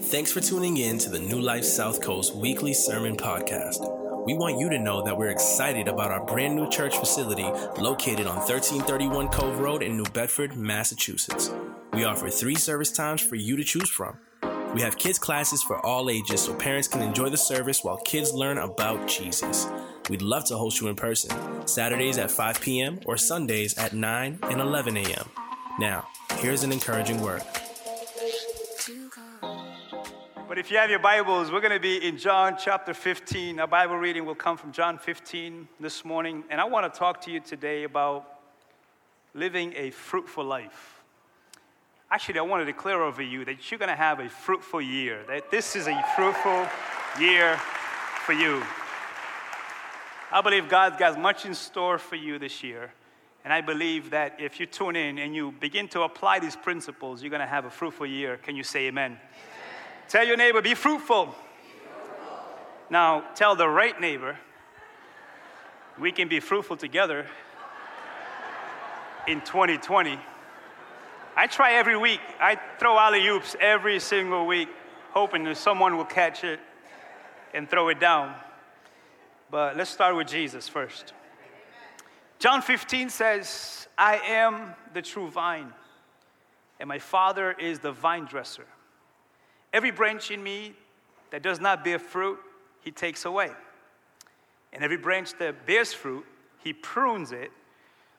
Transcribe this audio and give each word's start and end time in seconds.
Thanks 0.00 0.32
for 0.32 0.40
tuning 0.40 0.78
in 0.78 0.96
to 1.00 1.10
the 1.10 1.18
New 1.18 1.38
Life 1.38 1.64
South 1.64 2.00
Coast 2.00 2.34
weekly 2.34 2.72
sermon 2.72 3.14
podcast. 3.14 3.80
We 4.24 4.32
want 4.32 4.58
you 4.58 4.70
to 4.70 4.78
know 4.78 5.02
that 5.04 5.18
we're 5.18 5.28
excited 5.28 5.86
about 5.86 6.10
our 6.10 6.24
brand 6.24 6.56
new 6.56 6.70
church 6.70 6.96
facility 6.96 7.44
located 7.78 8.26
on 8.26 8.36
1331 8.36 9.28
Cove 9.28 9.58
Road 9.58 9.82
in 9.82 9.98
New 9.98 10.06
Bedford, 10.14 10.56
Massachusetts. 10.56 11.50
We 11.92 12.04
offer 12.04 12.30
three 12.30 12.54
service 12.54 12.90
times 12.90 13.20
for 13.20 13.36
you 13.36 13.54
to 13.54 13.64
choose 13.64 13.90
from. 13.90 14.16
We 14.74 14.80
have 14.80 14.96
kids' 14.96 15.18
classes 15.18 15.62
for 15.62 15.84
all 15.84 16.08
ages 16.08 16.40
so 16.40 16.54
parents 16.54 16.88
can 16.88 17.02
enjoy 17.02 17.28
the 17.28 17.36
service 17.36 17.84
while 17.84 17.98
kids 17.98 18.32
learn 18.32 18.56
about 18.56 19.06
Jesus. 19.06 19.68
We'd 20.08 20.22
love 20.22 20.46
to 20.46 20.56
host 20.56 20.80
you 20.80 20.88
in 20.88 20.96
person, 20.96 21.36
Saturdays 21.66 22.16
at 22.16 22.30
5 22.30 22.62
p.m. 22.62 22.98
or 23.04 23.18
Sundays 23.18 23.76
at 23.76 23.92
9 23.92 24.38
and 24.42 24.60
11 24.60 24.96
a.m. 24.96 25.28
Now, 25.78 26.08
here's 26.38 26.62
an 26.62 26.72
encouraging 26.72 27.20
word. 27.20 27.42
If 30.62 30.70
you 30.70 30.76
have 30.76 30.90
your 30.90 31.00
Bibles, 31.00 31.50
we're 31.50 31.60
going 31.60 31.72
to 31.72 31.80
be 31.80 31.96
in 32.06 32.16
John 32.16 32.56
chapter 32.56 32.94
15. 32.94 33.58
Our 33.58 33.66
Bible 33.66 33.96
reading 33.96 34.24
will 34.24 34.36
come 34.36 34.56
from 34.56 34.70
John 34.70 34.96
15 34.96 35.66
this 35.80 36.04
morning. 36.04 36.44
And 36.50 36.60
I 36.60 36.64
want 36.66 36.94
to 36.94 36.96
talk 36.96 37.20
to 37.22 37.32
you 37.32 37.40
today 37.40 37.82
about 37.82 38.38
living 39.34 39.74
a 39.76 39.90
fruitful 39.90 40.44
life. 40.44 41.02
Actually, 42.12 42.38
I 42.38 42.42
want 42.42 42.60
to 42.60 42.64
declare 42.64 43.02
over 43.02 43.22
you 43.22 43.44
that 43.44 43.68
you're 43.68 43.78
going 43.78 43.88
to 43.88 43.96
have 43.96 44.20
a 44.20 44.28
fruitful 44.28 44.80
year, 44.80 45.24
that 45.26 45.50
this 45.50 45.74
is 45.74 45.88
a 45.88 46.00
fruitful 46.14 46.68
year 47.18 47.56
for 48.24 48.32
you. 48.32 48.62
I 50.30 50.42
believe 50.42 50.68
God's 50.68 50.96
got 50.96 51.18
much 51.18 51.44
in 51.44 51.54
store 51.54 51.98
for 51.98 52.14
you 52.14 52.38
this 52.38 52.62
year. 52.62 52.92
And 53.42 53.52
I 53.52 53.62
believe 53.62 54.10
that 54.10 54.36
if 54.38 54.60
you 54.60 54.66
tune 54.66 54.94
in 54.94 55.18
and 55.18 55.34
you 55.34 55.50
begin 55.58 55.88
to 55.88 56.02
apply 56.02 56.38
these 56.38 56.54
principles, 56.54 57.20
you're 57.20 57.30
going 57.30 57.40
to 57.40 57.46
have 57.46 57.64
a 57.64 57.70
fruitful 57.70 58.06
year. 58.06 58.36
Can 58.36 58.54
you 58.54 58.62
say 58.62 58.86
amen? 58.86 59.18
Tell 60.12 60.26
your 60.26 60.36
neighbor, 60.36 60.60
be 60.60 60.74
fruitful. 60.74 61.24
be 61.24 61.32
fruitful. 61.32 62.44
Now, 62.90 63.24
tell 63.34 63.56
the 63.56 63.66
right 63.66 63.98
neighbor, 63.98 64.36
we 65.98 66.12
can 66.12 66.28
be 66.28 66.38
fruitful 66.38 66.76
together 66.76 67.24
in 69.26 69.40
2020. 69.40 70.20
I 71.34 71.46
try 71.46 71.72
every 71.72 71.96
week. 71.96 72.20
I 72.38 72.58
throw 72.78 72.98
alley 72.98 73.26
oops 73.26 73.56
every 73.58 73.98
single 74.00 74.46
week, 74.46 74.68
hoping 75.12 75.44
that 75.44 75.56
someone 75.56 75.96
will 75.96 76.04
catch 76.04 76.44
it 76.44 76.60
and 77.54 77.70
throw 77.70 77.88
it 77.88 77.98
down. 77.98 78.34
But 79.50 79.78
let's 79.78 79.88
start 79.88 80.14
with 80.14 80.26
Jesus 80.26 80.68
first. 80.68 81.14
John 82.38 82.60
15 82.60 83.08
says, 83.08 83.88
I 83.96 84.18
am 84.18 84.74
the 84.92 85.00
true 85.00 85.30
vine, 85.30 85.72
and 86.78 86.86
my 86.86 86.98
Father 86.98 87.52
is 87.52 87.78
the 87.78 87.92
vine 87.92 88.26
dresser. 88.26 88.66
Every 89.72 89.90
branch 89.90 90.30
in 90.30 90.42
me 90.42 90.74
that 91.30 91.42
does 91.42 91.60
not 91.60 91.82
bear 91.84 91.98
fruit, 91.98 92.38
he 92.82 92.90
takes 92.90 93.24
away. 93.24 93.50
And 94.72 94.82
every 94.84 94.96
branch 94.96 95.32
that 95.38 95.66
bears 95.66 95.92
fruit, 95.92 96.24
he 96.62 96.72
prunes 96.72 97.32
it 97.32 97.50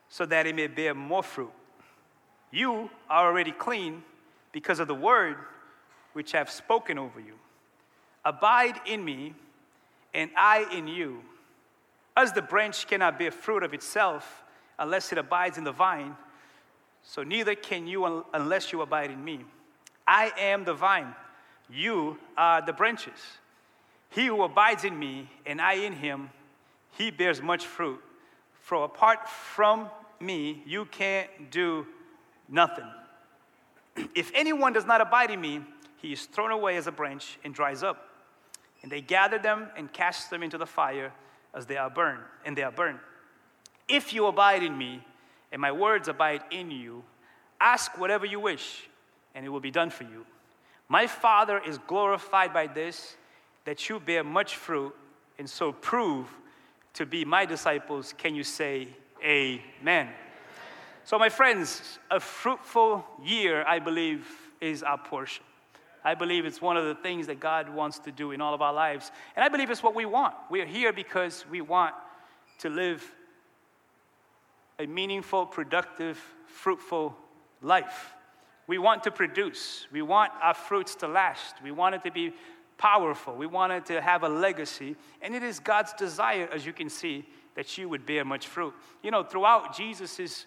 so 0.10 0.26
that 0.26 0.46
it 0.46 0.56
may 0.56 0.68
bear 0.68 0.94
more 0.94 1.24
fruit. 1.24 1.52
You 2.52 2.90
are 3.10 3.28
already 3.28 3.52
clean 3.52 4.04
because 4.52 4.80
of 4.80 4.88
the 4.88 4.96
word 4.96 5.38
which 6.14 6.36
I 6.36 6.40
have 6.40 6.50
spoken 6.50 6.98
over 6.98 7.20
you. 7.20 7.34
Abide 8.26 8.80
in 8.86 9.04
me, 9.04 9.34
and 10.14 10.30
I 10.38 10.68
in 10.72 10.88
you. 10.88 11.22
As 12.16 12.32
the 12.32 12.42
branch 12.42 12.88
cannot 12.88 13.18
bear 13.18 13.32
fruit 13.32 13.64
of 13.64 13.74
itself 13.74 14.44
unless 14.78 15.12
it 15.12 15.18
abides 15.18 15.58
in 15.58 15.64
the 15.64 15.72
vine, 15.72 16.16
so 17.02 17.24
neither 17.24 17.56
can 17.56 17.88
you 17.88 18.24
unless 18.34 18.72
you 18.72 18.82
abide 18.82 19.12
in 19.12 19.24
me. 19.24 19.42
I 20.08 20.32
am 20.38 20.64
the 20.64 20.74
vine 20.74 21.16
you 21.70 22.18
are 22.38 22.62
the 22.62 22.74
branches. 22.74 23.20
He 24.10 24.28
who 24.28 24.44
abides 24.44 24.84
in 24.84 24.98
me 24.98 25.30
and 25.46 25.60
I 25.60 25.74
in 25.74 25.94
him, 25.94 26.30
he 26.92 27.12
bears 27.12 27.42
much 27.42 27.66
fruit. 27.66 28.00
For 28.62 28.86
apart 28.86 29.28
from 29.28 29.90
me, 30.20 30.64
you 30.66 30.86
can't 30.86 31.30
do 31.52 31.86
nothing. 32.50 32.88
If 34.16 34.32
anyone 34.34 34.74
does 34.74 34.86
not 34.86 35.02
abide 35.02 35.32
in 35.32 35.42
me, 35.42 35.62
he 35.98 36.14
is 36.14 36.26
thrown 36.26 36.52
away 36.52 36.78
as 36.78 36.88
a 36.88 36.92
branch 36.92 37.38
and 37.44 37.54
dries 37.54 37.84
up. 37.84 38.10
And 38.82 38.92
they 38.92 39.02
gather 39.02 39.38
them 39.38 39.70
and 39.78 39.92
cast 39.92 40.30
them 40.30 40.44
into 40.44 40.58
the 40.58 40.66
fire 40.66 41.14
as 41.54 41.66
they 41.66 41.78
are 41.78 41.90
burned, 41.90 42.24
and 42.46 42.58
they 42.58 42.64
are 42.64 42.72
burned. 42.72 43.00
If 43.88 44.14
you 44.14 44.26
abide 44.26 44.64
in 44.64 44.78
me, 44.78 45.06
and 45.52 45.62
my 45.62 45.72
words 45.72 46.08
abide 46.08 46.44
in 46.52 46.72
you, 46.72 47.04
ask 47.62 47.98
whatever 47.98 48.26
you 48.26 48.40
wish, 48.40 48.90
and 49.36 49.46
it 49.46 49.50
will 49.50 49.60
be 49.60 49.72
done 49.72 49.90
for 49.90 50.04
you. 50.04 50.26
My 50.94 51.08
Father 51.08 51.58
is 51.58 51.80
glorified 51.88 52.54
by 52.54 52.68
this, 52.68 53.18
that 53.66 53.90
you 53.90 54.00
bear 54.00 54.24
much 54.24 54.58
fruit, 54.58 54.94
and 55.40 55.50
so 55.50 55.72
prove 55.72 56.28
to 56.94 57.08
be 57.08 57.26
my 57.26 57.48
disciples. 57.48 58.14
Can 58.16 58.36
you 58.36 58.44
say 58.44 58.90
amen? 59.26 60.10
So, 61.04 61.18
my 61.18 61.30
friends, 61.30 61.98
a 62.12 62.20
fruitful 62.20 63.04
year, 63.24 63.64
I 63.66 63.80
believe, 63.80 64.28
is 64.62 64.84
our 64.84 65.00
portion. 65.00 65.44
I 66.04 66.14
believe 66.14 66.46
it's 66.46 66.62
one 66.62 66.78
of 66.78 66.86
the 66.86 67.02
things 67.02 67.26
that 67.26 67.40
God 67.40 67.70
wants 67.70 67.98
to 67.98 68.12
do 68.12 68.30
in 68.30 68.40
all 68.40 68.54
of 68.54 68.62
our 68.62 68.72
lives. 68.72 69.12
And 69.36 69.44
I 69.44 69.50
believe 69.50 69.72
it's 69.72 69.82
what 69.82 69.96
we 69.96 70.06
want. 70.06 70.36
We 70.52 70.62
are 70.62 70.68
here 70.68 70.94
because 70.94 71.44
we 71.50 71.62
want 71.62 71.96
to 72.60 72.70
live 72.70 73.04
a 74.78 74.86
meaningful, 74.86 75.48
productive, 75.48 76.24
fruitful 76.46 77.18
life. 77.64 78.14
We 78.68 78.78
want 78.78 79.04
to 79.04 79.12
produce. 79.12 79.88
We 79.92 80.02
want 80.02 80.32
our 80.42 80.54
fruits 80.54 80.96
to 80.96 81.08
last. 81.08 81.56
We 81.64 81.72
want 81.72 81.96
it 81.96 82.04
to 82.04 82.12
be 82.12 82.34
powerful. 82.78 83.36
We 83.36 83.48
want 83.48 83.74
it 83.74 83.86
to 83.88 84.02
have 84.02 84.24
a 84.24 84.30
legacy. 84.30 84.96
And 85.22 85.36
it 85.36 85.44
is 85.44 85.60
God's 85.60 85.94
desire, 85.94 86.50
as 86.52 86.66
you 86.66 86.74
can 86.74 86.90
see, 86.90 87.26
that 87.56 87.78
you 87.78 87.90
would 87.90 88.06
bear 88.06 88.26
much 88.26 88.48
fruit. 88.48 88.74
You 89.02 89.12
know, 89.12 89.24
throughout 89.24 89.76
Jesus' 89.76 90.46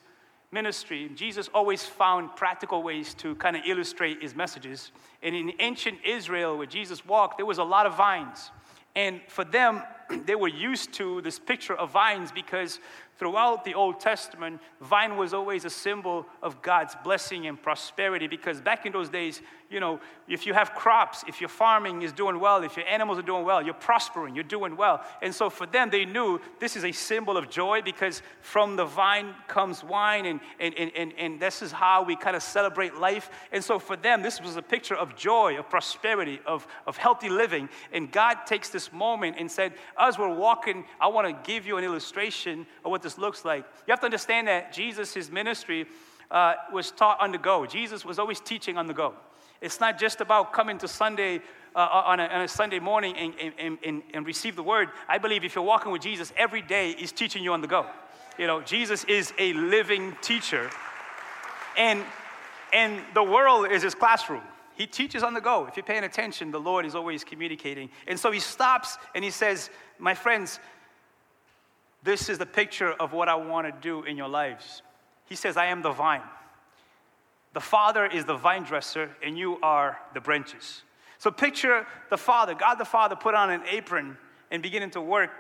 ministry, 0.51 1.11
Jesus 1.15 1.49
always 1.53 1.85
found 1.85 2.35
practical 2.37 2.83
ways 2.83 3.15
to 3.15 3.35
kind 3.37 3.57
of 3.57 3.63
illustrate 3.67 4.23
his 4.23 4.35
messages. 4.35 4.93
And 5.23 5.35
in 5.35 5.53
ancient 5.59 5.99
Israel, 6.05 6.57
where 6.57 6.67
Jesus 6.67 7.05
walked, 7.05 7.39
there 7.39 7.47
was 7.47 7.59
a 7.59 7.65
lot 7.65 7.87
of 7.87 7.97
vines. 7.97 8.51
And 8.95 9.21
for 9.29 9.45
them, 9.45 9.83
they 10.25 10.35
were 10.35 10.49
used 10.49 10.93
to 10.95 11.21
this 11.21 11.39
picture 11.39 11.75
of 11.75 11.91
vines 11.91 12.33
because 12.33 12.81
Throughout 13.19 13.65
the 13.65 13.75
Old 13.75 13.99
Testament, 13.99 14.61
vine 14.81 15.17
was 15.17 15.33
always 15.33 15.65
a 15.65 15.71
symbol 15.71 16.27
of 16.43 16.61
God's 16.61 16.95
blessing 17.03 17.47
and 17.47 17.61
prosperity 17.61 18.27
because 18.27 18.61
back 18.61 18.85
in 18.85 18.93
those 18.93 19.09
days, 19.09 19.41
you 19.71 19.81
know, 19.81 20.01
if 20.29 20.47
you 20.47 20.55
have 20.55 20.75
crops, 20.75 21.25
if 21.27 21.41
your 21.41 21.49
farming 21.49 22.03
is 22.03 22.13
doing 22.13 22.39
well, 22.39 22.63
if 22.63 22.77
your 22.77 22.87
animals 22.87 23.19
are 23.19 23.23
doing 23.23 23.45
well, 23.45 23.63
you're 23.63 23.75
prospering, 23.75 24.35
you're 24.35 24.45
doing 24.45 24.77
well. 24.77 25.03
And 25.23 25.35
so 25.35 25.51
for 25.51 25.67
them, 25.67 25.91
they 25.91 26.05
knew 26.05 26.41
this 26.61 26.77
is 26.77 26.85
a 26.85 26.93
symbol 26.93 27.37
of 27.37 27.49
joy 27.49 27.83
because 27.83 28.23
from 28.41 28.77
the 28.77 28.85
vine 28.85 29.35
comes 29.49 29.83
wine, 29.83 30.27
and, 30.27 30.41
and, 30.61 30.75
and, 30.75 30.93
and, 30.95 31.13
and 31.19 31.41
this 31.41 31.63
is 31.63 31.73
how 31.73 32.03
we 32.03 32.17
kind 32.17 32.37
of 32.37 32.43
celebrate 32.43 32.97
life. 32.97 33.31
And 33.51 33.63
so 33.63 33.79
for 33.79 33.97
them, 33.97 34.23
this 34.23 34.41
was 34.41 34.57
a 34.57 34.63
picture 34.63 34.95
of 34.95 35.17
joy, 35.17 35.59
of 35.59 35.69
prosperity, 35.69 36.41
of, 36.47 36.67
of 36.87 36.97
healthy 36.97 37.29
living. 37.29 37.69
And 37.93 38.11
God 38.11 38.47
takes 38.47 38.69
this 38.69 38.93
moment 38.93 39.37
and 39.39 39.51
said, 39.51 39.73
As 39.99 40.19
we're 40.19 40.35
walking, 40.35 40.85
I 41.01 41.09
want 41.09 41.27
to 41.27 41.51
give 41.51 41.67
you 41.67 41.77
an 41.77 41.85
illustration 41.85 42.67
of 42.85 42.91
what 42.91 43.03
this 43.07 43.19
looks 43.19 43.45
like. 43.45 43.65
You 43.87 43.93
have 43.93 44.01
to 44.01 44.07
understand 44.07 44.49
that 44.49 44.73
Jesus, 44.73 45.15
his 45.15 45.31
ministry, 45.31 45.87
uh, 46.29 46.55
was 46.73 46.91
taught 46.91 47.21
on 47.21 47.31
the 47.31 47.39
go. 47.39 47.65
Jesus 47.65 48.05
was 48.05 48.19
always 48.19 48.41
teaching 48.41 48.77
on 48.77 48.89
the 48.89 48.95
go. 48.95 49.15
It's 49.61 49.79
not 49.79 49.97
just 49.97 50.21
about 50.21 50.53
coming 50.53 50.77
to 50.79 50.89
Sunday 50.89 51.37
uh, 51.77 51.79
uh, 51.79 52.03
on, 52.07 52.19
a, 52.19 52.25
on, 52.25 52.41
a, 52.41 52.49
Sunday 52.49 52.81
morning 52.81 53.15
and, 53.17 53.33
and, 53.59 53.79
and, 53.85 54.03
and 54.13 54.27
receive 54.27 54.57
the 54.57 54.63
word. 54.63 54.89
I 55.09 55.19
believe 55.19 55.45
if 55.45 55.55
you're 55.55 55.63
walking 55.63 55.93
with 55.93 56.03
Jesus 56.03 56.33
every 56.37 56.63
day, 56.63 56.97
He's 56.99 57.13
teaching 57.13 57.45
you 57.45 57.53
on 57.53 57.61
the 57.61 57.69
go. 57.69 57.87
You 58.39 58.49
know, 58.49 58.61
Jesus 58.61 59.05
is 59.05 59.33
a 59.39 59.53
living 59.53 60.17
teacher. 60.21 60.69
And, 61.79 62.03
and 62.73 63.01
the 63.15 63.23
world 63.23 63.71
is 63.71 63.83
His 63.85 63.95
classroom. 63.95 64.43
He 64.75 64.87
teaches 64.87 65.23
on 65.23 65.33
the 65.33 65.41
go. 65.41 65.67
If 65.67 65.77
you're 65.77 65.85
paying 65.85 66.05
attention, 66.05 66.51
the 66.51 66.61
Lord 66.61 66.85
is 66.85 66.97
always 66.97 67.23
communicating. 67.23 67.89
And 68.09 68.19
so 68.19 68.33
He 68.33 68.41
stops 68.41 68.99
and 69.15 69.25
He 69.25 69.31
says, 69.31 69.71
My 69.99 70.15
friends, 70.15 70.59
this 72.07 72.29
is 72.29 72.39
the 72.39 72.47
picture 72.47 72.93
of 72.93 73.13
what 73.13 73.29
I 73.29 73.35
want 73.35 73.67
to 73.67 73.73
do 73.83 74.05
in 74.05 74.17
your 74.17 74.29
lives. 74.29 74.83
He 75.27 75.35
says, 75.35 75.57
I 75.57 75.67
am 75.67 75.83
the 75.83 75.91
vine. 75.91 76.23
The 77.53 77.61
Father 77.61 78.07
is 78.07 78.25
the 78.25 78.37
vine 78.37 78.63
dresser, 78.63 79.11
and 79.23 79.37
you 79.37 79.59
are 79.61 79.99
the 80.15 80.21
branches. 80.21 80.83
So 81.19 81.31
picture 81.31 81.87
the 82.09 82.17
Father, 82.17 82.55
God 82.55 82.77
the 82.77 82.85
Father, 82.85 83.17
put 83.17 83.35
on 83.35 83.51
an 83.51 83.63
apron 83.69 84.17
and 84.51 84.63
beginning 84.63 84.91
to 84.91 85.01
work 85.01 85.33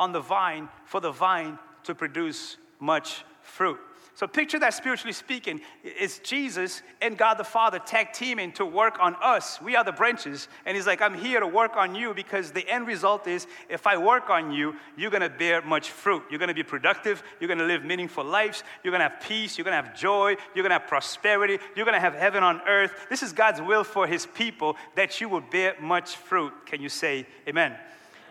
on 0.00 0.12
the 0.12 0.20
vine 0.20 0.68
for 0.86 1.00
the 1.00 1.12
vine 1.12 1.58
to 1.84 1.94
produce 1.94 2.56
much 2.80 3.24
fruit. 3.42 3.78
So 4.16 4.28
picture 4.28 4.60
that 4.60 4.74
spiritually 4.74 5.12
speaking, 5.12 5.60
it's 5.82 6.20
Jesus 6.20 6.82
and 7.02 7.18
God 7.18 7.34
the 7.34 7.42
Father 7.44 7.80
tag 7.80 8.12
teaming 8.12 8.52
to 8.52 8.64
work 8.64 8.98
on 9.00 9.16
us. 9.20 9.60
We 9.60 9.74
are 9.74 9.82
the 9.82 9.90
branches. 9.90 10.46
And 10.64 10.76
he's 10.76 10.86
like, 10.86 11.02
I'm 11.02 11.14
here 11.14 11.40
to 11.40 11.48
work 11.48 11.76
on 11.76 11.96
you 11.96 12.14
because 12.14 12.52
the 12.52 12.68
end 12.68 12.86
result 12.86 13.26
is 13.26 13.48
if 13.68 13.88
I 13.88 13.96
work 13.96 14.30
on 14.30 14.52
you, 14.52 14.76
you're 14.96 15.10
gonna 15.10 15.28
bear 15.28 15.62
much 15.62 15.90
fruit. 15.90 16.22
You're 16.30 16.38
gonna 16.38 16.54
be 16.54 16.62
productive, 16.62 17.24
you're 17.40 17.48
gonna 17.48 17.64
live 17.64 17.84
meaningful 17.84 18.24
lives, 18.24 18.62
you're 18.84 18.92
gonna 18.92 19.08
have 19.08 19.20
peace, 19.20 19.58
you're 19.58 19.64
gonna 19.64 19.82
have 19.82 19.96
joy, 19.98 20.36
you're 20.54 20.62
gonna 20.62 20.78
have 20.78 20.86
prosperity, 20.86 21.58
you're 21.74 21.84
gonna 21.84 21.98
have 21.98 22.14
heaven 22.14 22.44
on 22.44 22.60
earth. 22.68 23.06
This 23.10 23.24
is 23.24 23.32
God's 23.32 23.60
will 23.60 23.82
for 23.82 24.06
his 24.06 24.26
people 24.26 24.76
that 24.94 25.20
you 25.20 25.28
will 25.28 25.40
bear 25.40 25.74
much 25.80 26.14
fruit. 26.14 26.52
Can 26.66 26.80
you 26.80 26.88
say 26.88 27.26
amen? 27.48 27.74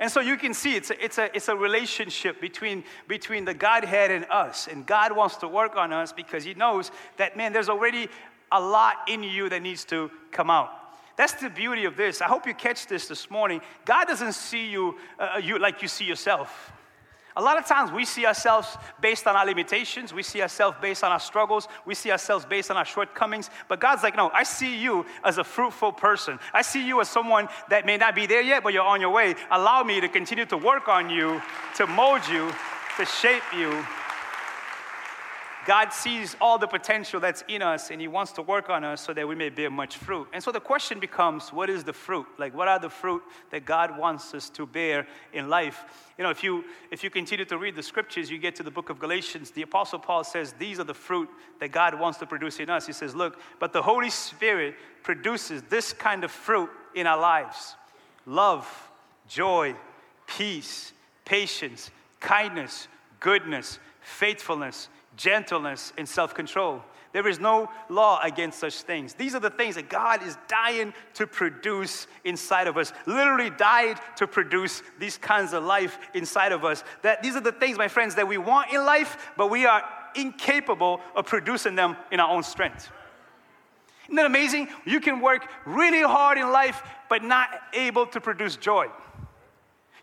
And 0.03 0.11
so 0.11 0.19
you 0.19 0.35
can 0.35 0.53
see 0.53 0.75
it's 0.75 0.89
a, 0.89 1.01
it's 1.01 1.17
a, 1.17 1.33
it's 1.33 1.47
a 1.47 1.55
relationship 1.55 2.41
between, 2.41 2.83
between 3.07 3.45
the 3.45 3.53
Godhead 3.53 4.11
and 4.11 4.25
us. 4.29 4.67
And 4.67 4.85
God 4.85 5.15
wants 5.15 5.37
to 5.37 5.47
work 5.47 5.77
on 5.77 5.93
us 5.93 6.11
because 6.11 6.43
He 6.43 6.53
knows 6.55 6.91
that, 7.15 7.37
man, 7.37 7.53
there's 7.53 7.69
already 7.69 8.09
a 8.51 8.59
lot 8.59 8.95
in 9.07 9.23
you 9.23 9.47
that 9.47 9.61
needs 9.61 9.85
to 9.85 10.11
come 10.29 10.49
out. 10.49 10.71
That's 11.15 11.31
the 11.35 11.49
beauty 11.49 11.85
of 11.85 11.95
this. 11.95 12.19
I 12.19 12.25
hope 12.25 12.45
you 12.45 12.53
catch 12.53 12.87
this 12.87 13.07
this 13.07 13.31
morning. 13.31 13.61
God 13.85 14.09
doesn't 14.09 14.33
see 14.33 14.67
you, 14.67 14.97
uh, 15.17 15.39
you 15.41 15.57
like 15.57 15.81
you 15.81 15.87
see 15.87 16.03
yourself. 16.03 16.73
A 17.35 17.41
lot 17.41 17.57
of 17.57 17.65
times 17.65 17.91
we 17.91 18.05
see 18.05 18.25
ourselves 18.25 18.77
based 19.01 19.25
on 19.25 19.35
our 19.35 19.45
limitations, 19.45 20.13
we 20.13 20.23
see 20.23 20.41
ourselves 20.41 20.77
based 20.81 21.03
on 21.03 21.11
our 21.11 21.19
struggles, 21.19 21.67
we 21.85 21.95
see 21.95 22.11
ourselves 22.11 22.45
based 22.45 22.69
on 22.69 22.77
our 22.77 22.85
shortcomings. 22.85 23.49
But 23.67 23.79
God's 23.79 24.03
like, 24.03 24.15
no, 24.15 24.29
I 24.33 24.43
see 24.43 24.77
you 24.77 25.05
as 25.23 25.39
a 25.39 25.43
fruitful 25.43 25.93
person. 25.93 26.39
I 26.53 26.61
see 26.61 26.85
you 26.85 27.01
as 27.01 27.09
someone 27.09 27.47
that 27.69 27.85
may 27.85 27.97
not 27.97 28.13
be 28.13 28.27
there 28.27 28.41
yet, 28.41 28.63
but 28.63 28.73
you're 28.73 28.83
on 28.83 29.01
your 29.01 29.11
way. 29.11 29.35
Allow 29.49 29.83
me 29.83 29.99
to 30.01 30.07
continue 30.07 30.45
to 30.45 30.57
work 30.57 30.87
on 30.87 31.09
you, 31.09 31.41
to 31.75 31.87
mold 31.87 32.21
you, 32.27 32.51
to 32.97 33.05
shape 33.05 33.43
you 33.55 33.83
God 35.65 35.93
sees 35.93 36.35
all 36.41 36.57
the 36.57 36.67
potential 36.67 37.19
that's 37.19 37.43
in 37.47 37.61
us 37.61 37.89
and 37.89 38.01
He 38.01 38.07
wants 38.07 38.31
to 38.33 38.41
work 38.41 38.69
on 38.69 38.83
us 38.83 39.01
so 39.01 39.13
that 39.13 39.27
we 39.27 39.35
may 39.35 39.49
bear 39.49 39.69
much 39.69 39.97
fruit. 39.97 40.27
And 40.33 40.43
so 40.43 40.51
the 40.51 40.59
question 40.59 40.99
becomes 40.99 41.53
what 41.53 41.69
is 41.69 41.83
the 41.83 41.93
fruit? 41.93 42.25
Like, 42.37 42.55
what 42.55 42.67
are 42.67 42.79
the 42.79 42.89
fruit 42.89 43.21
that 43.51 43.65
God 43.65 43.97
wants 43.97 44.33
us 44.33 44.49
to 44.51 44.65
bear 44.65 45.07
in 45.31 45.49
life? 45.49 46.11
You 46.17 46.23
know, 46.23 46.29
if 46.29 46.43
you, 46.43 46.65
if 46.91 47.03
you 47.03 47.09
continue 47.09 47.45
to 47.45 47.57
read 47.57 47.75
the 47.75 47.83
scriptures, 47.83 48.29
you 48.29 48.37
get 48.37 48.55
to 48.55 48.63
the 48.63 48.71
book 48.71 48.89
of 48.89 48.99
Galatians, 48.99 49.51
the 49.51 49.61
Apostle 49.61 49.99
Paul 49.99 50.23
says, 50.23 50.53
These 50.53 50.79
are 50.79 50.85
the 50.85 50.93
fruit 50.93 51.29
that 51.59 51.71
God 51.71 51.99
wants 51.99 52.19
to 52.19 52.25
produce 52.25 52.59
in 52.59 52.69
us. 52.69 52.85
He 52.85 52.93
says, 52.93 53.15
Look, 53.15 53.39
but 53.59 53.73
the 53.73 53.81
Holy 53.81 54.09
Spirit 54.09 54.75
produces 55.01 55.61
this 55.69 55.93
kind 55.93 56.23
of 56.23 56.31
fruit 56.31 56.69
in 56.95 57.07
our 57.07 57.19
lives 57.19 57.75
love, 58.25 58.91
joy, 59.27 59.75
peace, 60.27 60.93
patience, 61.25 61.91
kindness, 62.19 62.87
goodness, 63.19 63.79
faithfulness 64.01 64.89
gentleness, 65.17 65.93
and 65.97 66.07
self 66.07 66.33
control. 66.33 66.83
There 67.13 67.27
is 67.27 67.39
no 67.39 67.69
law 67.89 68.19
against 68.23 68.59
such 68.59 68.81
things. 68.81 69.13
These 69.13 69.35
are 69.35 69.39
the 69.39 69.51
things 69.51 69.75
that 69.75 69.87
God 69.87 70.23
is 70.23 70.35
dying 70.47 70.93
to 71.13 71.27
produce 71.27 72.07
inside 72.25 72.65
of 72.65 72.75
us. 72.75 72.91
Literally 73.05 73.51
died 73.51 73.99
to 74.17 74.25
produce 74.25 74.81
these 74.97 75.19
kinds 75.19 75.53
of 75.53 75.63
life 75.63 75.99
inside 76.15 76.51
of 76.51 76.65
us. 76.65 76.83
That 77.03 77.21
these 77.21 77.35
are 77.35 77.41
the 77.41 77.51
things, 77.51 77.77
my 77.77 77.87
friends, 77.87 78.15
that 78.15 78.27
we 78.27 78.39
want 78.39 78.73
in 78.73 78.83
life, 78.83 79.31
but 79.37 79.51
we 79.51 79.67
are 79.67 79.83
incapable 80.15 81.01
of 81.15 81.27
producing 81.27 81.75
them 81.75 81.95
in 82.11 82.19
our 82.19 82.29
own 82.29 82.41
strength. 82.41 82.91
Isn't 84.05 84.15
that 84.15 84.25
amazing? 84.25 84.67
You 84.83 84.99
can 84.99 85.21
work 85.21 85.47
really 85.65 86.01
hard 86.01 86.39
in 86.39 86.51
life, 86.51 86.81
but 87.09 87.23
not 87.23 87.49
able 87.73 88.07
to 88.07 88.19
produce 88.19 88.57
joy. 88.57 88.87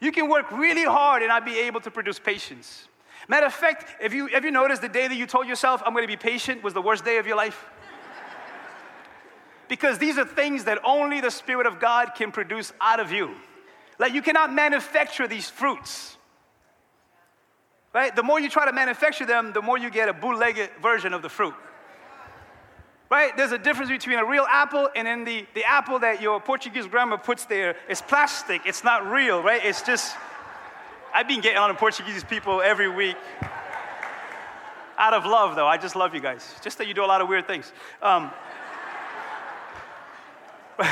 You 0.01 0.13
can 0.13 0.29
work 0.29 0.51
really 0.53 0.85
hard 0.85 1.23
and 1.23 1.29
not 1.29 1.45
be 1.45 1.59
able 1.59 1.81
to 1.81 1.91
produce 1.91 2.19
patience. 2.19 2.89
Matter 3.31 3.47
of 3.47 3.55
fact, 3.55 3.87
if 4.03 4.13
you, 4.13 4.27
have 4.27 4.45
you 4.45 4.51
noticed 4.51 4.83
the 4.83 4.89
day 4.89 5.07
that 5.07 5.15
you 5.15 5.25
told 5.25 5.47
yourself, 5.47 5.85
I'm 5.87 5.93
going 5.93 6.03
to 6.03 6.09
be 6.09 6.17
patient, 6.17 6.65
was 6.65 6.75
the 6.75 6.83
worst 6.83 7.05
day 7.05 7.19
of 7.19 7.29
your 7.29 7.37
life? 7.37 7.65
because 9.69 9.99
these 9.99 10.19
are 10.19 10.25
things 10.25 10.65
that 10.65 10.81
only 10.85 11.21
the 11.21 11.31
Spirit 11.31 11.69
of 11.69 11.79
God 11.79 12.17
can 12.17 12.33
produce 12.33 12.73
out 12.81 12.99
of 12.99 13.13
you. 13.13 13.31
Like 14.01 14.15
you 14.15 14.21
cannot 14.21 14.53
manufacture 14.53 15.29
these 15.29 15.49
fruits. 15.49 16.17
Right? 17.95 18.15
The 18.17 18.25
more 18.25 18.41
you 18.41 18.51
try 18.51 18.67
to 18.67 18.73
manufacture 18.73 19.27
them, 19.27 19.53
the 19.53 19.63
more 19.63 19.79
you 19.79 19.91
get 19.91 20.09
a 20.09 20.13
bootlegged 20.13 20.71
version 20.83 21.15
of 21.15 21.23
the 21.23 21.29
fruit. 21.29 21.55
Right? 23.13 23.37
There's 23.37 23.53
a 23.53 23.59
difference 23.59 23.93
between 23.93 24.19
a 24.19 24.25
real 24.25 24.47
apple 24.51 24.89
and 24.97 25.07
then 25.07 25.23
the, 25.23 25.47
the 25.55 25.63
apple 25.63 26.01
that 26.01 26.21
your 26.21 26.41
Portuguese 26.41 26.89
grandma 26.89 27.17
puts 27.17 27.45
there. 27.45 27.77
It's 27.89 28.03
plastic, 28.03 28.63
it's 28.67 28.83
not 28.83 29.09
real, 29.09 29.41
right? 29.41 29.65
It's 29.65 29.83
just 29.83 30.17
I've 31.13 31.29
been 31.29 31.41
getting 31.41 31.59
on 31.59 31.75
Portuguese 31.77 32.25
people 32.25 32.63
every 32.63 32.89
week. 32.89 33.17
Out 34.99 35.15
of 35.15 35.25
love, 35.25 35.57
though. 35.57 35.67
I 35.67 35.77
just 35.79 35.97
love 35.97 36.15
you 36.15 36.21
guys. 36.21 36.55
Just 36.63 36.79
that 36.79 36.87
you 36.87 36.95
do 36.95 37.05
a 37.05 37.07
lot 37.07 37.21
of 37.21 37.29
weird 37.29 37.47
things. 37.47 37.73
Um, 38.03 38.31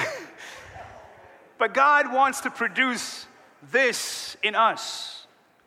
but 1.59 1.75
God 1.75 2.13
wants 2.13 2.41
to 2.43 2.51
produce 2.51 3.27
this 3.71 4.37
in 4.43 4.55
us 4.55 5.19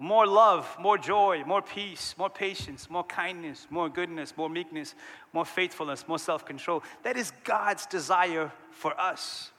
more 0.01 0.25
love, 0.25 0.75
more 0.79 0.97
joy, 0.97 1.43
more 1.45 1.61
peace, 1.61 2.15
more 2.17 2.29
patience, 2.29 2.89
more 2.89 3.03
kindness, 3.03 3.67
more 3.69 3.87
goodness, 3.87 4.35
more 4.35 4.49
meekness, 4.49 4.95
more 5.31 5.45
faithfulness, 5.45 6.07
more 6.07 6.17
self 6.17 6.43
control. 6.43 6.83
That 7.03 7.17
is 7.17 7.31
God's 7.43 7.85
desire 7.85 8.51
for 8.71 8.99
us. 8.99 9.51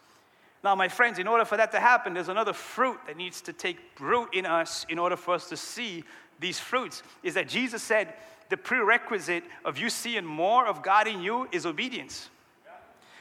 Now, 0.64 0.76
my 0.76 0.88
friends, 0.88 1.18
in 1.18 1.26
order 1.26 1.44
for 1.44 1.56
that 1.56 1.72
to 1.72 1.80
happen, 1.80 2.14
there's 2.14 2.28
another 2.28 2.52
fruit 2.52 2.98
that 3.06 3.16
needs 3.16 3.40
to 3.42 3.52
take 3.52 3.78
root 3.98 4.28
in 4.32 4.46
us 4.46 4.86
in 4.88 4.98
order 4.98 5.16
for 5.16 5.34
us 5.34 5.48
to 5.48 5.56
see 5.56 6.04
these 6.38 6.58
fruits. 6.58 7.02
Is 7.22 7.34
that 7.34 7.48
Jesus 7.48 7.82
said 7.82 8.14
the 8.48 8.56
prerequisite 8.56 9.44
of 9.64 9.78
you 9.78 9.90
seeing 9.90 10.24
more 10.24 10.66
of 10.66 10.82
God 10.82 11.08
in 11.08 11.20
you 11.20 11.48
is 11.52 11.66
obedience. 11.66 12.28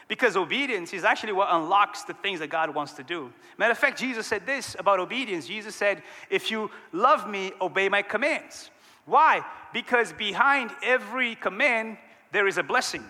Because 0.07 0.35
obedience 0.35 0.91
is 0.91 1.05
actually 1.05 1.31
what 1.31 1.47
unlocks 1.49 2.03
the 2.03 2.13
things 2.13 2.41
that 2.41 2.49
God 2.49 2.75
wants 2.75 2.91
to 2.93 3.03
do. 3.03 3.31
Matter 3.57 3.71
of 3.71 3.77
fact, 3.77 3.97
Jesus 3.97 4.27
said 4.27 4.45
this 4.45 4.75
about 4.77 4.99
obedience. 4.99 5.47
Jesus 5.47 5.73
said, 5.73 6.03
If 6.29 6.51
you 6.51 6.69
love 6.91 7.29
me, 7.29 7.53
obey 7.61 7.87
my 7.87 8.01
commands. 8.01 8.71
Why? 9.05 9.41
Because 9.71 10.11
behind 10.11 10.71
every 10.83 11.35
command, 11.35 11.97
there 12.33 12.45
is 12.45 12.57
a 12.57 12.63
blessing. 12.63 13.05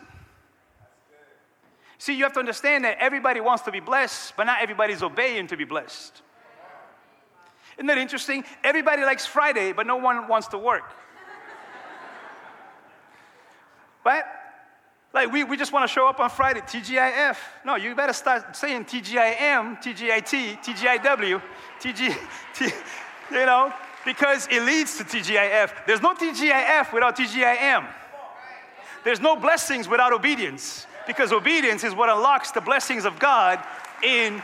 See, 2.02 2.16
you 2.16 2.24
have 2.24 2.34
to 2.34 2.40
understand 2.40 2.84
that 2.86 2.98
everybody 3.00 3.40
wants 3.42 3.62
to 3.66 3.72
be 3.72 3.80
blessed, 3.80 4.34
but 4.36 4.46
not 4.46 4.60
everybody's 4.60 5.04
obeying 5.04 5.46
to 5.46 5.56
be 5.56 5.66
blessed. 5.66 6.24
Isn't 7.78 7.86
that 7.86 8.00
interesting? 8.00 8.44
Everybody 8.64 9.04
likes 9.04 9.28
Friday, 9.28 9.72
but 9.72 9.86
no 9.86 9.98
one 9.98 10.28
wants 10.28 10.48
to 10.48 10.58
work. 10.58 10.82
right? 14.04 14.24
Like, 15.14 15.32
we, 15.32 15.44
we 15.44 15.56
just 15.56 15.72
want 15.72 15.88
to 15.88 15.94
show 15.94 16.08
up 16.08 16.20
on 16.20 16.32
Friday, 16.32 16.62
TGIF. 16.62 17.38
No, 17.64 17.76
you 17.76 17.94
better 17.94 18.14
start 18.14 18.56
saying 18.56 18.86
TGIM, 18.86 19.84
TGIT, 19.84 20.64
TGIW, 20.64 21.40
TG, 21.80 22.18
T, 22.56 22.66
you 23.30 23.46
know, 23.46 23.72
because 24.06 24.48
it 24.50 24.64
leads 24.64 24.98
to 24.98 25.04
TGIF. 25.04 25.86
There's 25.86 26.02
no 26.02 26.16
TGIF 26.16 26.94
without 26.94 27.16
TGIM. 27.16 27.88
There's 29.04 29.20
no 29.20 29.36
blessings 29.36 29.88
without 29.88 30.14
obedience 30.14 30.88
because 31.08 31.32
obedience 31.32 31.84
is 31.84 31.94
what 31.94 32.10
unlocks 32.10 32.52
the 32.52 32.62
blessings 32.62 33.06
of 33.06 33.20
God 33.20 33.64
in 34.04 34.42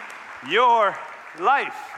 your 0.50 0.98
life. 1.40 1.97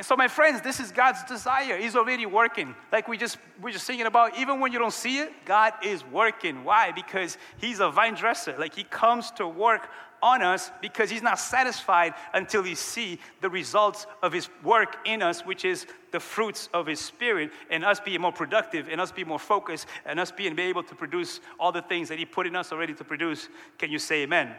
And 0.00 0.06
so, 0.06 0.16
my 0.16 0.28
friends, 0.28 0.62
this 0.62 0.80
is 0.80 0.92
God's 0.92 1.22
desire. 1.24 1.76
He's 1.76 1.94
already 1.94 2.24
working. 2.24 2.74
Like 2.90 3.06
we 3.06 3.18
just 3.18 3.36
we're 3.60 3.74
just 3.74 3.84
singing 3.84 4.06
about, 4.06 4.38
even 4.38 4.58
when 4.58 4.72
you 4.72 4.78
don't 4.78 4.94
see 4.94 5.18
it, 5.18 5.30
God 5.44 5.74
is 5.82 6.02
working. 6.06 6.64
Why? 6.64 6.90
Because 6.90 7.36
He's 7.58 7.80
a 7.80 7.90
vine 7.90 8.14
dresser. 8.14 8.56
Like 8.58 8.74
He 8.74 8.84
comes 8.84 9.30
to 9.32 9.46
work 9.46 9.90
on 10.22 10.40
us 10.40 10.70
because 10.80 11.08
he's 11.08 11.22
not 11.22 11.38
satisfied 11.38 12.12
until 12.34 12.62
he 12.62 12.74
see 12.74 13.18
the 13.40 13.48
results 13.48 14.06
of 14.22 14.34
his 14.34 14.50
work 14.62 14.98
in 15.06 15.22
us 15.22 15.46
which 15.46 15.64
is 15.64 15.86
the 16.12 16.20
fruits 16.20 16.68
of 16.74 16.86
his 16.86 17.00
spirit 17.00 17.50
and 17.70 17.82
us 17.86 18.00
being 18.00 18.20
more 18.20 18.32
productive 18.32 18.86
and 18.90 19.00
us 19.00 19.10
being 19.10 19.26
more 19.26 19.38
focused 19.38 19.86
and 20.04 20.20
us 20.20 20.30
being 20.30 20.58
able 20.58 20.82
to 20.82 20.94
produce 20.94 21.40
all 21.58 21.72
the 21.72 21.80
things 21.80 22.06
that 22.10 22.18
he 22.18 22.26
put 22.26 22.46
in 22.46 22.54
us 22.54 22.70
already 22.70 22.92
to 22.92 23.02
produce 23.02 23.48
can 23.78 23.90
you 23.90 23.98
say 23.98 24.24
amen, 24.24 24.48
amen. 24.48 24.56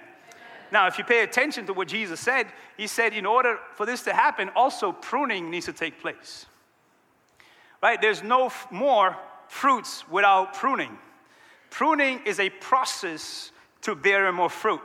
Now 0.72 0.88
if 0.88 0.98
you 0.98 1.04
pay 1.04 1.24
attention 1.24 1.66
to 1.66 1.74
what 1.74 1.88
jesus 1.88 2.20
said 2.20 2.48
he 2.78 2.88
said 2.88 3.13
in 3.13 3.25
order 3.25 3.58
for 3.75 3.86
this 3.86 4.04
to 4.04 4.13
happen 4.13 4.50
also 4.56 4.92
pruning 4.92 5.50
needs 5.50 5.66
to 5.66 5.74
take 5.74 6.00
place 6.00 6.46
right 7.82 8.01
there's 8.01 8.24
no 8.24 8.48
f- 8.48 8.68
more 8.72 9.18
fruits 9.48 10.08
without 10.10 10.54
pruning 10.54 10.98
pruning 11.70 12.20
is 12.25 12.40
a 12.40 12.50
process 12.50 13.51
to 13.82 13.96
bear 13.96 14.32
more 14.32 14.50
fruit 14.50 14.82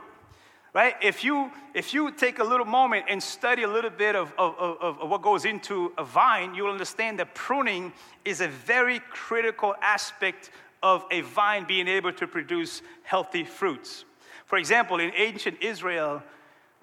right? 0.77 0.93
If 1.01 1.23
you, 1.23 1.51
if 1.73 1.91
you 1.91 2.11
take 2.11 2.37
a 2.37 2.43
little 2.43 2.65
moment 2.65 3.05
and 3.09 3.21
study 3.21 3.63
a 3.63 3.67
little 3.67 3.89
bit 3.89 4.15
of, 4.15 4.31
of, 4.37 4.55
of, 4.59 4.99
of 4.99 5.09
what 5.09 5.23
goes 5.23 5.43
into 5.43 5.91
a 5.97 6.03
vine, 6.03 6.53
you'll 6.53 6.71
understand 6.71 7.17
that 7.19 7.33
pruning 7.33 7.91
is 8.25 8.41
a 8.41 8.47
very 8.47 8.99
critical 9.09 9.73
aspect 9.81 10.51
of 10.83 11.03
a 11.09 11.21
vine 11.21 11.65
being 11.65 11.87
able 11.87 12.13
to 12.13 12.27
produce 12.27 12.83
healthy 13.01 13.43
fruits. 13.43 14.05
For 14.47 14.57
example, 14.57 14.99
in 14.99 15.11
ancient 15.15 15.61
Israel, 15.61 16.23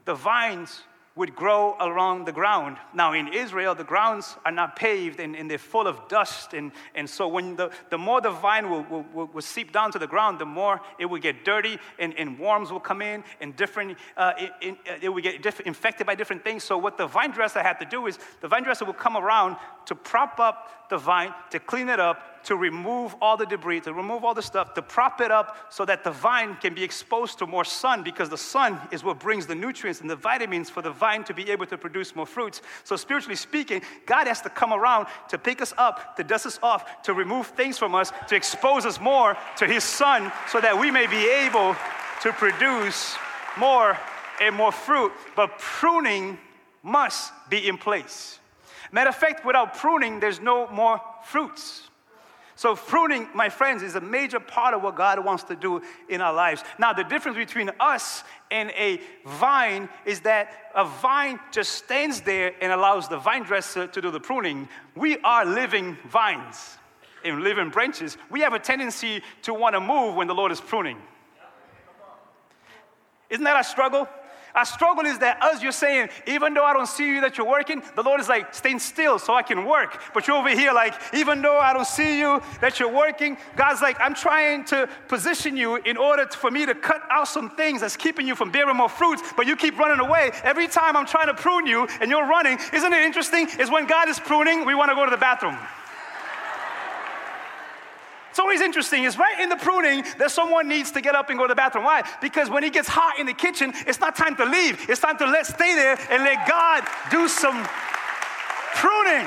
the 0.04 0.14
vines 0.14 0.82
would 1.16 1.34
grow 1.34 1.76
along 1.80 2.24
the 2.26 2.32
ground. 2.32 2.76
Now, 2.92 3.14
in 3.14 3.32
Israel, 3.32 3.74
the 3.74 3.84
grounds 3.84 4.36
are 4.44 4.52
not 4.52 4.76
paved 4.76 5.18
and, 5.18 5.34
and 5.34 5.48
they're 5.48 5.58
full 5.58 5.86
of 5.86 6.08
dust. 6.08 6.52
And, 6.52 6.72
and 6.94 7.08
so, 7.08 7.26
when 7.26 7.56
the, 7.56 7.70
the 7.88 7.96
more 7.96 8.20
the 8.20 8.32
vine 8.32 8.68
will, 8.68 8.82
will, 8.90 9.30
will, 9.32 9.40
seep 9.40 9.72
down 9.72 9.92
to 9.92 9.98
the 9.98 10.06
ground, 10.06 10.40
the 10.40 10.44
more 10.44 10.80
it 10.98 11.06
will 11.06 11.20
get 11.20 11.42
dirty 11.44 11.78
and, 11.98 12.12
and 12.18 12.38
worms 12.38 12.70
will 12.70 12.80
come 12.80 13.00
in 13.00 13.24
and 13.40 13.56
different, 13.56 13.96
uh, 14.16 14.32
it, 14.36 14.52
it, 14.60 14.76
it 15.02 15.08
will 15.08 15.22
get 15.22 15.40
diff- 15.40 15.60
infected 15.60 16.06
by 16.06 16.16
different 16.16 16.44
things. 16.44 16.64
So, 16.64 16.76
what 16.76 16.98
the 16.98 17.06
vine 17.06 17.30
dresser 17.30 17.62
had 17.62 17.78
to 17.78 17.86
do 17.86 18.06
is 18.08 18.18
the 18.42 18.48
vine 18.48 18.64
dresser 18.64 18.84
would 18.84 18.98
come 18.98 19.16
around 19.16 19.56
to 19.86 19.94
prop 19.94 20.38
up 20.38 20.88
the 20.90 20.98
vine, 20.98 21.32
to 21.50 21.60
clean 21.60 21.88
it 21.88 22.00
up, 22.00 22.33
to 22.44 22.56
remove 22.56 23.14
all 23.20 23.36
the 23.36 23.46
debris, 23.46 23.80
to 23.80 23.92
remove 23.92 24.24
all 24.24 24.34
the 24.34 24.42
stuff, 24.42 24.74
to 24.74 24.82
prop 24.82 25.20
it 25.20 25.30
up 25.30 25.56
so 25.70 25.84
that 25.84 26.04
the 26.04 26.10
vine 26.10 26.56
can 26.56 26.74
be 26.74 26.82
exposed 26.82 27.38
to 27.38 27.46
more 27.46 27.64
sun 27.64 28.02
because 28.02 28.28
the 28.28 28.38
sun 28.38 28.80
is 28.90 29.02
what 29.02 29.18
brings 29.18 29.46
the 29.46 29.54
nutrients 29.54 30.00
and 30.00 30.08
the 30.08 30.16
vitamins 30.16 30.70
for 30.70 30.82
the 30.82 30.90
vine 30.90 31.24
to 31.24 31.34
be 31.34 31.50
able 31.50 31.66
to 31.66 31.76
produce 31.76 32.14
more 32.14 32.26
fruits. 32.26 32.62
So, 32.84 32.96
spiritually 32.96 33.36
speaking, 33.36 33.82
God 34.06 34.26
has 34.26 34.40
to 34.42 34.50
come 34.50 34.72
around 34.72 35.06
to 35.28 35.38
pick 35.38 35.60
us 35.60 35.72
up, 35.78 36.16
to 36.16 36.24
dust 36.24 36.46
us 36.46 36.58
off, 36.62 37.02
to 37.02 37.14
remove 37.14 37.48
things 37.48 37.78
from 37.78 37.94
us, 37.94 38.12
to 38.28 38.36
expose 38.36 38.86
us 38.86 39.00
more 39.00 39.36
to 39.56 39.66
His 39.66 39.84
sun 39.84 40.32
so 40.48 40.60
that 40.60 40.78
we 40.78 40.90
may 40.90 41.06
be 41.06 41.28
able 41.28 41.76
to 42.22 42.32
produce 42.32 43.16
more 43.58 43.98
and 44.40 44.54
more 44.54 44.72
fruit. 44.72 45.12
But 45.36 45.58
pruning 45.58 46.38
must 46.82 47.32
be 47.48 47.66
in 47.68 47.78
place. 47.78 48.38
Matter 48.92 49.10
of 49.10 49.16
fact, 49.16 49.44
without 49.44 49.74
pruning, 49.74 50.20
there's 50.20 50.40
no 50.40 50.68
more 50.68 51.00
fruits. 51.24 51.88
So, 52.56 52.76
pruning, 52.76 53.28
my 53.34 53.48
friends, 53.48 53.82
is 53.82 53.96
a 53.96 54.00
major 54.00 54.38
part 54.38 54.74
of 54.74 54.82
what 54.82 54.94
God 54.94 55.24
wants 55.24 55.42
to 55.44 55.56
do 55.56 55.82
in 56.08 56.20
our 56.20 56.32
lives. 56.32 56.62
Now, 56.78 56.92
the 56.92 57.02
difference 57.02 57.36
between 57.36 57.70
us 57.80 58.22
and 58.50 58.70
a 58.70 59.00
vine 59.26 59.88
is 60.06 60.20
that 60.20 60.52
a 60.74 60.84
vine 60.84 61.40
just 61.50 61.72
stands 61.72 62.20
there 62.20 62.54
and 62.60 62.70
allows 62.70 63.08
the 63.08 63.18
vine 63.18 63.42
dresser 63.42 63.88
to 63.88 64.00
do 64.00 64.10
the 64.12 64.20
pruning. 64.20 64.68
We 64.94 65.18
are 65.18 65.44
living 65.44 65.98
vines 66.08 66.78
and 67.24 67.42
living 67.42 67.70
branches. 67.70 68.16
We 68.30 68.40
have 68.40 68.52
a 68.52 68.60
tendency 68.60 69.22
to 69.42 69.54
want 69.54 69.74
to 69.74 69.80
move 69.80 70.14
when 70.14 70.28
the 70.28 70.34
Lord 70.34 70.52
is 70.52 70.60
pruning. 70.60 70.98
Isn't 73.30 73.44
that 73.44 73.58
a 73.58 73.64
struggle? 73.64 74.08
Our 74.54 74.64
struggle 74.64 75.04
is 75.04 75.18
that 75.18 75.42
us, 75.42 75.62
you're 75.62 75.72
saying, 75.72 76.10
even 76.26 76.54
though 76.54 76.64
I 76.64 76.72
don't 76.72 76.86
see 76.86 77.06
you 77.06 77.20
that 77.22 77.36
you're 77.36 77.48
working, 77.48 77.82
the 77.96 78.02
Lord 78.02 78.20
is 78.20 78.28
like, 78.28 78.54
staying 78.54 78.78
still 78.78 79.18
so 79.18 79.34
I 79.34 79.42
can 79.42 79.64
work. 79.64 80.00
But 80.14 80.28
you're 80.28 80.36
over 80.36 80.50
here 80.50 80.72
like, 80.72 80.94
even 81.12 81.42
though 81.42 81.58
I 81.58 81.72
don't 81.72 81.86
see 81.86 82.20
you 82.20 82.40
that 82.60 82.78
you're 82.78 82.92
working, 82.92 83.36
God's 83.56 83.82
like, 83.82 83.96
I'm 84.00 84.14
trying 84.14 84.64
to 84.66 84.88
position 85.08 85.56
you 85.56 85.76
in 85.76 85.96
order 85.96 86.26
for 86.28 86.52
me 86.52 86.66
to 86.66 86.74
cut 86.74 87.02
out 87.10 87.26
some 87.26 87.50
things 87.56 87.80
that's 87.80 87.96
keeping 87.96 88.28
you 88.28 88.36
from 88.36 88.52
bearing 88.52 88.76
more 88.76 88.88
fruits, 88.88 89.22
but 89.36 89.46
you 89.46 89.56
keep 89.56 89.76
running 89.76 90.04
away. 90.04 90.30
Every 90.44 90.68
time 90.68 90.96
I'm 90.96 91.06
trying 91.06 91.26
to 91.26 91.34
prune 91.34 91.66
you 91.66 91.88
and 92.00 92.08
you're 92.08 92.26
running, 92.26 92.58
isn't 92.72 92.92
it 92.92 93.02
interesting? 93.04 93.48
Is 93.58 93.70
when 93.70 93.86
God 93.86 94.08
is 94.08 94.20
pruning, 94.20 94.64
we 94.64 94.74
want 94.76 94.90
to 94.90 94.94
go 94.94 95.04
to 95.04 95.10
the 95.10 95.16
bathroom. 95.16 95.58
It's 98.34 98.40
always 98.40 98.60
interesting 98.60 99.04
is 99.04 99.16
right 99.16 99.38
in 99.38 99.48
the 99.48 99.54
pruning 99.54 100.02
that 100.18 100.28
someone 100.28 100.66
needs 100.66 100.90
to 100.90 101.00
get 101.00 101.14
up 101.14 101.30
and 101.30 101.38
go 101.38 101.44
to 101.44 101.52
the 101.52 101.54
bathroom. 101.54 101.84
Why? 101.84 102.02
Because 102.20 102.50
when 102.50 102.64
it 102.64 102.72
gets 102.72 102.88
hot 102.88 103.20
in 103.20 103.26
the 103.26 103.32
kitchen, 103.32 103.72
it's 103.86 104.00
not 104.00 104.16
time 104.16 104.34
to 104.34 104.44
leave. 104.44 104.90
It's 104.90 105.00
time 105.00 105.16
to 105.18 105.26
let 105.26 105.46
stay 105.46 105.76
there 105.76 105.96
and 106.10 106.24
let 106.24 106.48
God 106.48 106.82
do 107.12 107.28
some 107.28 107.64
pruning. 108.74 109.24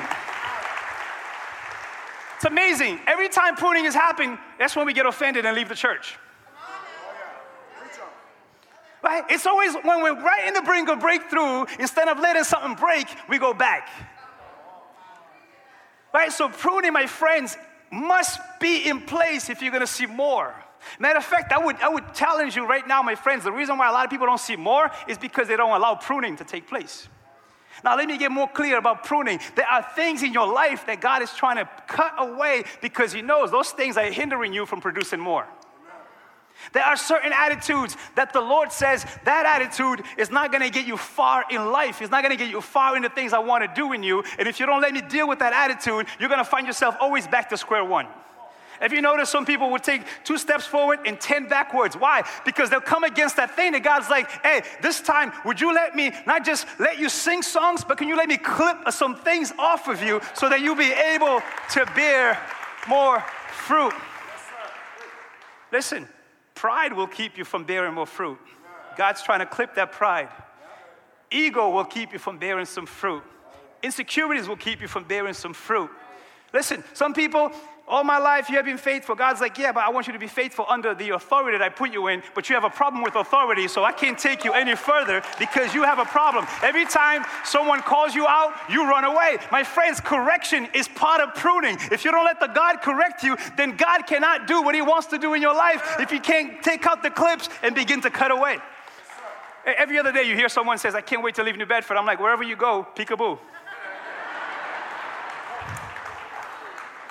It's 2.35 2.43
amazing. 2.43 2.99
Every 3.07 3.29
time 3.29 3.55
pruning 3.55 3.85
is 3.85 3.93
happening, 3.93 4.37
that's 4.59 4.75
when 4.75 4.85
we 4.85 4.91
get 4.91 5.05
offended 5.05 5.45
and 5.45 5.55
leave 5.55 5.69
the 5.69 5.75
church. 5.75 6.19
Right? 9.01 9.23
It's 9.29 9.45
always 9.45 9.73
when 9.73 10.03
we're 10.03 10.21
right 10.21 10.49
in 10.49 10.53
the 10.53 10.63
brink 10.63 10.89
of 10.89 10.99
breakthrough, 10.99 11.63
instead 11.79 12.09
of 12.09 12.19
letting 12.19 12.43
something 12.43 12.75
break, 12.75 13.07
we 13.29 13.37
go 13.37 13.53
back. 13.53 13.87
Right? 16.13 16.33
So 16.33 16.49
pruning, 16.49 16.91
my 16.91 17.05
friends, 17.05 17.55
must 17.91 18.39
be 18.59 18.87
in 18.87 19.01
place 19.01 19.49
if 19.49 19.61
you're 19.61 19.71
gonna 19.71 19.87
see 19.87 20.05
more. 20.05 20.53
Matter 20.99 21.17
of 21.17 21.25
fact, 21.25 21.51
I 21.51 21.57
would, 21.57 21.75
I 21.77 21.89
would 21.89 22.13
challenge 22.13 22.55
you 22.55 22.65
right 22.65 22.87
now, 22.87 23.01
my 23.01 23.15
friends. 23.15 23.43
The 23.43 23.51
reason 23.51 23.77
why 23.77 23.89
a 23.89 23.91
lot 23.91 24.05
of 24.05 24.11
people 24.11 24.27
don't 24.27 24.39
see 24.39 24.55
more 24.55 24.89
is 25.07 25.17
because 25.17 25.47
they 25.47 25.57
don't 25.57 25.75
allow 25.75 25.95
pruning 25.95 26.35
to 26.37 26.43
take 26.43 26.67
place. 26.67 27.07
Now, 27.83 27.95
let 27.95 28.07
me 28.07 28.17
get 28.17 28.31
more 28.31 28.47
clear 28.47 28.77
about 28.77 29.03
pruning. 29.03 29.39
There 29.55 29.67
are 29.67 29.85
things 29.95 30.23
in 30.23 30.33
your 30.33 30.51
life 30.51 30.85
that 30.87 30.99
God 30.99 31.21
is 31.21 31.31
trying 31.33 31.57
to 31.57 31.69
cut 31.87 32.13
away 32.17 32.63
because 32.81 33.13
He 33.13 33.21
knows 33.21 33.51
those 33.51 33.69
things 33.71 33.97
are 33.97 34.11
hindering 34.11 34.53
you 34.53 34.65
from 34.65 34.81
producing 34.81 35.19
more. 35.19 35.45
There 36.73 36.83
are 36.83 36.97
certain 36.97 37.31
attitudes 37.33 37.95
that 38.15 38.33
the 38.33 38.41
Lord 38.41 38.71
says 38.71 39.05
that 39.23 39.45
attitude 39.45 40.03
is 40.17 40.29
not 40.29 40.51
gonna 40.51 40.69
get 40.69 40.85
you 40.85 40.97
far 40.97 41.45
in 41.49 41.71
life. 41.71 42.01
It's 42.01 42.11
not 42.11 42.23
gonna 42.23 42.35
get 42.35 42.49
you 42.49 42.61
far 42.61 42.95
in 42.95 43.03
the 43.03 43.09
things 43.09 43.33
I 43.33 43.39
wanna 43.39 43.71
do 43.73 43.93
in 43.93 44.03
you. 44.03 44.23
And 44.37 44.47
if 44.47 44.59
you 44.59 44.65
don't 44.65 44.81
let 44.81 44.93
me 44.93 45.01
deal 45.01 45.27
with 45.27 45.39
that 45.39 45.53
attitude, 45.53 46.07
you're 46.19 46.29
gonna 46.29 46.43
find 46.43 46.67
yourself 46.67 46.95
always 46.99 47.27
back 47.27 47.49
to 47.49 47.57
square 47.57 47.85
one. 47.85 48.07
If 48.81 48.91
you 48.91 49.01
notice, 49.01 49.29
some 49.29 49.45
people 49.45 49.69
will 49.69 49.79
take 49.79 50.03
two 50.23 50.37
steps 50.37 50.65
forward 50.65 50.99
and 51.05 51.19
10 51.19 51.47
backwards. 51.47 51.95
Why? 51.95 52.23
Because 52.45 52.69
they'll 52.69 52.79
come 52.79 53.03
against 53.03 53.37
that 53.37 53.55
thing 53.55 53.71
that 53.71 53.83
God's 53.83 54.09
like, 54.09 54.29
hey, 54.43 54.61
this 54.81 55.01
time, 55.01 55.31
would 55.45 55.59
you 55.59 55.73
let 55.73 55.95
me 55.95 56.11
not 56.25 56.45
just 56.45 56.67
let 56.79 56.99
you 56.99 57.09
sing 57.09 57.41
songs, 57.41 57.83
but 57.83 57.97
can 57.97 58.07
you 58.07 58.15
let 58.15 58.27
me 58.27 58.37
clip 58.37 58.77
some 58.91 59.15
things 59.15 59.51
off 59.57 59.87
of 59.87 60.03
you 60.03 60.21
so 60.35 60.47
that 60.49 60.61
you'll 60.61 60.75
be 60.75 60.91
able 60.91 61.41
to 61.71 61.85
bear 61.95 62.39
more 62.87 63.23
fruit? 63.65 63.93
Listen, 65.71 66.07
Pride 66.57 66.93
will 66.93 67.05
keep 67.05 67.37
you 67.37 67.45
from 67.45 67.65
bearing 67.65 67.93
more 67.93 68.07
fruit. 68.07 68.39
God's 68.97 69.21
trying 69.21 69.39
to 69.41 69.45
clip 69.45 69.75
that 69.75 69.91
pride. 69.91 70.29
Ego 71.29 71.69
will 71.69 71.85
keep 71.85 72.13
you 72.13 72.17
from 72.17 72.39
bearing 72.39 72.65
some 72.65 72.87
fruit. 72.87 73.21
Insecurities 73.83 74.47
will 74.47 74.57
keep 74.57 74.81
you 74.81 74.87
from 74.87 75.03
bearing 75.03 75.35
some 75.35 75.53
fruit. 75.53 75.91
Listen, 76.51 76.83
some 76.95 77.13
people, 77.13 77.51
all 77.87 78.03
my 78.03 78.17
life 78.17 78.49
you 78.49 78.57
have 78.57 78.65
been 78.65 78.77
faithful. 78.77 79.15
God's 79.15 79.39
like, 79.39 79.57
yeah, 79.57 79.71
but 79.71 79.83
I 79.83 79.89
want 79.89 80.07
you 80.07 80.13
to 80.13 80.19
be 80.19 80.27
faithful 80.27 80.65
under 80.67 80.93
the 80.93 81.11
authority 81.11 81.57
that 81.57 81.63
I 81.63 81.69
put 81.69 81.91
you 81.91 82.07
in. 82.07 82.21
But 82.35 82.49
you 82.49 82.55
have 82.55 82.65
a 82.65 82.69
problem 82.69 83.01
with 83.01 83.15
authority, 83.15 83.67
so 83.69 83.83
I 83.83 83.93
can't 83.93 84.19
take 84.19 84.43
you 84.43 84.51
any 84.51 84.75
further 84.75 85.21
because 85.39 85.73
you 85.73 85.83
have 85.83 85.97
a 85.97 86.05
problem. 86.05 86.45
Every 86.61 86.85
time 86.85 87.23
someone 87.45 87.81
calls 87.81 88.13
you 88.13 88.27
out, 88.27 88.53
you 88.69 88.83
run 88.89 89.05
away. 89.05 89.37
My 89.51 89.63
friends, 89.63 90.01
correction 90.01 90.67
is 90.73 90.87
part 90.89 91.21
of 91.21 91.33
pruning. 91.33 91.77
If 91.91 92.03
you 92.03 92.11
don't 92.11 92.25
let 92.25 92.39
the 92.41 92.47
God 92.47 92.81
correct 92.81 93.23
you, 93.23 93.37
then 93.55 93.77
God 93.77 94.05
cannot 94.05 94.47
do 94.47 94.61
what 94.61 94.75
He 94.75 94.81
wants 94.81 95.07
to 95.07 95.17
do 95.17 95.33
in 95.33 95.41
your 95.41 95.55
life 95.55 95.95
if 95.99 96.11
you 96.11 96.19
can't 96.19 96.61
take 96.61 96.85
out 96.85 97.03
the 97.03 97.09
clips 97.09 97.47
and 97.63 97.73
begin 97.73 98.01
to 98.01 98.09
cut 98.09 98.31
away. 98.31 98.57
Every 99.65 99.97
other 99.99 100.11
day 100.11 100.23
you 100.23 100.35
hear 100.35 100.49
someone 100.49 100.77
says, 100.77 100.95
I 100.95 101.01
can't 101.01 101.23
wait 101.23 101.35
to 101.35 101.43
leave 101.43 101.57
New 101.57 101.65
Bedford. 101.65 101.97
I'm 101.97 102.05
like, 102.05 102.19
wherever 102.19 102.43
you 102.43 102.55
go, 102.55 102.87
peekaboo. 102.95 103.37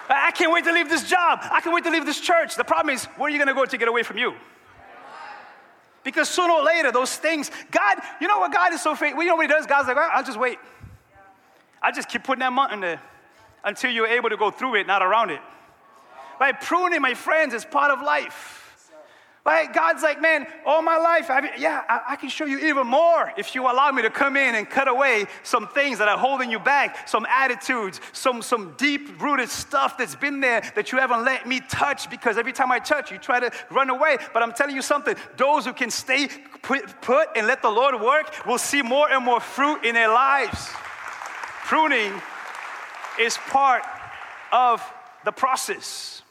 I 0.08 0.30
can't 0.30 0.52
wait 0.52 0.64
to 0.64 0.72
leave 0.72 0.88
this 0.88 1.08
job. 1.08 1.40
I 1.42 1.60
can't 1.60 1.74
wait 1.74 1.84
to 1.84 1.90
leave 1.90 2.06
this 2.06 2.20
church. 2.20 2.56
The 2.56 2.64
problem 2.64 2.94
is, 2.94 3.04
where 3.16 3.26
are 3.26 3.30
you 3.30 3.38
going 3.38 3.48
to 3.48 3.54
go 3.54 3.64
to 3.64 3.78
get 3.78 3.88
away 3.88 4.02
from 4.02 4.18
you? 4.18 4.34
Because 6.04 6.28
sooner 6.28 6.52
or 6.52 6.62
later, 6.62 6.92
those 6.92 7.16
things, 7.16 7.50
God, 7.70 7.98
you 8.20 8.28
know 8.28 8.38
what 8.38 8.52
God 8.52 8.72
is 8.72 8.80
so 8.80 8.94
faithful? 8.94 9.22
You 9.22 9.28
know 9.28 9.36
what 9.36 9.46
He 9.46 9.52
does? 9.52 9.66
God's 9.66 9.88
like, 9.88 9.96
I'll 9.96 10.22
just 10.22 10.38
wait. 10.38 10.58
I'll 11.82 11.92
just 11.92 12.08
keep 12.08 12.22
putting 12.22 12.40
that 12.40 12.52
mountain 12.52 12.80
there 12.80 13.00
until 13.64 13.90
you're 13.90 14.06
able 14.06 14.28
to 14.30 14.36
go 14.36 14.50
through 14.50 14.76
it, 14.76 14.86
not 14.86 15.02
around 15.02 15.30
it. 15.30 15.40
Right? 16.40 16.58
Pruning, 16.60 17.00
my 17.00 17.14
friends, 17.14 17.54
is 17.54 17.64
part 17.64 17.90
of 17.90 18.00
life. 18.02 18.65
Right? 19.46 19.72
God's 19.72 20.02
like, 20.02 20.20
man, 20.20 20.44
all 20.64 20.82
my 20.82 20.96
life, 20.96 21.30
I 21.30 21.54
yeah, 21.56 21.84
I, 21.88 22.00
I, 22.08 22.16
can 22.16 22.28
show 22.30 22.46
you 22.46 22.58
even 22.66 22.84
more 22.88 23.32
if 23.38 23.54
you 23.54 23.62
allow 23.62 23.92
me 23.92 24.02
to 24.02 24.10
come 24.10 24.36
in 24.36 24.56
and 24.56 24.68
cut 24.68 24.88
away 24.88 25.26
some 25.44 25.68
things 25.68 25.98
that 25.98 26.08
are 26.08 26.18
holding 26.18 26.50
you 26.50 26.58
back, 26.58 27.08
some 27.08 27.24
attitudes, 27.30 28.00
some, 28.12 28.42
some 28.42 28.74
deep 28.76 29.22
rooted 29.22 29.48
stuff 29.48 29.96
that's 29.96 30.16
been 30.16 30.40
there 30.40 30.62
that 30.74 30.90
you 30.90 30.98
haven't 30.98 31.24
let 31.24 31.46
me 31.46 31.60
touch 31.60 32.10
because 32.10 32.38
every 32.38 32.52
time 32.52 32.72
I 32.72 32.80
touch, 32.80 33.12
you 33.12 33.18
try 33.18 33.38
to 33.38 33.52
run 33.70 33.88
away. 33.88 34.16
But 34.34 34.42
I'm 34.42 34.52
telling 34.52 34.74
you 34.74 34.82
something 34.82 35.14
those 35.36 35.64
who 35.64 35.72
can 35.72 35.90
stay 35.92 36.26
put, 36.62 37.00
put 37.00 37.28
and 37.36 37.46
let 37.46 37.62
the 37.62 37.70
Lord 37.70 38.00
work 38.00 38.44
will 38.48 38.58
see 38.58 38.82
more 38.82 39.08
and 39.08 39.24
more 39.24 39.38
fruit 39.38 39.84
in 39.84 39.94
their 39.94 40.08
lives. 40.08 40.68
Pruning 41.66 42.12
is 43.20 43.38
part 43.48 43.84
of 44.50 44.82
the 45.24 45.30
process. 45.30 46.22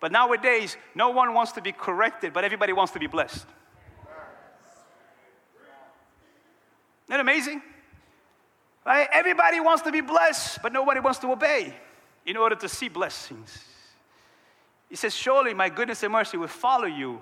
But 0.00 0.12
nowadays, 0.12 0.76
no 0.94 1.10
one 1.10 1.34
wants 1.34 1.52
to 1.52 1.62
be 1.62 1.72
corrected, 1.72 2.32
but 2.32 2.42
everybody 2.42 2.72
wants 2.72 2.92
to 2.94 2.98
be 2.98 3.06
blessed. 3.06 3.46
Isn't 7.04 7.08
that 7.08 7.20
amazing? 7.20 7.60
Right? 8.86 9.08
Everybody 9.12 9.60
wants 9.60 9.82
to 9.82 9.92
be 9.92 10.00
blessed, 10.00 10.60
but 10.62 10.72
nobody 10.72 11.00
wants 11.00 11.18
to 11.20 11.30
obey 11.30 11.74
in 12.24 12.36
order 12.36 12.56
to 12.56 12.68
see 12.68 12.88
blessings. 12.88 13.64
He 14.88 14.96
says, 14.96 15.14
Surely 15.14 15.52
my 15.52 15.68
goodness 15.68 16.02
and 16.02 16.12
mercy 16.12 16.36
will 16.36 16.48
follow 16.48 16.86
you 16.86 17.20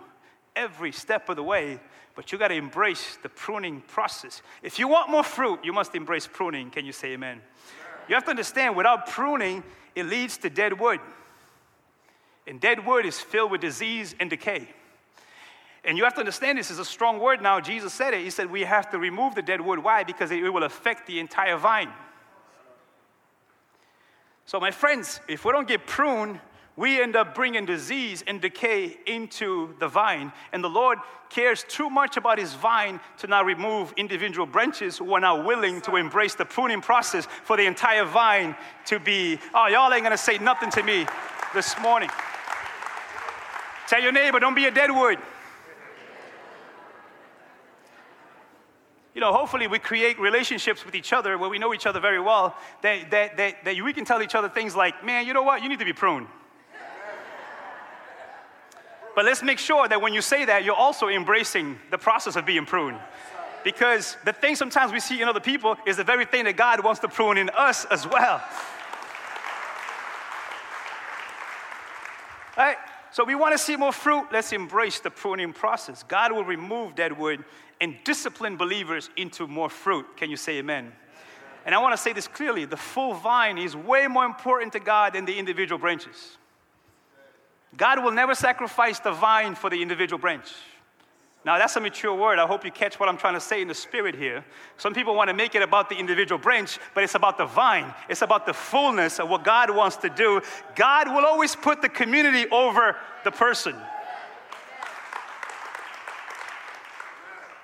every 0.55 0.93
step 0.93 1.29
of 1.29 1.37
the 1.37 1.43
way, 1.43 1.81
but 2.15 2.31
you 2.31 2.39
got 2.39 2.49
to 2.49 2.55
embrace 2.55 3.19
the 3.23 3.29
pruning 3.29 3.81
process. 3.83 4.43
If 4.63 4.79
you 4.79 4.89
want 4.89 5.11
more 5.11 5.25
fruit, 5.25 5.61
you 5.65 5.73
must 5.73 5.95
embrace 5.95 6.29
pruning. 6.31 6.71
Can 6.71 6.85
you 6.85 6.93
say 6.93 7.13
amen? 7.13 7.41
You 8.09 8.15
have 8.15 8.25
to 8.25 8.31
understand, 8.31 8.77
without 8.77 9.07
pruning, 9.07 9.63
it 9.95 10.07
leads 10.07 10.39
to 10.39 10.51
dead 10.51 10.79
wood. 10.79 11.01
And 12.49 12.61
dead 12.61 12.87
wood 12.87 13.05
is 13.05 13.21
filled 13.21 13.51
with 13.51 13.61
disease 13.61 14.15
and 14.19 14.31
decay. 14.31 14.69
And 15.85 15.97
you 15.97 16.05
have 16.05 16.15
to 16.15 16.21
understand 16.21 16.59
this 16.59 16.71
is 16.71 16.79
a 16.79 16.85
strong 16.85 17.21
word 17.21 17.43
now. 17.43 17.61
Jesus 17.61 17.93
said 17.93 18.15
it. 18.15 18.25
He 18.25 18.31
said 18.31 18.51
we 18.51 18.63
have 18.63 18.91
to 18.91 18.99
remove 18.99 19.35
the 19.35 19.43
dead 19.43 19.61
wood. 19.61 19.79
Why? 19.79 20.03
Because 20.03 20.31
it 20.31 20.43
will 20.53 20.65
affect 20.65 21.07
the 21.07 21.21
entire 21.21 21.57
vine. 21.57 21.91
So, 24.47 24.59
my 24.59 24.71
friends, 24.71 25.21
if 25.29 25.45
we 25.45 25.53
don't 25.53 25.69
get 25.69 25.87
pruned, 25.87 26.41
we 26.75 27.03
end 27.03 27.17
up 27.17 27.35
bringing 27.35 27.67
disease 27.67 28.25
and 28.27 28.41
decay 28.41 28.97
into 29.07 29.75
the 29.79 29.89
vine. 29.89 30.33
And 30.53 30.65
the 30.65 30.71
Lord 30.71 30.99
cares 31.29 31.65
too 31.69 31.91
much 31.91 32.17
about 32.17 32.39
his 32.39 32.55
vine 32.55 32.99
to 33.19 33.27
not 33.27 33.45
remove 33.45 33.93
individual 33.97 34.47
branches 34.47 34.97
who 34.97 35.13
are 35.13 35.21
not 35.21 35.45
willing 35.45 35.83
to 35.83 35.97
embrace 35.97 36.35
the 36.35 36.47
pruning 36.47 36.81
process 36.81 37.27
for 37.45 37.59
the 37.59 37.67
entire 37.67 38.05
vine 38.05 38.57
to 38.87 38.99
be, 38.99 39.39
oh, 39.53 39.67
y'all 39.67 39.93
ain't 39.93 40.03
gonna 40.03 40.17
say 40.17 40.39
nothing 40.39 40.71
to 40.71 40.83
me 40.83 41.07
this 41.53 41.79
morning. 41.81 42.09
Tell 43.89 44.03
your 44.03 44.13
neighbor, 44.13 44.39
don't 44.39 44.55
be 44.55 44.67
a 44.67 44.71
dead 44.71 44.91
wood. 44.91 45.19
you 49.19 49.21
know, 49.21 49.33
hopefully 49.33 49.67
we 49.67 49.81
create 49.81 50.17
relationships 50.21 50.85
with 50.85 50.95
each 50.95 51.13
other 51.13 51.37
where 51.37 51.51
we 51.51 51.59
know 51.59 51.75
each 51.75 51.87
other 51.87 51.99
very 51.99 52.21
well, 52.21 52.55
that, 52.83 53.11
that, 53.11 53.37
that, 53.37 53.65
that 53.65 53.83
we 53.83 53.93
can 53.93 54.05
tell 54.05 54.23
each 54.23 54.37
other 54.37 54.49
things 54.49 54.77
like, 54.77 55.05
man, 55.05 55.27
you 55.27 55.35
know 55.35 55.43
what, 55.43 55.61
you 55.61 55.69
need 55.69 55.81
to 55.81 55.85
be 55.85 55.93
pruned. 55.93 56.29
But 59.17 59.25
let's 59.25 59.43
make 59.43 59.59
sure 59.59 59.89
that 59.89 60.01
when 60.01 60.15
you 60.15 60.23
say 60.23 60.45
that, 60.45 60.63
you're 60.63 60.77
also 60.77 61.09
embracing 61.09 61.81
the 61.91 61.99
process 61.99 62.37
of 62.37 62.47
being 62.47 62.65
pruned. 62.65 62.99
Because 63.65 64.17
the 64.25 64.33
thing 64.33 64.55
sometimes 64.55 64.93
we 64.93 65.01
see 65.01 65.21
in 65.21 65.27
other 65.27 65.41
people 65.41 65.77
is 65.85 65.97
the 65.97 66.05
very 66.05 66.25
thing 66.25 66.45
that 66.45 66.57
God 66.57 66.85
wants 66.85 67.01
to 67.01 67.09
prune 67.09 67.39
in 67.39 67.51
us 67.51 67.87
as 67.87 68.07
well. 68.07 68.41
All 72.57 72.65
right? 72.65 72.77
So 73.11 73.25
we 73.25 73.35
want 73.35 73.53
to 73.53 73.59
see 73.59 73.77
more 73.77 73.93
fruit. 73.93 74.27
Let's 74.31 74.53
embrace 74.53 75.01
the 75.01 75.11
pruning 75.11 75.53
process. 75.53 76.03
God 76.03 76.33
will 76.33 76.45
remove 76.45 76.95
dead 76.95 77.17
wood 77.17 77.45
and 77.81 77.97
discipline 78.05 78.57
believers 78.57 79.09
into 79.17 79.47
more 79.47 79.71
fruit. 79.71 80.17
Can 80.17 80.31
you 80.31 80.37
say 80.37 80.59
amen? 80.59 80.93
And 81.65 81.75
I 81.75 81.79
want 81.79 81.93
to 81.95 82.03
say 82.03 82.13
this 82.13 82.29
clearly 82.29 82.65
the 82.65 82.77
full 82.77 83.15
vine 83.15 83.59
is 83.59 83.77
way 83.77 84.07
more 84.07 84.25
important 84.25 84.73
to 84.73 84.81
God 84.81 85.15
than 85.15 85.25
the 85.25 85.39
individual 85.39 85.79
branches. 85.79 86.39
God 87.77 88.03
will 88.03 88.13
never 88.13 88.35
sacrifice 88.35 88.99
the 88.99 89.13
vine 89.13 89.55
for 89.55 89.69
the 89.69 89.83
individual 89.83 90.19
branch. 90.19 90.51
Now, 91.45 91.57
that's 91.57 91.77
a 91.77 91.81
mature 91.81 92.15
word. 92.15 92.39
I 92.39 92.47
hope 92.47 92.65
you 92.65 92.71
catch 92.71 92.99
what 92.99 93.09
I'm 93.09 93.17
trying 93.17 93.35
to 93.35 93.41
say 93.41 93.63
in 93.63 93.69
the 93.69 93.75
spirit 93.75 94.15
here. 94.15 94.45
Some 94.77 94.93
people 94.93 95.15
want 95.15 95.29
to 95.29 95.35
make 95.35 95.55
it 95.55 95.63
about 95.63 95.89
the 95.89 95.97
individual 95.97 96.39
branch, 96.39 96.79
but 96.95 97.05
it's 97.05 97.15
about 97.15 97.39
the 97.39 97.47
vine. 97.47 97.95
It's 98.09 98.23
about 98.23 98.45
the 98.45 98.53
fullness 98.53 99.21
of 99.21 99.29
what 99.29 99.45
God 99.45 99.71
wants 99.71 99.97
to 99.99 100.09
do. 100.09 100.43
God 100.75 101.09
will 101.09 101.25
always 101.25 101.55
put 101.55 101.81
the 101.81 101.89
community 101.89 102.49
over 102.51 102.97
the 103.25 103.31
person. 103.31 103.77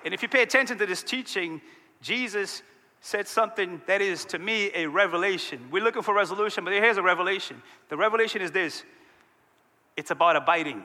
And 0.04 0.14
if 0.14 0.22
you 0.22 0.28
pay 0.28 0.42
attention 0.42 0.78
to 0.78 0.86
this 0.86 1.02
teaching, 1.02 1.60
Jesus 2.00 2.62
said 3.00 3.26
something 3.26 3.82
that 3.86 4.00
is 4.00 4.24
to 4.26 4.38
me 4.38 4.70
a 4.74 4.86
revelation. 4.86 5.60
We're 5.70 5.82
looking 5.82 6.02
for 6.02 6.14
resolution, 6.14 6.64
but 6.64 6.72
here's 6.72 6.96
a 6.96 7.02
revelation. 7.02 7.62
The 7.88 7.96
revelation 7.96 8.40
is 8.40 8.50
this 8.50 8.84
it's 9.96 10.10
about 10.10 10.36
abiding. 10.36 10.82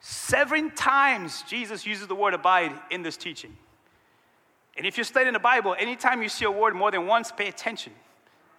Seven 0.00 0.70
times 0.70 1.42
Jesus 1.42 1.86
uses 1.86 2.06
the 2.06 2.14
word 2.14 2.34
abide 2.34 2.72
in 2.90 3.02
this 3.02 3.16
teaching. 3.16 3.56
And 4.76 4.86
if 4.86 4.96
you're 4.96 5.04
studying 5.04 5.34
the 5.34 5.38
Bible, 5.38 5.76
anytime 5.78 6.22
you 6.22 6.28
see 6.28 6.44
a 6.44 6.50
word 6.50 6.74
more 6.74 6.90
than 6.90 7.06
once, 7.06 7.30
pay 7.30 7.48
attention 7.48 7.92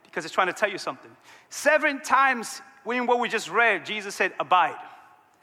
because 0.04 0.26
it's 0.26 0.34
trying 0.34 0.48
to 0.48 0.54
tell 0.54 0.70
you 0.70 0.78
something. 0.78 1.10
Seven 1.50 2.02
times 2.02 2.62
in 2.86 3.08
what 3.08 3.20
we 3.20 3.30
just 3.30 3.50
read, 3.50 3.86
Jesus 3.86 4.14
said, 4.14 4.34
abide, 4.40 4.78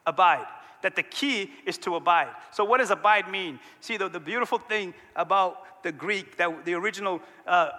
abide. 0.07 0.47
That 0.83 0.95
the 0.95 1.03
key 1.03 1.51
is 1.67 1.77
to 1.79 1.97
abide. 1.97 2.29
So, 2.53 2.65
what 2.65 2.79
does 2.79 2.93
abide 2.93 3.29
mean? 3.29 3.59
See, 3.81 3.97
the, 3.97 4.09
the 4.09 4.21
beautiful 4.21 4.59
thing 4.59 4.95
about 5.17 5.83
the 5.83 5.91
Greek, 5.91 6.37
that 6.37 6.65
the 6.65 6.75
original 6.75 7.21
uh, 7.49 7.71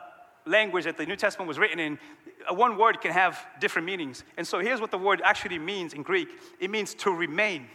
language 0.45 0.83
that 0.83 0.97
the 0.97 1.05
New 1.05 1.15
Testament 1.15 1.47
was 1.47 1.57
written 1.57 1.79
in, 1.79 1.97
one 2.49 2.77
word 2.77 2.99
can 2.99 3.11
have 3.11 3.39
different 3.61 3.85
meanings. 3.85 4.25
And 4.35 4.45
so 4.45 4.59
here's 4.59 4.81
what 4.81 4.91
the 4.91 4.97
word 4.97 5.21
actually 5.23 5.59
means 5.59 5.93
in 5.93 6.01
Greek 6.01 6.27
it 6.59 6.69
means 6.69 6.93
to 6.95 7.11
remain, 7.11 7.67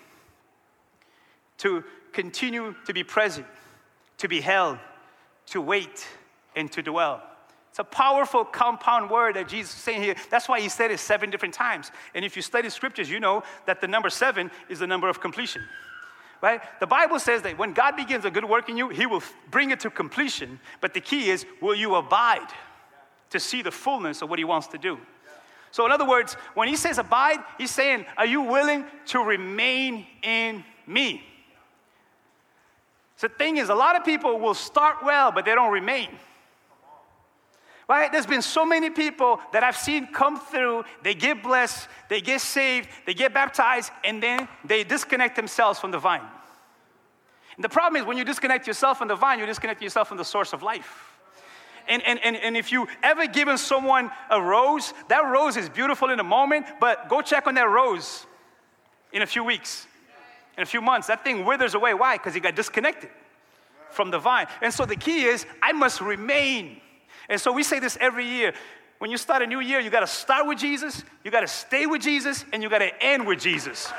to 1.59 1.85
continue 2.13 2.75
to 2.87 2.93
be 2.93 3.05
present, 3.05 3.47
to 4.19 4.29
be 4.29 4.41
held, 4.41 4.79
to 5.47 5.61
wait, 5.61 6.07
and 6.57 6.71
to 6.73 6.83
dwell. 6.83 7.23
It's 7.71 7.79
a 7.81 7.85
powerful 7.85 8.45
compound 8.45 9.11
word 9.11 9.35
that 9.35 9.49
Jesus 9.49 9.75
is 9.75 9.81
saying 9.81 10.03
here. 10.03 10.15
That's 10.31 10.49
why 10.49 10.61
he 10.61 10.69
said 10.69 10.93
it 10.93 11.01
seven 11.01 11.31
different 11.31 11.55
times. 11.55 11.91
And 12.15 12.25
if 12.25 12.37
you 12.37 12.43
study 12.43 12.71
scriptures, 12.71 13.11
you 13.11 13.19
know 13.19 13.43
that 13.67 13.81
the 13.81 13.89
number 13.89 14.11
seven 14.11 14.51
is 14.69 14.79
the 14.79 14.87
number 14.87 15.09
of 15.09 15.21
completion. 15.21 15.63
Right? 16.41 16.61
The 16.79 16.87
Bible 16.87 17.19
says 17.19 17.43
that 17.43 17.59
when 17.59 17.73
God 17.73 17.97
begins 17.97 18.25
a 18.25 18.31
good 18.31 18.45
work 18.45 18.69
in 18.69 18.77
you, 18.77 18.91
he 18.91 19.07
will 19.07 19.23
bring 19.51 19.71
it 19.71 19.81
to 19.81 19.91
completion. 19.91 20.61
But 20.81 20.95
the 20.95 21.01
key 21.01 21.31
is, 21.31 21.47
will 21.61 21.75
you 21.75 21.97
abide? 21.97 22.47
to 23.35 23.41
see 23.41 23.63
the 23.63 23.71
fullness 23.73 24.23
of 24.23 24.31
what 24.31 24.38
he 24.38 24.45
wants 24.45 24.69
to 24.69 24.79
do. 24.79 24.97
So, 25.73 25.85
in 25.85 25.90
other 25.90 26.07
words, 26.07 26.35
when 26.55 26.69
he 26.69 26.77
says 26.77 26.99
abide, 26.99 27.38
he's 27.59 27.73
saying, 27.73 28.07
Are 28.17 28.27
you 28.27 28.43
willing 28.43 28.85
to 29.07 29.19
remain 29.19 30.07
in 30.23 30.62
me? 30.87 31.21
So, 33.16 33.29
the 33.29 33.35
thing 33.35 33.57
is, 33.59 33.68
a 33.68 33.74
lot 33.74 33.96
of 33.96 34.05
people 34.05 34.38
will 34.38 34.55
start 34.55 34.96
well, 35.05 35.31
but 35.33 35.44
they 35.44 35.55
don't 35.55 35.72
remain. 35.72 36.09
Right? 37.88 38.11
There's 38.11 38.27
been 38.27 38.42
so 38.42 38.64
many 38.64 38.90
people 38.90 39.40
that 39.53 39.62
I've 39.62 39.77
seen 39.77 40.07
come 40.07 40.40
through, 40.40 40.85
they 41.03 41.14
get 41.14 41.42
blessed, 41.42 41.87
they 42.09 42.20
get 42.20 42.40
saved, 42.40 42.88
they 43.07 43.14
get 43.14 43.35
baptized, 43.35 43.92
and 44.03 44.22
then 44.22 44.48
they 44.64 44.85
disconnect 44.85 45.37
themselves 45.37 45.79
from 45.79 45.90
the 45.90 45.98
vine. 45.98 46.22
And 47.57 47.62
the 47.62 47.68
problem 47.68 48.00
is 48.00 48.07
when 48.07 48.16
you 48.16 48.24
disconnect 48.24 48.66
yourself 48.66 48.98
from 48.98 49.09
the 49.09 49.16
vine, 49.16 49.38
you 49.38 49.46
disconnect 49.46 49.83
yourself 49.83 50.09
from 50.09 50.16
the 50.16 50.24
source 50.24 50.53
of 50.53 50.62
life 50.62 51.14
and, 51.88 52.03
and, 52.07 52.18
and, 52.22 52.37
and 52.37 52.57
if 52.57 52.72
you 52.72 52.87
ever 53.03 53.27
given 53.27 53.59
someone 53.59 54.11
a 54.31 54.40
rose, 54.40 54.94
that 55.09 55.20
rose 55.20 55.57
is 55.57 55.68
beautiful 55.68 56.11
in 56.11 56.20
a 56.20 56.24
moment, 56.24 56.66
but 56.81 57.09
go 57.09 57.20
check 57.20 57.46
on 57.46 57.55
that 57.55 57.68
rose 57.68 58.27
in 59.12 59.22
a 59.22 59.27
few 59.27 59.44
weeks, 59.44 59.87
in 60.57 60.62
a 60.62 60.67
few 60.67 60.81
months. 60.81 61.07
That 61.07 61.25
thing 61.25 61.45
withers 61.45 61.75
away. 61.75 61.95
Why? 61.95 62.17
Because 62.17 62.37
it 62.37 62.40
got 62.40 62.55
disconnected 62.55 63.11
from 63.90 64.11
the 64.11 64.19
vine. 64.19 64.47
And 64.61 64.73
so 64.73 64.85
the 64.85 64.97
key 64.97 65.25
is, 65.25 65.47
I 65.62 65.73
must 65.73 66.01
remain. 66.01 66.81
And 67.29 67.40
so 67.40 67.53
we 67.53 67.62
say 67.62 67.79
this 67.79 67.97
every 68.01 68.27
year. 68.27 68.53
When 68.99 69.11
you 69.11 69.17
start 69.17 69.43
a 69.43 69.47
new 69.47 69.61
year, 69.61 69.81
you 69.81 69.90
got 69.90 70.01
to 70.01 70.07
start 70.07 70.47
with 70.47 70.59
Jesus, 70.59 71.05
you 71.25 71.31
got 71.31 71.40
to 71.40 71.49
stay 71.49 71.87
with 71.87 72.01
Jesus, 72.03 72.45
and 72.53 72.62
you 72.62 72.71
got 72.71 72.79
to 72.79 73.03
end 73.03 73.27
with 73.27 73.40
Jesus. 73.40 73.93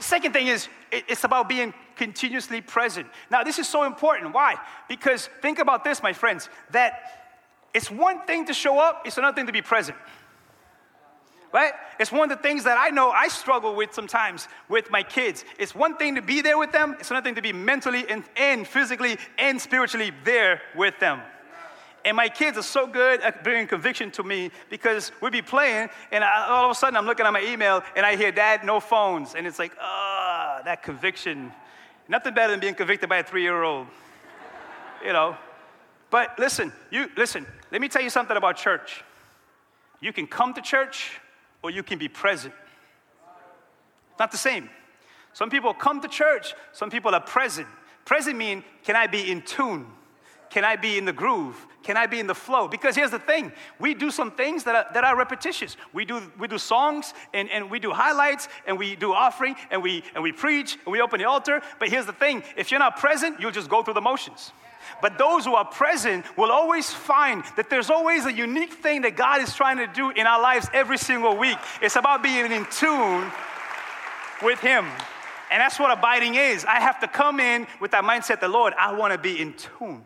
Second 0.00 0.32
thing 0.32 0.46
is, 0.46 0.68
it's 0.90 1.24
about 1.24 1.48
being 1.48 1.74
continuously 1.96 2.60
present. 2.60 3.06
Now, 3.30 3.42
this 3.42 3.58
is 3.58 3.68
so 3.68 3.84
important. 3.84 4.32
Why? 4.32 4.56
Because 4.88 5.28
think 5.42 5.58
about 5.58 5.84
this, 5.84 6.02
my 6.02 6.12
friends, 6.12 6.48
that 6.70 7.34
it's 7.74 7.90
one 7.90 8.20
thing 8.22 8.46
to 8.46 8.54
show 8.54 8.78
up, 8.78 9.02
it's 9.04 9.18
another 9.18 9.34
thing 9.34 9.46
to 9.46 9.52
be 9.52 9.62
present. 9.62 9.98
Right? 11.52 11.72
It's 11.98 12.12
one 12.12 12.30
of 12.30 12.36
the 12.36 12.42
things 12.42 12.64
that 12.64 12.76
I 12.78 12.90
know 12.90 13.10
I 13.10 13.28
struggle 13.28 13.74
with 13.74 13.94
sometimes 13.94 14.48
with 14.68 14.90
my 14.90 15.02
kids. 15.02 15.44
It's 15.58 15.74
one 15.74 15.96
thing 15.96 16.16
to 16.16 16.22
be 16.22 16.42
there 16.42 16.58
with 16.58 16.72
them, 16.72 16.96
it's 17.00 17.10
another 17.10 17.24
thing 17.24 17.36
to 17.36 17.42
be 17.42 17.52
mentally 17.52 18.04
and, 18.08 18.22
and 18.36 18.66
physically 18.66 19.16
and 19.38 19.60
spiritually 19.60 20.12
there 20.24 20.60
with 20.76 20.98
them. 21.00 21.20
And 22.04 22.16
my 22.16 22.28
kids 22.28 22.56
are 22.56 22.62
so 22.62 22.86
good 22.86 23.20
at 23.22 23.42
bringing 23.44 23.66
conviction 23.66 24.10
to 24.12 24.22
me 24.22 24.50
because 24.70 25.10
we'd 25.20 25.32
be 25.32 25.42
playing, 25.42 25.88
and 26.12 26.22
I, 26.22 26.46
all 26.48 26.64
of 26.64 26.70
a 26.70 26.74
sudden 26.74 26.96
I'm 26.96 27.06
looking 27.06 27.26
at 27.26 27.32
my 27.32 27.42
email 27.42 27.82
and 27.96 28.06
I 28.06 28.16
hear, 28.16 28.30
Dad, 28.30 28.64
no 28.64 28.80
phones. 28.80 29.34
And 29.34 29.46
it's 29.46 29.58
like, 29.58 29.72
ah, 29.80 30.60
that 30.64 30.82
conviction. 30.82 31.52
Nothing 32.08 32.34
better 32.34 32.52
than 32.52 32.60
being 32.60 32.74
convicted 32.74 33.08
by 33.08 33.18
a 33.18 33.22
three 33.22 33.42
year 33.42 33.62
old. 33.62 33.86
you 35.04 35.12
know. 35.12 35.36
But 36.10 36.38
listen, 36.38 36.72
you 36.90 37.10
listen, 37.16 37.46
let 37.70 37.80
me 37.80 37.88
tell 37.88 38.02
you 38.02 38.10
something 38.10 38.36
about 38.36 38.56
church. 38.56 39.04
You 40.00 40.12
can 40.12 40.26
come 40.26 40.54
to 40.54 40.62
church 40.62 41.20
or 41.62 41.70
you 41.70 41.82
can 41.82 41.98
be 41.98 42.08
present. 42.08 42.54
Not 44.18 44.30
the 44.30 44.38
same. 44.38 44.68
Some 45.32 45.50
people 45.50 45.72
come 45.74 46.00
to 46.00 46.08
church, 46.08 46.54
some 46.72 46.90
people 46.90 47.14
are 47.14 47.20
present. 47.20 47.68
Present 48.04 48.36
mean, 48.36 48.64
can 48.84 48.96
I 48.96 49.06
be 49.06 49.30
in 49.30 49.42
tune? 49.42 49.86
Can 50.50 50.64
I 50.64 50.76
be 50.76 50.96
in 50.96 51.04
the 51.04 51.12
groove? 51.12 51.66
Can 51.82 51.96
I 51.96 52.06
be 52.06 52.20
in 52.20 52.26
the 52.26 52.34
flow? 52.34 52.68
Because 52.68 52.96
here's 52.96 53.10
the 53.10 53.18
thing 53.18 53.52
we 53.78 53.94
do 53.94 54.10
some 54.10 54.30
things 54.30 54.64
that 54.64 54.74
are, 54.74 54.86
that 54.94 55.04
are 55.04 55.16
repetitious. 55.16 55.76
We 55.92 56.04
do, 56.04 56.32
we 56.38 56.48
do 56.48 56.58
songs 56.58 57.12
and, 57.34 57.50
and 57.50 57.70
we 57.70 57.78
do 57.78 57.92
highlights 57.92 58.48
and 58.66 58.78
we 58.78 58.96
do 58.96 59.12
offering 59.12 59.56
and 59.70 59.82
we, 59.82 60.02
and 60.14 60.22
we 60.22 60.32
preach 60.32 60.78
and 60.84 60.92
we 60.92 61.00
open 61.00 61.20
the 61.20 61.26
altar. 61.26 61.62
But 61.78 61.90
here's 61.90 62.06
the 62.06 62.12
thing 62.12 62.42
if 62.56 62.70
you're 62.70 62.80
not 62.80 62.96
present, 62.96 63.40
you'll 63.40 63.50
just 63.50 63.68
go 63.68 63.82
through 63.82 63.94
the 63.94 64.00
motions. 64.00 64.52
But 65.00 65.18
those 65.18 65.44
who 65.44 65.54
are 65.54 65.64
present 65.64 66.24
will 66.36 66.50
always 66.50 66.90
find 66.90 67.44
that 67.56 67.70
there's 67.70 67.90
always 67.90 68.24
a 68.24 68.32
unique 68.32 68.74
thing 68.74 69.02
that 69.02 69.16
God 69.16 69.40
is 69.40 69.54
trying 69.54 69.78
to 69.78 69.86
do 69.86 70.10
in 70.10 70.26
our 70.26 70.40
lives 70.40 70.68
every 70.72 70.98
single 70.98 71.36
week. 71.36 71.58
It's 71.80 71.96
about 71.96 72.22
being 72.22 72.50
in 72.50 72.66
tune 72.66 73.30
with 74.42 74.60
Him. 74.60 74.86
And 75.50 75.60
that's 75.60 75.78
what 75.78 75.96
abiding 75.96 76.34
is. 76.34 76.64
I 76.64 76.80
have 76.80 77.00
to 77.00 77.08
come 77.08 77.40
in 77.40 77.66
with 77.80 77.90
that 77.92 78.04
mindset, 78.04 78.40
the 78.40 78.48
Lord, 78.48 78.74
I 78.78 78.92
want 78.92 79.12
to 79.12 79.18
be 79.18 79.40
in 79.40 79.54
tune. 79.54 80.04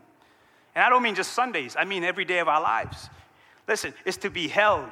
And 0.74 0.84
I 0.84 0.88
don't 0.88 1.02
mean 1.02 1.14
just 1.14 1.32
Sundays, 1.32 1.76
I 1.78 1.84
mean 1.84 2.04
every 2.04 2.24
day 2.24 2.38
of 2.38 2.48
our 2.48 2.62
lives. 2.62 3.10
Listen, 3.68 3.92
it's 4.04 4.16
to 4.18 4.30
be 4.30 4.48
held. 4.48 4.88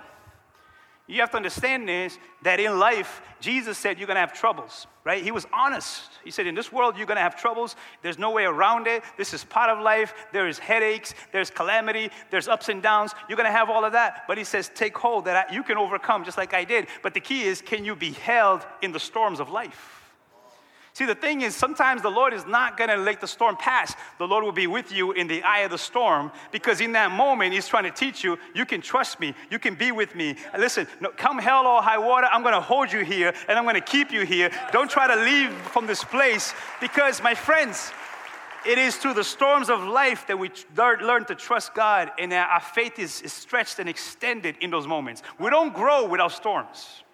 You 1.10 1.20
have 1.20 1.30
to 1.30 1.36
understand 1.36 1.88
this 1.88 2.18
that 2.42 2.60
in 2.60 2.78
life, 2.78 3.20
Jesus 3.40 3.76
said 3.76 3.98
you're 3.98 4.06
gonna 4.06 4.20
have 4.20 4.32
troubles, 4.32 4.86
right? 5.04 5.22
He 5.22 5.30
was 5.30 5.46
honest. 5.52 6.10
He 6.24 6.30
said, 6.30 6.46
In 6.46 6.54
this 6.54 6.72
world, 6.72 6.96
you're 6.96 7.06
gonna 7.06 7.20
have 7.20 7.36
troubles. 7.36 7.76
There's 8.02 8.18
no 8.18 8.30
way 8.30 8.44
around 8.44 8.86
it. 8.86 9.02
This 9.16 9.34
is 9.34 9.44
part 9.44 9.70
of 9.70 9.82
life. 9.82 10.14
There 10.32 10.48
is 10.48 10.58
headaches, 10.58 11.14
there's 11.32 11.50
calamity, 11.50 12.10
there's 12.30 12.48
ups 12.48 12.68
and 12.68 12.82
downs. 12.82 13.14
You're 13.28 13.36
gonna 13.36 13.50
have 13.50 13.68
all 13.70 13.84
of 13.84 13.92
that. 13.92 14.24
But 14.28 14.38
He 14.38 14.44
says, 14.44 14.70
Take 14.74 14.96
hold 14.96 15.24
that 15.24 15.52
you 15.52 15.62
can 15.62 15.76
overcome 15.76 16.24
just 16.24 16.38
like 16.38 16.54
I 16.54 16.64
did. 16.64 16.86
But 17.02 17.14
the 17.14 17.20
key 17.20 17.42
is, 17.42 17.60
can 17.60 17.84
you 17.84 17.96
be 17.96 18.12
held 18.12 18.66
in 18.82 18.92
the 18.92 19.00
storms 19.00 19.40
of 19.40 19.50
life? 19.50 19.99
See, 20.92 21.06
the 21.06 21.14
thing 21.14 21.42
is, 21.42 21.54
sometimes 21.54 22.02
the 22.02 22.10
Lord 22.10 22.34
is 22.34 22.46
not 22.46 22.76
going 22.76 22.90
to 22.90 22.96
let 22.96 23.20
the 23.20 23.26
storm 23.26 23.56
pass. 23.56 23.94
The 24.18 24.26
Lord 24.26 24.44
will 24.44 24.52
be 24.52 24.66
with 24.66 24.90
you 24.90 25.12
in 25.12 25.28
the 25.28 25.42
eye 25.42 25.60
of 25.60 25.70
the 25.70 25.78
storm 25.78 26.32
because 26.50 26.80
in 26.80 26.92
that 26.92 27.12
moment, 27.12 27.52
He's 27.52 27.68
trying 27.68 27.84
to 27.84 27.90
teach 27.90 28.24
you, 28.24 28.38
you 28.54 28.66
can 28.66 28.80
trust 28.80 29.20
me, 29.20 29.34
you 29.50 29.58
can 29.58 29.76
be 29.76 29.92
with 29.92 30.14
me. 30.14 30.34
Listen, 30.58 30.88
no, 31.00 31.10
come 31.10 31.38
hell 31.38 31.66
or 31.66 31.80
high 31.80 31.98
water, 31.98 32.26
I'm 32.30 32.42
going 32.42 32.54
to 32.54 32.60
hold 32.60 32.92
you 32.92 33.04
here 33.04 33.32
and 33.48 33.56
I'm 33.56 33.64
going 33.64 33.76
to 33.76 33.80
keep 33.80 34.10
you 34.10 34.24
here. 34.24 34.50
Don't 34.72 34.90
try 34.90 35.06
to 35.06 35.22
leave 35.22 35.50
from 35.52 35.86
this 35.86 36.02
place 36.02 36.52
because, 36.80 37.22
my 37.22 37.34
friends, 37.34 37.92
it 38.66 38.76
is 38.76 38.96
through 38.96 39.14
the 39.14 39.24
storms 39.24 39.70
of 39.70 39.82
life 39.82 40.26
that 40.26 40.38
we 40.38 40.50
learn 40.76 41.24
to 41.26 41.34
trust 41.34 41.72
God 41.72 42.10
and 42.18 42.32
our 42.32 42.60
faith 42.60 42.98
is, 42.98 43.22
is 43.22 43.32
stretched 43.32 43.78
and 43.78 43.88
extended 43.88 44.56
in 44.60 44.70
those 44.70 44.86
moments. 44.86 45.22
We 45.38 45.50
don't 45.50 45.72
grow 45.72 46.06
without 46.06 46.32
storms. 46.32 47.04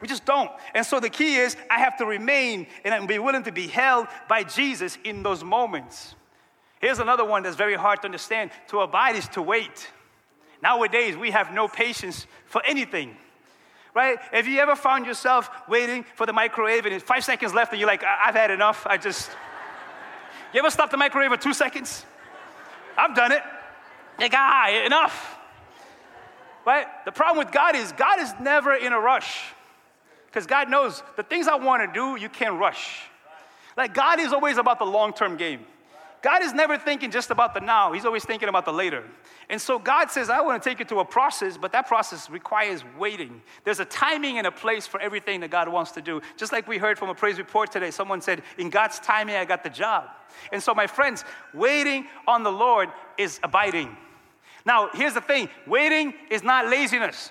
We 0.00 0.08
just 0.08 0.24
don't. 0.24 0.50
And 0.74 0.84
so 0.84 1.00
the 1.00 1.08
key 1.08 1.36
is 1.36 1.56
I 1.70 1.78
have 1.78 1.96
to 1.98 2.06
remain 2.06 2.66
and 2.84 3.08
be 3.08 3.18
willing 3.18 3.44
to 3.44 3.52
be 3.52 3.66
held 3.66 4.08
by 4.28 4.42
Jesus 4.42 4.98
in 5.04 5.22
those 5.22 5.42
moments. 5.42 6.14
Here's 6.80 6.98
another 6.98 7.24
one 7.24 7.42
that's 7.42 7.56
very 7.56 7.74
hard 7.74 8.02
to 8.02 8.06
understand. 8.06 8.50
To 8.68 8.80
abide 8.80 9.16
is 9.16 9.28
to 9.28 9.42
wait. 9.42 9.88
Nowadays, 10.62 11.16
we 11.16 11.30
have 11.30 11.52
no 11.52 11.68
patience 11.68 12.26
for 12.46 12.62
anything. 12.64 13.16
Right? 13.94 14.18
Have 14.32 14.46
you 14.46 14.58
ever 14.58 14.76
found 14.76 15.06
yourself 15.06 15.48
waiting 15.68 16.04
for 16.14 16.26
the 16.26 16.32
microwave 16.32 16.84
and 16.84 16.94
it's 16.94 17.04
five 17.04 17.24
seconds 17.24 17.54
left 17.54 17.72
and 17.72 17.80
you're 17.80 17.88
like, 17.88 18.04
I've 18.04 18.34
had 18.34 18.50
enough. 18.50 18.86
I 18.86 18.98
just. 18.98 19.30
You 20.52 20.60
ever 20.60 20.70
stop 20.70 20.90
the 20.90 20.98
microwave 20.98 21.30
for 21.30 21.38
two 21.38 21.54
seconds? 21.54 22.04
I've 22.96 23.14
done 23.14 23.32
it. 23.32 23.42
Like, 24.18 24.32
ah, 24.34 24.70
enough. 24.84 25.38
Right? 26.66 26.86
The 27.04 27.12
problem 27.12 27.38
with 27.44 27.52
God 27.52 27.74
is 27.74 27.92
God 27.92 28.20
is 28.20 28.32
never 28.40 28.74
in 28.74 28.92
a 28.92 29.00
rush. 29.00 29.54
Because 30.36 30.46
God 30.46 30.68
knows 30.68 31.02
the 31.16 31.22
things 31.22 31.48
I 31.48 31.54
want 31.54 31.82
to 31.82 31.98
do, 31.98 32.20
you 32.20 32.28
can't 32.28 32.60
rush. 32.60 33.04
Like, 33.74 33.94
God 33.94 34.20
is 34.20 34.34
always 34.34 34.58
about 34.58 34.78
the 34.78 34.84
long 34.84 35.14
term 35.14 35.38
game. 35.38 35.64
God 36.20 36.42
is 36.42 36.52
never 36.52 36.76
thinking 36.76 37.10
just 37.10 37.30
about 37.30 37.54
the 37.54 37.60
now, 37.60 37.92
He's 37.92 38.04
always 38.04 38.22
thinking 38.22 38.50
about 38.50 38.66
the 38.66 38.72
later. 38.72 39.02
And 39.48 39.58
so 39.58 39.78
God 39.78 40.10
says, 40.10 40.28
I 40.28 40.42
want 40.42 40.62
to 40.62 40.68
take 40.68 40.78
you 40.78 40.84
to 40.84 40.98
a 40.98 41.06
process, 41.06 41.56
but 41.56 41.72
that 41.72 41.86
process 41.86 42.28
requires 42.28 42.84
waiting. 42.98 43.40
There's 43.64 43.80
a 43.80 43.86
timing 43.86 44.36
and 44.36 44.46
a 44.46 44.52
place 44.52 44.86
for 44.86 45.00
everything 45.00 45.40
that 45.40 45.50
God 45.50 45.70
wants 45.70 45.92
to 45.92 46.02
do. 46.02 46.20
Just 46.36 46.52
like 46.52 46.68
we 46.68 46.76
heard 46.76 46.98
from 46.98 47.08
a 47.08 47.14
praise 47.14 47.38
report 47.38 47.72
today, 47.72 47.90
someone 47.90 48.20
said, 48.20 48.42
In 48.58 48.68
God's 48.68 48.98
timing, 48.98 49.36
I 49.36 49.46
got 49.46 49.64
the 49.64 49.70
job. 49.70 50.10
And 50.52 50.62
so, 50.62 50.74
my 50.74 50.86
friends, 50.86 51.24
waiting 51.54 52.08
on 52.28 52.42
the 52.42 52.52
Lord 52.52 52.90
is 53.16 53.40
abiding. 53.42 53.96
Now, 54.66 54.90
here's 54.92 55.14
the 55.14 55.22
thing 55.22 55.48
waiting 55.66 56.12
is 56.28 56.42
not 56.42 56.68
laziness. 56.68 57.30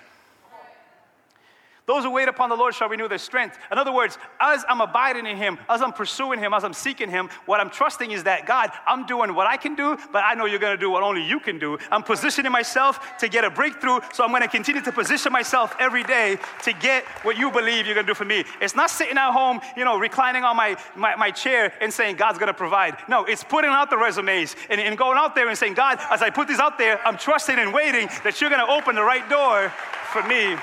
Those 1.86 2.02
who 2.02 2.10
wait 2.10 2.26
upon 2.26 2.50
the 2.50 2.56
Lord 2.56 2.74
shall 2.74 2.88
renew 2.88 3.06
their 3.06 3.16
strength. 3.16 3.56
In 3.70 3.78
other 3.78 3.92
words, 3.92 4.18
as 4.40 4.64
I'm 4.68 4.80
abiding 4.80 5.24
in 5.24 5.36
Him, 5.36 5.56
as 5.68 5.82
I'm 5.82 5.92
pursuing 5.92 6.40
Him, 6.40 6.52
as 6.52 6.64
I'm 6.64 6.72
seeking 6.72 7.08
Him, 7.08 7.30
what 7.46 7.60
I'm 7.60 7.70
trusting 7.70 8.10
is 8.10 8.24
that 8.24 8.44
God, 8.44 8.70
I'm 8.88 9.06
doing 9.06 9.36
what 9.36 9.46
I 9.46 9.56
can 9.56 9.76
do, 9.76 9.96
but 10.10 10.24
I 10.24 10.34
know 10.34 10.46
you're 10.46 10.58
gonna 10.58 10.76
do 10.76 10.90
what 10.90 11.04
only 11.04 11.22
you 11.22 11.38
can 11.38 11.60
do. 11.60 11.78
I'm 11.92 12.02
positioning 12.02 12.50
myself 12.50 13.16
to 13.18 13.28
get 13.28 13.44
a 13.44 13.50
breakthrough, 13.50 14.00
so 14.12 14.24
I'm 14.24 14.32
gonna 14.32 14.48
continue 14.48 14.82
to 14.82 14.90
position 14.90 15.32
myself 15.32 15.76
every 15.78 16.02
day 16.02 16.38
to 16.64 16.72
get 16.72 17.04
what 17.22 17.38
you 17.38 17.52
believe 17.52 17.86
you're 17.86 17.94
gonna 17.94 18.06
do 18.06 18.14
for 18.14 18.24
me. 18.24 18.44
It's 18.60 18.74
not 18.74 18.90
sitting 18.90 19.16
at 19.16 19.30
home, 19.30 19.60
you 19.76 19.84
know, 19.84 19.96
reclining 19.96 20.42
on 20.42 20.56
my, 20.56 20.76
my, 20.96 21.14
my 21.14 21.30
chair 21.30 21.72
and 21.80 21.92
saying, 21.92 22.16
God's 22.16 22.40
gonna 22.40 22.52
provide. 22.52 22.96
No, 23.08 23.24
it's 23.26 23.44
putting 23.44 23.70
out 23.70 23.90
the 23.90 23.96
resumes 23.96 24.56
and, 24.70 24.80
and 24.80 24.98
going 24.98 25.18
out 25.18 25.36
there 25.36 25.48
and 25.48 25.56
saying, 25.56 25.74
God, 25.74 26.00
as 26.10 26.20
I 26.20 26.30
put 26.30 26.48
these 26.48 26.58
out 26.58 26.78
there, 26.78 26.98
I'm 27.06 27.16
trusting 27.16 27.56
and 27.56 27.72
waiting 27.72 28.08
that 28.24 28.40
you're 28.40 28.50
gonna 28.50 28.66
open 28.66 28.96
the 28.96 29.04
right 29.04 29.28
door 29.30 29.72
for 30.10 30.24
me 30.24 30.56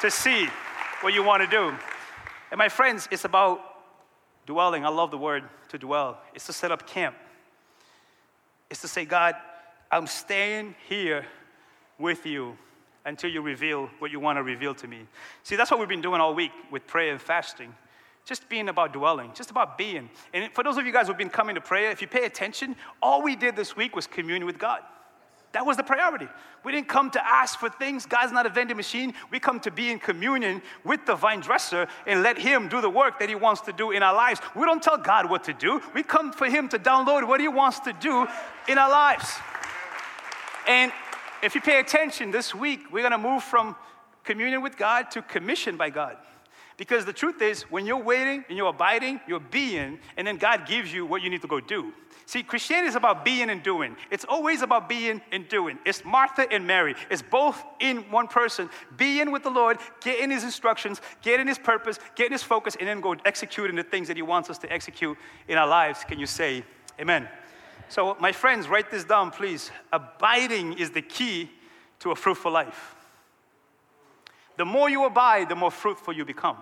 to 0.00 0.10
see 0.10 0.48
what 1.00 1.14
you 1.14 1.22
want 1.22 1.42
to 1.42 1.48
do. 1.48 1.74
And 2.50 2.58
my 2.58 2.68
friends, 2.68 3.08
it's 3.10 3.24
about 3.24 3.60
dwelling. 4.46 4.84
I 4.84 4.88
love 4.88 5.10
the 5.10 5.18
word 5.18 5.44
to 5.68 5.78
dwell. 5.78 6.18
It's 6.34 6.46
to 6.46 6.52
set 6.52 6.70
up 6.70 6.86
camp. 6.86 7.16
It's 8.70 8.80
to 8.82 8.88
say, 8.88 9.04
God, 9.04 9.34
I'm 9.90 10.06
staying 10.06 10.74
here 10.88 11.26
with 11.98 12.26
you 12.26 12.56
until 13.04 13.30
you 13.30 13.40
reveal 13.40 13.88
what 14.00 14.10
you 14.10 14.20
want 14.20 14.36
to 14.36 14.42
reveal 14.42 14.74
to 14.74 14.88
me. 14.88 15.06
See, 15.44 15.56
that's 15.56 15.70
what 15.70 15.78
we've 15.78 15.88
been 15.88 16.02
doing 16.02 16.20
all 16.20 16.34
week 16.34 16.50
with 16.70 16.86
prayer 16.86 17.12
and 17.12 17.20
fasting. 17.20 17.74
Just 18.24 18.48
being 18.48 18.68
about 18.68 18.92
dwelling, 18.92 19.30
just 19.34 19.52
about 19.52 19.78
being. 19.78 20.10
And 20.34 20.52
for 20.52 20.64
those 20.64 20.76
of 20.76 20.84
you 20.84 20.92
guys 20.92 21.06
who've 21.06 21.16
been 21.16 21.30
coming 21.30 21.54
to 21.54 21.60
prayer, 21.60 21.92
if 21.92 22.02
you 22.02 22.08
pay 22.08 22.24
attention, 22.24 22.74
all 23.00 23.22
we 23.22 23.36
did 23.36 23.54
this 23.54 23.76
week 23.76 23.94
was 23.94 24.08
commune 24.08 24.44
with 24.44 24.58
God. 24.58 24.82
That 25.56 25.64
was 25.64 25.78
the 25.78 25.82
priority. 25.82 26.28
We 26.64 26.72
didn't 26.72 26.88
come 26.88 27.10
to 27.12 27.26
ask 27.26 27.58
for 27.58 27.70
things. 27.70 28.04
God's 28.04 28.30
not 28.30 28.44
a 28.44 28.50
vending 28.50 28.76
machine. 28.76 29.14
We 29.30 29.40
come 29.40 29.58
to 29.60 29.70
be 29.70 29.90
in 29.90 29.98
communion 29.98 30.60
with 30.84 31.06
the 31.06 31.14
vine 31.14 31.40
dresser 31.40 31.88
and 32.06 32.22
let 32.22 32.36
Him 32.36 32.68
do 32.68 32.82
the 32.82 32.90
work 32.90 33.18
that 33.20 33.30
He 33.30 33.34
wants 33.36 33.62
to 33.62 33.72
do 33.72 33.90
in 33.90 34.02
our 34.02 34.14
lives. 34.14 34.38
We 34.54 34.66
don't 34.66 34.82
tell 34.82 34.98
God 34.98 35.30
what 35.30 35.44
to 35.44 35.54
do. 35.54 35.80
We 35.94 36.02
come 36.02 36.30
for 36.30 36.44
Him 36.44 36.68
to 36.68 36.78
download 36.78 37.26
what 37.26 37.40
He 37.40 37.48
wants 37.48 37.80
to 37.80 37.94
do 37.94 38.26
in 38.68 38.76
our 38.76 38.90
lives. 38.90 39.32
And 40.68 40.92
if 41.42 41.54
you 41.54 41.62
pay 41.62 41.80
attention 41.80 42.32
this 42.32 42.54
week, 42.54 42.92
we're 42.92 43.08
going 43.08 43.12
to 43.12 43.16
move 43.16 43.42
from 43.42 43.76
communion 44.24 44.60
with 44.60 44.76
God 44.76 45.10
to 45.12 45.22
commission 45.22 45.78
by 45.78 45.88
God. 45.88 46.18
Because 46.76 47.06
the 47.06 47.14
truth 47.14 47.40
is, 47.40 47.62
when 47.70 47.86
you're 47.86 47.96
waiting 47.96 48.44
and 48.50 48.58
you're 48.58 48.68
abiding, 48.68 49.20
you're 49.26 49.40
being, 49.40 50.00
and 50.18 50.26
then 50.26 50.36
God 50.36 50.66
gives 50.66 50.92
you 50.92 51.06
what 51.06 51.22
you 51.22 51.30
need 51.30 51.40
to 51.40 51.48
go 51.48 51.60
do. 51.60 51.94
See, 52.28 52.42
Christianity 52.42 52.88
is 52.88 52.96
about 52.96 53.24
being 53.24 53.50
and 53.50 53.62
doing. 53.62 53.96
It's 54.10 54.24
always 54.24 54.62
about 54.62 54.88
being 54.88 55.22
and 55.30 55.48
doing. 55.48 55.78
It's 55.86 56.04
Martha 56.04 56.50
and 56.50 56.66
Mary. 56.66 56.96
It's 57.08 57.22
both 57.22 57.64
in 57.78 57.98
one 58.10 58.26
person. 58.26 58.68
Being 58.96 59.30
with 59.30 59.44
the 59.44 59.50
Lord, 59.50 59.78
getting 60.00 60.32
his 60.32 60.42
instructions, 60.42 61.00
getting 61.22 61.46
his 61.46 61.56
purpose, 61.56 62.00
getting 62.16 62.32
his 62.32 62.42
focus, 62.42 62.76
and 62.80 62.88
then 62.88 63.00
go 63.00 63.14
executing 63.24 63.76
the 63.76 63.84
things 63.84 64.08
that 64.08 64.16
he 64.16 64.22
wants 64.22 64.50
us 64.50 64.58
to 64.58 64.72
execute 64.72 65.16
in 65.46 65.56
our 65.56 65.68
lives. 65.68 66.02
Can 66.02 66.18
you 66.18 66.26
say 66.26 66.64
amen? 67.00 67.28
So, 67.88 68.16
my 68.18 68.32
friends, 68.32 68.66
write 68.66 68.90
this 68.90 69.04
down, 69.04 69.30
please. 69.30 69.70
Abiding 69.92 70.80
is 70.80 70.90
the 70.90 71.02
key 71.02 71.48
to 72.00 72.10
a 72.10 72.16
fruitful 72.16 72.50
life. 72.50 72.96
The 74.56 74.64
more 74.64 74.90
you 74.90 75.04
abide, 75.04 75.48
the 75.48 75.54
more 75.54 75.70
fruitful 75.70 76.12
you 76.12 76.24
become. 76.24 76.56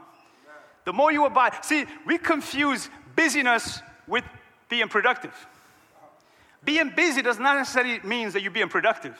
The 0.84 0.92
more 0.92 1.10
you 1.10 1.24
abide. 1.24 1.64
See, 1.64 1.86
we 2.04 2.18
confuse 2.18 2.90
busyness 3.16 3.80
with 4.06 4.24
being 4.68 4.88
productive. 4.88 5.34
Being 6.64 6.92
busy 6.94 7.22
does 7.22 7.38
not 7.38 7.56
necessarily 7.56 8.00
mean 8.00 8.30
that 8.30 8.42
you're 8.42 8.50
being 8.50 8.68
productive. 8.68 9.18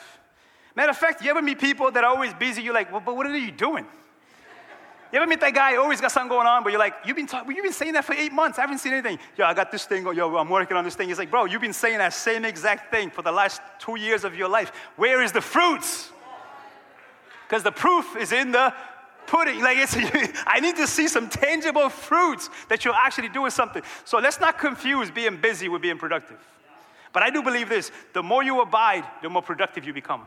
Matter 0.74 0.90
of 0.90 0.96
fact, 0.96 1.22
you 1.22 1.30
ever 1.30 1.42
meet 1.42 1.60
people 1.60 1.90
that 1.90 2.02
are 2.02 2.10
always 2.10 2.34
busy, 2.34 2.62
you're 2.62 2.74
like, 2.74 2.90
well, 2.90 3.02
but 3.04 3.16
what 3.16 3.26
are 3.26 3.36
you 3.36 3.52
doing? 3.52 3.86
You 5.12 5.20
ever 5.20 5.28
meet 5.28 5.40
that 5.42 5.54
guy 5.54 5.76
always 5.76 6.00
got 6.00 6.10
something 6.10 6.28
going 6.28 6.48
on, 6.48 6.64
but 6.64 6.70
you're 6.70 6.80
like, 6.80 6.94
you've 7.06 7.14
been, 7.14 7.28
talk- 7.28 7.46
you've 7.46 7.62
been 7.62 7.72
saying 7.72 7.92
that 7.92 8.04
for 8.04 8.14
eight 8.14 8.32
months. 8.32 8.58
I 8.58 8.62
haven't 8.62 8.78
seen 8.78 8.92
anything. 8.92 9.20
Yo, 9.36 9.44
I 9.44 9.54
got 9.54 9.70
this 9.70 9.84
thing. 9.84 10.04
Yo, 10.04 10.36
I'm 10.36 10.48
working 10.48 10.76
on 10.76 10.82
this 10.82 10.96
thing. 10.96 11.08
He's 11.08 11.18
like, 11.18 11.30
bro, 11.30 11.44
you've 11.44 11.60
been 11.60 11.72
saying 11.72 11.98
that 11.98 12.12
same 12.12 12.44
exact 12.44 12.90
thing 12.90 13.10
for 13.10 13.22
the 13.22 13.30
last 13.30 13.62
two 13.78 13.96
years 13.96 14.24
of 14.24 14.34
your 14.34 14.48
life. 14.48 14.72
Where 14.96 15.22
is 15.22 15.30
the 15.30 15.40
fruits? 15.40 16.10
Because 17.46 17.62
the 17.62 17.70
proof 17.70 18.16
is 18.16 18.32
in 18.32 18.50
the 18.50 18.74
pudding. 19.28 19.60
Like 19.60 19.78
it's, 19.78 19.94
I 20.46 20.58
need 20.58 20.74
to 20.76 20.86
see 20.88 21.06
some 21.06 21.28
tangible 21.28 21.90
fruits 21.90 22.50
that 22.68 22.84
you're 22.84 22.94
actually 22.94 23.28
doing 23.28 23.52
something. 23.52 23.84
So 24.04 24.18
let's 24.18 24.40
not 24.40 24.58
confuse 24.58 25.12
being 25.12 25.40
busy 25.40 25.68
with 25.68 25.82
being 25.82 25.98
productive. 25.98 26.38
But 27.14 27.22
I 27.22 27.30
do 27.30 27.42
believe 27.42 27.70
this 27.70 27.90
the 28.12 28.22
more 28.22 28.42
you 28.42 28.60
abide, 28.60 29.04
the 29.22 29.30
more 29.30 29.40
productive 29.40 29.86
you 29.86 29.94
become. 29.94 30.26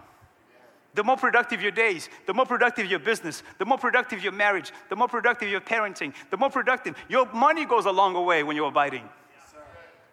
The 0.96 1.04
more 1.04 1.18
productive 1.18 1.62
your 1.62 1.70
days, 1.70 2.10
the 2.26 2.34
more 2.34 2.48
productive 2.48 2.88
your 2.88 2.98
business, 2.98 3.44
the 3.60 3.66
more 3.66 3.78
productive 3.78 4.24
your 4.24 4.32
marriage, 4.32 4.72
the 4.90 4.96
more 4.96 5.08
productive 5.08 5.48
your 5.48 5.62
parenting, 5.62 6.12
the 6.32 6.38
more 6.38 6.50
productive 6.50 6.96
your 7.08 7.32
money 7.34 7.66
goes 7.66 7.86
a 7.86 7.92
longer 7.92 8.22
way 8.22 8.42
when 8.42 8.56
you're 8.56 8.70
abiding. 8.70 9.08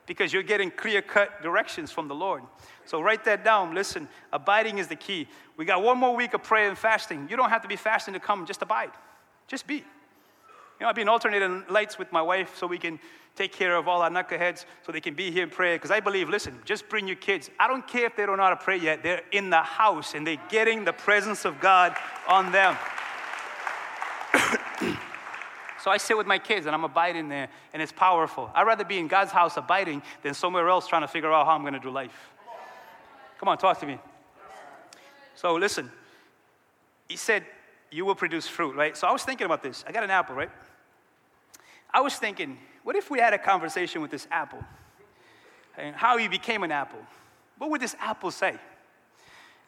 because 0.06 0.32
you're 0.32 0.42
getting 0.42 0.70
clear 0.70 1.00
cut 1.00 1.42
directions 1.42 1.90
from 1.90 2.08
the 2.08 2.14
Lord. 2.14 2.42
So 2.84 3.00
write 3.00 3.24
that 3.24 3.42
down. 3.44 3.74
Listen, 3.74 4.06
abiding 4.32 4.76
is 4.76 4.87
the 4.88 4.96
key. 4.96 5.26
We 5.56 5.64
got 5.64 5.82
one 5.82 5.96
more 5.96 6.14
week 6.14 6.34
of 6.34 6.42
prayer 6.42 6.68
and 6.68 6.76
fasting. 6.76 7.28
You 7.30 7.37
don't 7.38 7.48
have 7.48 7.62
to 7.62 7.68
be 7.68 7.76
fasting 7.76 8.12
to 8.12 8.20
come, 8.20 8.44
just 8.44 8.60
abide. 8.60 8.90
Just 9.46 9.66
be. 9.66 9.84
Know, 10.85 10.90
I've 10.90 10.97
been 10.97 11.09
alternating 11.09 11.64
lights 11.70 11.99
with 11.99 12.12
my 12.12 12.20
wife 12.20 12.59
so 12.59 12.66
we 12.66 12.77
can 12.77 13.01
take 13.37 13.53
care 13.53 13.75
of 13.75 13.88
all 13.88 14.03
our 14.03 14.11
knuckleheads 14.11 14.66
so 14.85 14.92
they 14.92 15.01
can 15.01 15.14
be 15.14 15.31
here 15.31 15.42
in 15.42 15.49
prayer. 15.49 15.77
Because 15.77 15.90
I 15.90 15.99
believe, 15.99 16.29
listen, 16.29 16.61
just 16.66 16.90
bring 16.90 17.07
your 17.07 17.16
kids. 17.16 17.51
I 17.59 17.68
don't 17.68 17.88
care 17.88 18.05
if 18.05 18.14
they 18.16 18.27
don't 18.27 18.37
know 18.37 18.42
how 18.42 18.51
to 18.51 18.57
pray 18.57 18.77
yet. 18.77 19.03
They're 19.03 19.23
in 19.33 19.49
the 19.49 19.62
house 19.62 20.12
and 20.12 20.27
they're 20.27 20.42
getting 20.51 20.85
the 20.85 20.92
presence 20.92 21.47
of 21.47 21.59
God 21.59 21.97
on 22.29 22.53
them. 22.53 22.77
so 25.83 25.90
I 25.90 25.97
sit 25.97 26.18
with 26.18 26.27
my 26.27 26.38
kids 26.38 26.66
and 26.66 26.75
I'm 26.75 26.85
abiding 26.85 27.31
there 27.31 27.49
and 27.73 27.81
it's 27.81 27.90
powerful. 27.90 28.51
I'd 28.55 28.66
rather 28.66 28.85
be 28.85 28.99
in 28.99 29.09
God's 29.09 29.33
house 29.33 29.57
abiding 29.57 30.03
than 30.23 30.35
somewhere 30.35 30.68
else 30.68 30.87
trying 30.87 31.01
to 31.01 31.09
figure 31.09 31.33
out 31.33 31.47
how 31.47 31.53
I'm 31.53 31.62
going 31.62 31.73
to 31.73 31.81
do 31.81 31.88
life. 31.88 32.29
Come 33.38 33.49
on, 33.49 33.57
talk 33.57 33.81
to 33.81 33.87
me. 33.87 33.99
So 35.35 35.55
listen, 35.55 35.90
he 37.09 37.16
said, 37.16 37.47
you 37.90 38.05
will 38.05 38.14
produce 38.14 38.47
fruit, 38.47 38.77
right? 38.77 38.94
So 38.94 39.07
I 39.07 39.12
was 39.12 39.23
thinking 39.23 39.47
about 39.47 39.62
this. 39.62 39.83
I 39.88 39.92
got 39.92 40.05
an 40.05 40.11
apple, 40.11 40.35
right? 40.35 40.51
I 41.94 42.00
was 42.00 42.16
thinking, 42.16 42.59
what 42.83 42.96
if 42.96 43.09
we 43.09 43.20
had 43.20 43.33
a 43.33 43.38
conversation 43.38 44.02
with 44.02 44.11
this 44.11 44.26
apple 44.33 44.59
and 45.78 45.94
how 45.94 46.18
he 46.18 46.26
became 46.26 46.64
an 46.64 46.72
apple? 46.72 46.98
What 47.59 47.70
would 47.70 47.80
this 47.80 47.94
apple 48.00 48.33
say? 48.33 48.59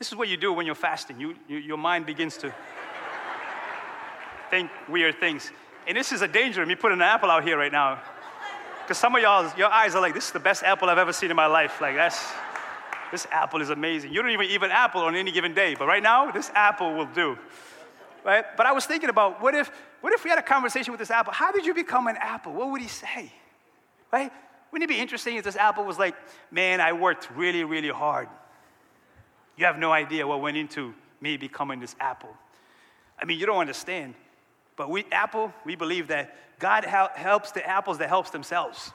This 0.01 0.09
is 0.09 0.17
what 0.17 0.29
you 0.29 0.37
do 0.37 0.53
when 0.53 0.67
you're 0.67 0.75
fasting. 0.75 1.21
You, 1.21 1.37
you 1.49 1.59
your 1.59 1.79
mind 1.79 2.05
begins 2.05 2.37
to 2.39 2.53
think 4.51 4.71
weird 4.89 5.21
things. 5.21 5.53
And 5.87 5.97
this 5.97 6.11
is 6.11 6.21
a 6.21 6.29
danger 6.29 6.63
of 6.63 6.69
me 6.69 6.75
putting 6.75 6.99
an 6.99 7.03
apple 7.03 7.31
out 7.31 7.45
here 7.45 7.57
right 7.57 7.71
now. 7.71 8.03
Because 8.83 8.99
some 8.99 9.15
of 9.15 9.23
y'all, 9.23 9.51
your 9.57 9.69
eyes 9.69 9.95
are 9.95 10.03
like, 10.03 10.15
this 10.15 10.27
is 10.27 10.33
the 10.33 10.41
best 10.41 10.65
apple 10.65 10.91
I've 10.91 10.99
ever 10.99 11.13
seen 11.13 11.31
in 11.31 11.37
my 11.37 11.47
life. 11.47 11.81
Like, 11.81 11.95
that's, 11.95 12.25
this 13.13 13.27
apple 13.31 13.63
is 13.63 13.71
amazing. 13.71 14.13
You 14.13 14.21
don't 14.21 14.33
even 14.33 14.47
eat 14.47 14.63
an 14.63 14.71
apple 14.73 15.03
on 15.03 15.15
any 15.15 15.31
given 15.31 15.55
day, 15.55 15.77
but 15.79 15.87
right 15.87 16.03
now, 16.03 16.31
this 16.33 16.51
apple 16.55 16.95
will 16.95 17.07
do. 17.07 17.39
Right? 18.27 18.45
But 18.57 18.67
I 18.67 18.73
was 18.73 18.85
thinking 18.87 19.09
about 19.09 19.41
what 19.41 19.55
if, 19.55 19.71
what 20.01 20.13
if 20.13 20.25
we 20.25 20.31
had 20.31 20.39
a 20.41 20.43
conversation 20.43 20.93
with 20.93 20.99
this 20.99 21.13
apple? 21.13 21.33
How 21.33 21.53
did 21.53 21.65
you 21.65 21.73
become 21.73 22.09
an 22.09 22.17
apple? 22.17 22.53
What 22.53 22.73
would 22.73 22.83
he 22.83 22.89
say? 22.89 23.31
Right? 24.13 24.33
Wouldn't 24.73 24.91
it 24.91 24.93
be 24.93 25.01
interesting 25.01 25.37
if 25.37 25.45
this 25.45 25.55
apple 25.55 25.85
was 25.85 25.97
like, 25.97 26.17
man, 26.51 26.81
I 26.81 26.93
worked 26.93 27.31
really, 27.37 27.63
really 27.63 27.89
hard. 27.89 28.29
You 29.57 29.67
have 29.67 29.79
no 29.79 29.93
idea 29.93 30.27
what 30.27 30.41
went 30.41 30.57
into 30.57 30.93
me 31.21 31.37
becoming 31.37 31.79
this 31.79 31.95
apple. 32.01 32.37
I 33.17 33.27
mean, 33.27 33.39
you 33.39 33.47
don't 33.47 33.61
understand. 33.61 34.15
But 34.75 34.91
we, 34.91 35.05
Apple, 35.13 35.55
we 35.65 35.77
believe 35.77 36.09
that 36.09 36.37
God 36.59 36.85
helps 36.85 37.53
the 37.53 37.65
apples 37.65 37.99
that 37.99 38.09
helps 38.09 38.31
themselves. 38.31 38.91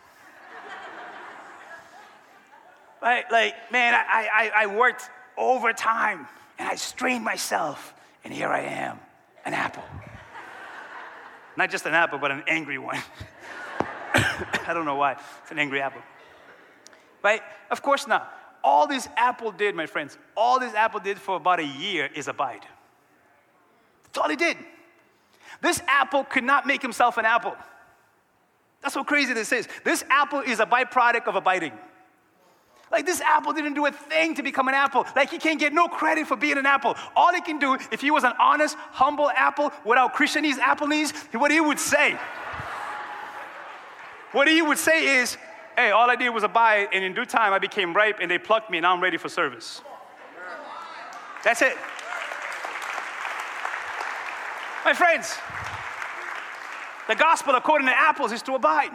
right? 3.02 3.24
Like, 3.32 3.56
man, 3.72 3.94
I, 3.94 4.52
I, 4.54 4.64
I 4.64 4.66
worked 4.68 5.10
overtime 5.38 6.28
and 6.60 6.68
I 6.68 6.76
strained 6.76 7.24
myself, 7.24 7.94
and 8.24 8.34
here 8.34 8.50
I 8.50 8.62
am, 8.62 9.00
an 9.46 9.54
apple. 9.54 9.84
Not 11.58 11.70
just 11.70 11.86
an 11.86 11.94
apple, 11.94 12.20
but 12.20 12.32
an 12.32 12.44
angry 12.48 12.78
one. 12.78 12.98
I 14.14 14.74
don't 14.74 14.86
know 14.86 14.96
why. 14.96 15.18
It's 15.42 15.52
an 15.52 15.60
angry 15.60 15.82
apple. 15.82 16.02
Right? 17.24 17.42
Of 17.70 17.82
course 17.82 18.08
not. 18.08 18.32
All 18.64 18.88
this 18.88 19.08
apple 19.18 19.52
did, 19.52 19.76
my 19.76 19.86
friends, 19.86 20.18
all 20.36 20.60
this 20.60 20.74
apple 20.74 21.00
did 21.00 21.18
for 21.18 21.38
about 21.38 21.60
a 21.60 21.66
year 21.66 22.10
is 22.14 22.28
abide. 22.28 22.66
That's 24.04 24.18
all 24.18 24.30
he 24.30 24.36
did. 24.36 24.58
This 25.62 25.82
apple 25.88 26.24
could 26.24 26.44
not 26.44 26.66
make 26.66 26.82
himself 26.82 27.18
an 27.18 27.26
apple. 27.26 27.56
That's 28.82 28.96
how 28.96 29.04
crazy 29.04 29.34
this 29.34 29.52
is. 29.52 29.68
This 29.84 30.04
apple 30.10 30.40
is 30.40 30.60
a 30.60 30.66
byproduct 30.66 31.28
of 31.28 31.36
abiding. 31.36 31.74
Like 32.92 33.06
this 33.06 33.22
apple 33.22 33.54
didn't 33.54 33.74
do 33.74 33.86
a 33.86 33.92
thing 33.92 34.36
to 34.36 34.44
become 34.44 34.68
an 34.68 34.74
apple. 34.74 35.06
Like 35.16 35.30
he 35.30 35.38
can't 35.38 35.60
get 35.60 35.74
no 35.74 35.88
credit 35.88 36.28
for 36.28 36.36
being 36.36 36.58
an 36.58 36.66
apple. 36.66 36.96
All 37.16 37.34
he 37.34 37.42
can 37.42 37.58
do, 37.58 37.78
if 37.92 38.02
he 38.02 38.12
was 38.12 38.24
an 38.24 38.34
honest, 38.40 38.76
humble 38.92 39.30
apple 39.30 39.72
without 39.86 40.14
Christianese 40.14 40.58
apple 40.58 40.88
knees, 40.88 41.12
what 41.32 41.52
he 41.52 41.62
would 41.62 41.80
say, 41.80 42.18
what 44.34 44.48
he 44.48 44.62
would 44.62 44.78
say 44.78 45.20
is, 45.20 45.38
hey, 45.76 45.92
all 45.92 46.10
I 46.10 46.16
did 46.16 46.30
was 46.30 46.44
abide, 46.44 46.90
and 46.94 47.04
in 47.04 47.14
due 47.14 47.26
time 47.26 47.54
I 47.54 47.60
became 47.60 47.94
ripe, 47.94 48.18
and 48.22 48.30
they 48.30 48.38
plucked 48.38 48.70
me, 48.70 48.78
and 48.78 48.84
now 48.84 48.94
I'm 48.94 49.02
ready 49.02 49.18
for 49.18 49.30
service. 49.30 49.82
That's 51.44 51.62
it. 51.62 51.76
My 54.86 54.94
friends, 54.94 55.38
the 57.08 57.16
gospel 57.16 57.56
according 57.56 57.88
to 57.88 57.94
apples 57.98 58.32
is 58.32 58.42
to 58.44 58.56
abide. 58.56 58.92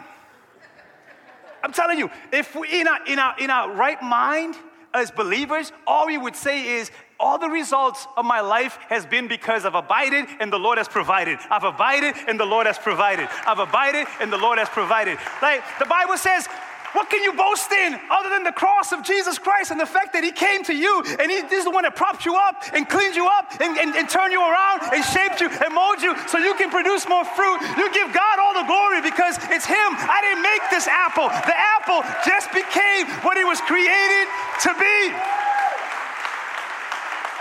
I'm 1.67 1.73
telling 1.73 1.99
you, 1.99 2.09
if 2.31 2.55
we 2.55 2.79
in 2.79 2.87
our, 2.87 3.05
in 3.05 3.19
our, 3.19 3.37
in 3.37 3.49
our 3.49 3.69
right 3.73 4.01
mind 4.01 4.55
as 4.93 5.11
believers, 5.11 5.73
all 5.85 6.07
we 6.07 6.17
would 6.17 6.37
say 6.37 6.77
is, 6.77 6.89
all 7.19 7.37
the 7.37 7.49
results 7.49 8.07
of 8.15 8.23
my 8.23 8.39
life 8.39 8.77
has 8.87 9.05
been 9.05 9.27
because 9.27 9.65
I've 9.65 9.75
abided 9.75 10.27
and 10.39 10.53
the 10.53 10.57
Lord 10.57 10.77
has 10.77 10.87
provided. 10.87 11.39
I've 11.49 11.65
abided 11.65 12.15
and 12.25 12.39
the 12.39 12.45
Lord 12.45 12.67
has 12.67 12.77
provided. 12.77 13.27
I've 13.45 13.59
abided 13.59 14.07
and 14.21 14.31
the 14.31 14.37
Lord 14.37 14.59
has 14.59 14.69
provided. 14.69 15.17
Like 15.41 15.61
the 15.77 15.87
Bible 15.87 16.15
says, 16.15 16.47
what 16.93 17.09
can 17.09 17.21
you 17.21 17.33
boast 17.33 17.71
in 17.71 17.99
other 18.09 18.29
than 18.29 18.43
the 18.43 18.51
cross 18.51 18.91
of 18.91 19.03
Jesus 19.03 19.37
Christ 19.37 19.71
and 19.71 19.79
the 19.79 19.85
fact 19.85 20.13
that 20.13 20.23
He 20.23 20.31
came 20.31 20.63
to 20.65 20.75
you 20.75 21.03
and 21.19 21.29
He 21.29 21.43
is 21.51 21.65
the 21.65 21.71
one 21.71 21.83
that 21.83 21.95
propped 21.95 22.25
you 22.25 22.35
up 22.35 22.63
and 22.73 22.87
cleaned 22.87 23.15
you 23.15 23.27
up 23.27 23.51
and, 23.59 23.77
and, 23.77 23.95
and 23.95 24.09
turned 24.09 24.31
you 24.31 24.39
around 24.39 24.81
and 24.95 25.03
shaped 25.03 25.41
you 25.43 25.51
and 25.51 25.73
molded 25.75 26.01
you 26.01 26.15
so 26.27 26.39
you 26.39 26.55
can 26.55 26.71
produce 26.71 27.07
more 27.07 27.25
fruit? 27.25 27.59
You 27.75 27.91
give 27.91 28.15
God 28.15 28.39
all 28.39 28.55
the 28.55 28.67
glory 28.67 29.03
because 29.03 29.35
it's 29.51 29.67
Him. 29.67 29.89
I 29.99 30.23
didn't 30.23 30.43
make 30.43 30.63
this 30.71 30.87
apple. 30.87 31.27
The 31.27 31.57
apple 31.57 32.01
just 32.23 32.49
became 32.55 33.11
what 33.27 33.35
it 33.35 33.45
was 33.45 33.59
created 33.61 34.25
to 34.63 34.71
be. 34.79 34.97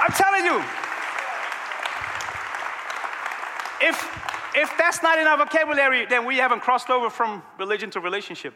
I'm 0.02 0.12
telling 0.12 0.44
you. 0.44 0.58
If, 3.78 3.96
if 4.56 4.72
that's 4.78 5.02
not 5.02 5.18
in 5.18 5.26
our 5.26 5.36
vocabulary, 5.36 6.06
then 6.06 6.24
we 6.24 6.38
haven't 6.38 6.60
crossed 6.60 6.90
over 6.90 7.10
from 7.10 7.42
religion 7.58 7.90
to 7.90 8.00
relationship. 8.00 8.54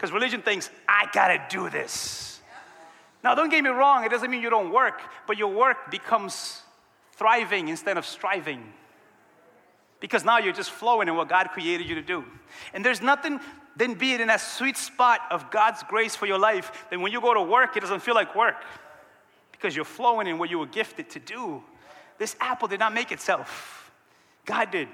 Because 0.00 0.14
religion 0.14 0.40
thinks, 0.40 0.70
I 0.88 1.08
gotta 1.12 1.44
do 1.50 1.68
this. 1.68 2.40
Now, 3.22 3.34
don't 3.34 3.50
get 3.50 3.62
me 3.62 3.68
wrong, 3.68 4.02
it 4.02 4.10
doesn't 4.10 4.30
mean 4.30 4.40
you 4.40 4.48
don't 4.48 4.72
work, 4.72 5.02
but 5.26 5.36
your 5.36 5.52
work 5.52 5.90
becomes 5.90 6.62
thriving 7.12 7.68
instead 7.68 7.98
of 7.98 8.06
striving. 8.06 8.72
Because 10.00 10.24
now 10.24 10.38
you're 10.38 10.54
just 10.54 10.70
flowing 10.70 11.08
in 11.08 11.16
what 11.16 11.28
God 11.28 11.50
created 11.50 11.86
you 11.86 11.96
to 11.96 12.02
do. 12.02 12.24
And 12.72 12.82
there's 12.82 13.02
nothing, 13.02 13.40
then 13.76 13.92
be 13.92 14.14
it 14.14 14.22
in 14.22 14.28
that 14.28 14.40
sweet 14.40 14.78
spot 14.78 15.20
of 15.30 15.50
God's 15.50 15.82
grace 15.82 16.16
for 16.16 16.24
your 16.24 16.38
life, 16.38 16.86
then 16.88 17.02
when 17.02 17.12
you 17.12 17.20
go 17.20 17.34
to 17.34 17.42
work, 17.42 17.76
it 17.76 17.80
doesn't 17.80 18.00
feel 18.00 18.14
like 18.14 18.34
work. 18.34 18.64
Because 19.52 19.76
you're 19.76 19.84
flowing 19.84 20.28
in 20.28 20.38
what 20.38 20.48
you 20.48 20.58
were 20.58 20.66
gifted 20.66 21.10
to 21.10 21.18
do. 21.18 21.62
This 22.16 22.36
apple 22.40 22.68
did 22.68 22.80
not 22.80 22.94
make 22.94 23.12
itself, 23.12 23.92
God 24.46 24.70
did. 24.70 24.88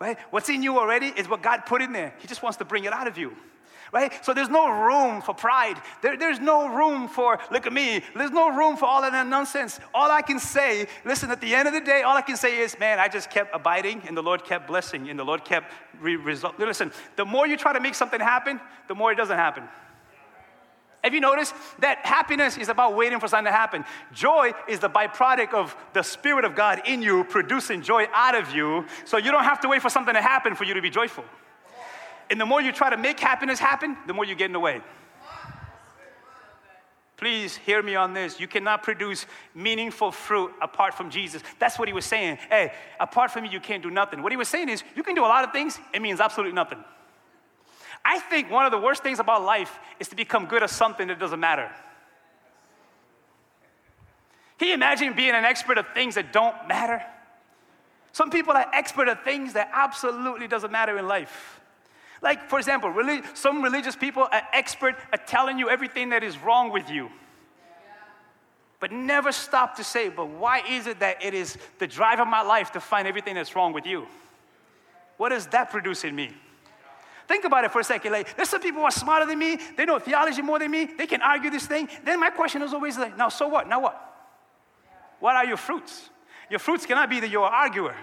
Right? 0.00 0.16
What's 0.30 0.48
in 0.48 0.62
you 0.62 0.78
already 0.78 1.08
is 1.08 1.28
what 1.28 1.42
God 1.42 1.66
put 1.66 1.82
in 1.82 1.92
there. 1.92 2.14
He 2.18 2.26
just 2.26 2.42
wants 2.42 2.56
to 2.58 2.64
bring 2.64 2.84
it 2.84 2.94
out 2.94 3.08
of 3.08 3.18
you 3.18 3.36
right? 3.92 4.12
So 4.24 4.34
there's 4.34 4.48
no 4.48 4.68
room 4.68 5.22
for 5.22 5.34
pride. 5.34 5.80
There, 6.02 6.16
there's 6.16 6.40
no 6.40 6.68
room 6.68 7.08
for, 7.08 7.38
look 7.50 7.66
at 7.66 7.72
me, 7.72 8.02
there's 8.14 8.30
no 8.30 8.54
room 8.54 8.76
for 8.76 8.86
all 8.86 9.04
of 9.04 9.12
that 9.12 9.26
nonsense. 9.26 9.80
All 9.94 10.10
I 10.10 10.22
can 10.22 10.38
say, 10.38 10.86
listen, 11.04 11.30
at 11.30 11.40
the 11.40 11.54
end 11.54 11.68
of 11.68 11.74
the 11.74 11.80
day, 11.80 12.02
all 12.02 12.16
I 12.16 12.22
can 12.22 12.36
say 12.36 12.58
is, 12.58 12.78
man, 12.78 12.98
I 12.98 13.08
just 13.08 13.30
kept 13.30 13.54
abiding 13.54 14.02
and 14.06 14.16
the 14.16 14.22
Lord 14.22 14.44
kept 14.44 14.66
blessing 14.66 15.08
and 15.08 15.18
the 15.18 15.24
Lord 15.24 15.44
kept 15.44 15.72
re- 16.00 16.16
result. 16.16 16.58
Listen, 16.58 16.92
the 17.16 17.24
more 17.24 17.46
you 17.46 17.56
try 17.56 17.72
to 17.72 17.80
make 17.80 17.94
something 17.94 18.20
happen, 18.20 18.60
the 18.88 18.94
more 18.94 19.12
it 19.12 19.16
doesn't 19.16 19.38
happen. 19.38 19.64
Have 21.06 21.14
you 21.14 21.20
noticed 21.20 21.54
that 21.78 22.04
happiness 22.04 22.58
is 22.58 22.68
about 22.68 22.96
waiting 22.96 23.20
for 23.20 23.28
something 23.28 23.52
to 23.52 23.56
happen? 23.56 23.84
Joy 24.12 24.50
is 24.66 24.80
the 24.80 24.90
byproduct 24.90 25.54
of 25.54 25.76
the 25.92 26.02
Spirit 26.02 26.44
of 26.44 26.56
God 26.56 26.82
in 26.84 27.00
you 27.00 27.22
producing 27.22 27.80
joy 27.80 28.08
out 28.12 28.34
of 28.34 28.52
you, 28.52 28.84
so 29.04 29.16
you 29.16 29.30
don't 29.30 29.44
have 29.44 29.60
to 29.60 29.68
wait 29.68 29.82
for 29.82 29.88
something 29.88 30.14
to 30.14 30.20
happen 30.20 30.56
for 30.56 30.64
you 30.64 30.74
to 30.74 30.82
be 30.82 30.90
joyful. 30.90 31.22
And 32.30 32.40
the 32.40 32.46
more 32.46 32.60
you 32.60 32.72
try 32.72 32.90
to 32.90 32.96
make 32.96 33.20
happiness 33.20 33.58
happen, 33.58 33.96
the 34.06 34.12
more 34.12 34.24
you 34.24 34.34
get 34.34 34.46
in 34.46 34.52
the 34.52 34.60
way. 34.60 34.80
Please 37.16 37.56
hear 37.56 37.82
me 37.82 37.94
on 37.94 38.12
this. 38.12 38.38
You 38.38 38.46
cannot 38.46 38.82
produce 38.82 39.24
meaningful 39.54 40.12
fruit 40.12 40.52
apart 40.60 40.92
from 40.92 41.08
Jesus. 41.08 41.42
That's 41.58 41.78
what 41.78 41.88
he 41.88 41.94
was 41.94 42.04
saying. 42.04 42.38
Hey, 42.50 42.72
apart 43.00 43.30
from 43.30 43.44
me, 43.44 43.48
you 43.48 43.60
can't 43.60 43.82
do 43.82 43.90
nothing. 43.90 44.22
What 44.22 44.32
he 44.32 44.36
was 44.36 44.48
saying 44.48 44.68
is, 44.68 44.84
you 44.94 45.02
can 45.02 45.14
do 45.14 45.24
a 45.24 45.28
lot 45.28 45.44
of 45.44 45.52
things, 45.52 45.78
it 45.94 46.02
means 46.02 46.20
absolutely 46.20 46.54
nothing. 46.54 46.84
I 48.04 48.18
think 48.18 48.50
one 48.50 48.66
of 48.66 48.70
the 48.70 48.78
worst 48.78 49.02
things 49.02 49.18
about 49.18 49.42
life 49.44 49.78
is 49.98 50.08
to 50.08 50.16
become 50.16 50.46
good 50.46 50.62
at 50.62 50.70
something 50.70 51.08
that 51.08 51.18
doesn't 51.18 51.40
matter. 51.40 51.70
Can 54.58 54.68
you 54.68 54.74
imagine 54.74 55.14
being 55.14 55.34
an 55.34 55.44
expert 55.44 55.78
at 55.78 55.94
things 55.94 56.14
that 56.16 56.32
don't 56.32 56.68
matter? 56.68 57.02
Some 58.12 58.30
people 58.30 58.52
are 58.52 58.66
expert 58.72 59.08
at 59.08 59.24
things 59.24 59.54
that 59.54 59.70
absolutely 59.72 60.48
doesn't 60.48 60.70
matter 60.70 60.98
in 60.98 61.08
life. 61.08 61.60
Like, 62.22 62.48
for 62.48 62.58
example, 62.58 62.90
relig- 62.90 63.24
some 63.34 63.62
religious 63.62 63.96
people 63.96 64.22
are 64.22 64.42
expert 64.52 64.96
at 65.12 65.26
telling 65.26 65.58
you 65.58 65.68
everything 65.68 66.10
that 66.10 66.22
is 66.22 66.38
wrong 66.38 66.72
with 66.72 66.90
you. 66.90 67.10
But 68.78 68.92
never 68.92 69.32
stop 69.32 69.76
to 69.76 69.84
say, 69.84 70.08
but 70.10 70.28
why 70.28 70.62
is 70.68 70.86
it 70.86 71.00
that 71.00 71.24
it 71.24 71.34
is 71.34 71.56
the 71.78 71.86
drive 71.86 72.20
of 72.20 72.28
my 72.28 72.42
life 72.42 72.72
to 72.72 72.80
find 72.80 73.08
everything 73.08 73.34
that's 73.34 73.56
wrong 73.56 73.72
with 73.72 73.86
you? 73.86 74.06
What 75.16 75.30
does 75.30 75.46
that 75.48 75.70
produce 75.70 76.04
in 76.04 76.14
me? 76.14 76.30
Think 77.26 77.44
about 77.44 77.64
it 77.64 77.72
for 77.72 77.80
a 77.80 77.84
second. 77.84 78.12
Like, 78.12 78.36
there's 78.36 78.48
some 78.48 78.60
people 78.60 78.80
who 78.80 78.86
are 78.86 78.90
smarter 78.92 79.26
than 79.26 79.38
me, 79.38 79.58
they 79.76 79.84
know 79.84 79.98
theology 79.98 80.42
more 80.42 80.58
than 80.58 80.70
me, 80.70 80.84
they 80.84 81.06
can 81.06 81.22
argue 81.22 81.50
this 81.50 81.66
thing. 81.66 81.88
Then 82.04 82.20
my 82.20 82.30
question 82.30 82.62
is 82.62 82.72
always 82.72 82.98
like, 82.98 83.16
now, 83.16 83.28
so 83.28 83.48
what? 83.48 83.68
Now 83.68 83.80
what? 83.80 84.02
What 85.18 85.34
are 85.34 85.44
your 85.44 85.56
fruits? 85.56 86.10
Your 86.50 86.60
fruits 86.60 86.86
cannot 86.86 87.10
be 87.10 87.18
that 87.20 87.30
you're 87.30 87.46
an 87.46 87.52
arguer. 87.52 87.96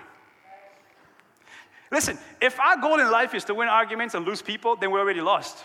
Listen, 1.93 2.17
if 2.41 2.59
our 2.59 2.75
goal 2.81 2.99
in 2.99 3.11
life 3.11 3.35
is 3.35 3.45
to 3.45 3.53
win 3.53 3.67
arguments 3.67 4.15
and 4.15 4.25
lose 4.25 4.41
people, 4.41 4.75
then 4.75 4.89
we're 4.89 4.99
already 4.99 5.21
lost. 5.21 5.63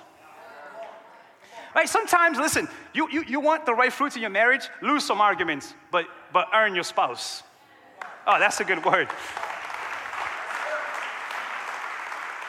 Right? 1.75 1.89
Sometimes, 1.89 2.37
listen, 2.37 2.69
you, 2.93 3.09
you, 3.11 3.25
you 3.27 3.41
want 3.41 3.65
the 3.65 3.73
right 3.73 3.91
fruits 3.91 4.15
in 4.15 4.21
your 4.21 4.31
marriage, 4.31 4.69
lose 4.83 5.05
some 5.05 5.23
arguments, 5.23 5.73
but, 5.91 6.05
but 6.31 6.49
earn 6.55 6.75
your 6.75 6.85
spouse. 6.85 7.43
Oh, 8.27 8.39
that's 8.39 8.61
a 8.61 8.65
good 8.65 8.85
word. 8.85 9.09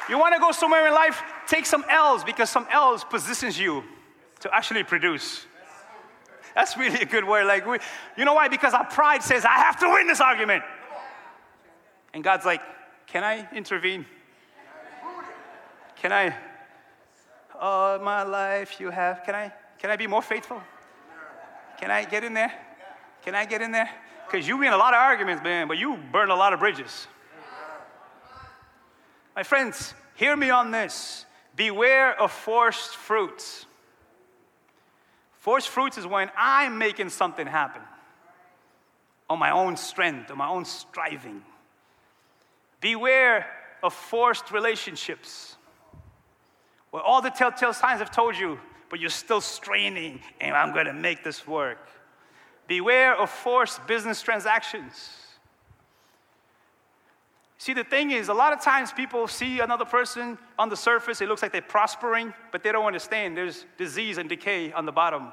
You 0.09 0.19
want 0.19 0.35
to 0.35 0.41
go 0.41 0.51
somewhere 0.51 0.87
in 0.87 0.93
life, 0.93 1.21
take 1.47 1.65
some 1.65 1.85
L's 1.87 2.25
because 2.25 2.49
some 2.49 2.67
L's 2.69 3.05
positions 3.05 3.57
you 3.57 3.85
to 4.41 4.53
actually 4.53 4.83
produce. 4.83 5.45
That's 6.53 6.75
really 6.75 6.99
a 6.99 7.05
good 7.05 7.23
word. 7.23 7.45
Like, 7.45 7.65
we, 7.65 7.77
you 8.17 8.25
know 8.25 8.33
why? 8.33 8.49
Because 8.49 8.73
our 8.73 8.85
pride 8.85 9.23
says, 9.23 9.45
I 9.45 9.53
have 9.53 9.79
to 9.79 9.89
win 9.89 10.07
this 10.07 10.19
argument. 10.19 10.63
And 12.13 12.25
God's 12.25 12.45
like, 12.45 12.61
Can 13.12 13.24
I 13.24 13.48
intervene? 13.56 14.06
Can 15.95 16.12
I? 16.12 16.36
All 17.60 18.00
my 18.00 18.24
life 18.24 18.80
you 18.80 18.89
have. 18.89 19.24
Can 19.26 19.36
I? 19.36 19.52
Can 19.80 19.89
I 19.89 19.95
be 19.95 20.08
more 20.08 20.22
faithful? 20.22 20.62
Can 21.80 21.91
I 21.91 22.06
get 22.06 22.24
in 22.24 22.34
there? 22.34 22.54
Can 23.24 23.36
I 23.36 23.45
get 23.45 23.62
in 23.62 23.72
there? 23.72 23.89
Because 24.26 24.48
you 24.48 24.58
win 24.58 24.74
a 24.74 24.78
lot 24.78 24.93
of 24.93 25.00
arguments, 25.00 25.43
man, 25.43 25.67
but 25.67 25.78
you 25.78 25.98
burn 26.12 26.30
a 26.30 26.36
lot 26.36 26.54
of 26.54 26.60
bridges. 26.60 27.08
My 29.36 29.43
friends, 29.43 29.93
hear 30.15 30.36
me 30.36 30.50
on 30.50 30.72
this. 30.72 31.26
Beware 31.56 32.19
of 32.22 32.32
forced 32.32 32.95
fruits. 32.95 33.65
Forced 35.39 35.69
fruits 35.69 35.98
is 35.98 36.06
when 36.06 36.30
I'm 36.38 36.78
making 36.78 37.10
something 37.10 37.48
happen 37.48 37.82
on 39.30 39.39
my 39.39 39.52
own 39.52 39.78
strength, 39.78 40.30
on 40.32 40.38
my 40.38 40.48
own 40.48 40.65
striving. 40.65 41.43
Beware 42.81 43.45
of 43.83 43.93
forced 43.93 44.51
relationships 44.51 45.55
where 46.91 47.03
all 47.03 47.21
the 47.21 47.29
telltale 47.29 47.73
signs 47.73 47.99
have 47.99 48.11
told 48.11 48.37
you, 48.37 48.59
but 48.89 48.99
you're 48.99 49.09
still 49.09 49.41
straining 49.41 50.21
and 50.41 50.55
I'm 50.55 50.73
gonna 50.73 50.93
make 50.93 51.23
this 51.23 51.45
work. 51.45 51.87
Beware 52.67 53.15
of 53.15 53.29
forced 53.29 53.85
business 53.87 54.21
transactions. 54.21 55.19
See, 57.57 57.73
the 57.73 57.83
thing 57.83 58.11
is, 58.11 58.29
a 58.29 58.33
lot 58.33 58.53
of 58.53 58.61
times 58.61 58.93
people 58.93 59.27
see 59.27 59.59
another 59.59 59.83
person 59.83 60.37
on 60.57 60.69
the 60.69 60.77
surface, 60.77 61.19
it 61.19 61.27
looks 61.27 61.41
like 61.41 61.51
they're 61.51 61.61
prospering, 61.61 62.33
but 62.51 62.63
they 62.63 62.71
don't 62.71 62.85
understand 62.85 63.35
there's 63.35 63.65
disease 63.77 64.17
and 64.17 64.29
decay 64.29 64.71
on 64.71 64.85
the 64.85 64.93
bottom 64.93 65.31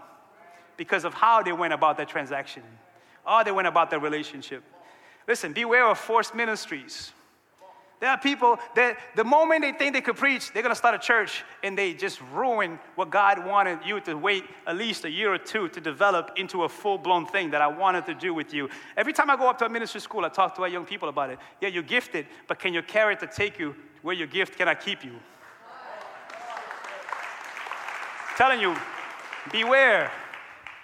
because 0.76 1.04
of 1.04 1.14
how 1.14 1.42
they 1.42 1.52
went 1.52 1.72
about 1.72 1.96
that 1.98 2.09
transaction, 2.09 2.64
how 3.24 3.44
they 3.44 3.52
went 3.52 3.68
about 3.68 3.90
their 3.90 4.00
relationship. 4.00 4.64
Listen, 5.28 5.52
beware 5.52 5.88
of 5.88 5.98
forced 5.98 6.35
ministries. 6.35 7.12
There 7.98 8.11
are 8.11 8.18
people 8.18 8.59
that 8.74 8.98
the 9.14 9.24
moment 9.24 9.62
they 9.62 9.72
think 9.72 9.94
they 9.94 10.02
could 10.02 10.16
preach, 10.16 10.52
they're 10.52 10.62
going 10.62 10.74
to 10.74 10.78
start 10.78 10.94
a 10.94 10.98
church 10.98 11.44
and 11.62 11.78
they 11.78 11.94
just 11.94 12.20
ruin 12.32 12.78
what 12.94 13.09
God 13.09 13.44
wanted 13.46 13.78
you 13.87 14.00
to 14.00 14.14
wait 14.14 14.44
at 14.66 14.76
least 14.76 15.06
a 15.06 15.11
year 15.11 15.32
or 15.32 15.38
two 15.38 15.70
to 15.70 15.80
develop 15.80 16.32
into 16.37 16.64
a 16.64 16.68
full 16.68 16.98
blown 16.98 17.24
thing 17.24 17.50
that 17.52 17.62
I 17.62 17.66
wanted 17.66 18.04
to 18.06 18.14
do 18.14 18.35
with 18.35 18.52
you. 18.52 18.68
Every 18.98 19.14
time 19.14 19.30
I 19.30 19.37
go 19.37 19.48
up 19.48 19.59
to 19.61 19.64
a 19.64 19.68
ministry 19.70 20.02
school, 20.02 20.26
I 20.26 20.28
talk 20.28 20.54
to 20.56 20.62
our 20.62 20.68
young 20.68 20.85
people 20.85 21.09
about 21.09 21.30
it. 21.30 21.38
Yeah, 21.62 21.70
you're 21.70 21.82
gifted, 21.82 22.26
but 22.48 22.59
can 22.59 22.74
your 22.74 22.82
character 22.82 23.26
take 23.26 23.59
you 23.59 23.74
where 24.02 24.14
your 24.14 24.26
gift 24.26 24.59
cannot 24.59 24.80
keep 24.80 25.02
you? 25.02 25.12
Telling 28.37 28.61
you, 28.61 28.76
beware 29.50 30.12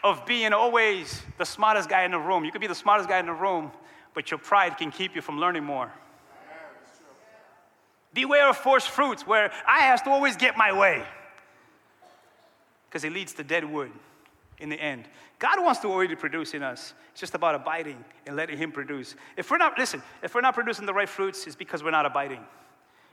of 0.02 0.24
being 0.24 0.54
always 0.54 1.22
the 1.36 1.44
smartest 1.44 1.90
guy 1.90 2.04
in 2.04 2.12
the 2.12 2.18
room. 2.18 2.46
You 2.46 2.50
could 2.52 2.62
be 2.62 2.66
the 2.66 2.74
smartest 2.74 3.10
guy 3.10 3.18
in 3.18 3.26
the 3.26 3.32
room, 3.34 3.70
but 4.14 4.30
your 4.30 4.38
pride 4.38 4.78
can 4.78 4.90
keep 4.90 5.14
you 5.14 5.20
from 5.20 5.38
learning 5.38 5.64
more. 5.64 5.92
Beware 8.14 8.48
of 8.48 8.56
forced 8.56 8.88
fruits 8.88 9.26
where 9.26 9.52
I 9.66 9.80
have 9.80 10.02
to 10.04 10.10
always 10.10 10.36
get 10.36 10.56
my 10.56 10.72
way 10.72 11.02
because 12.88 13.04
it 13.04 13.12
leads 13.12 13.32
to 13.34 13.44
dead 13.44 13.64
wood 13.64 13.90
in 14.58 14.68
the 14.68 14.80
end. 14.80 15.08
God 15.38 15.62
wants 15.62 15.80
to 15.80 15.88
already 15.88 16.14
produce 16.14 16.54
in 16.54 16.62
us. 16.62 16.94
It's 17.10 17.20
just 17.20 17.34
about 17.34 17.54
abiding 17.54 18.04
and 18.26 18.36
letting 18.36 18.58
Him 18.58 18.70
produce. 18.70 19.16
If 19.36 19.50
we're 19.50 19.58
not, 19.58 19.78
listen, 19.78 20.02
if 20.22 20.34
we're 20.34 20.40
not 20.40 20.54
producing 20.54 20.86
the 20.86 20.94
right 20.94 21.08
fruits, 21.08 21.46
it's 21.46 21.56
because 21.56 21.82
we're 21.82 21.90
not 21.90 22.06
abiding. 22.06 22.40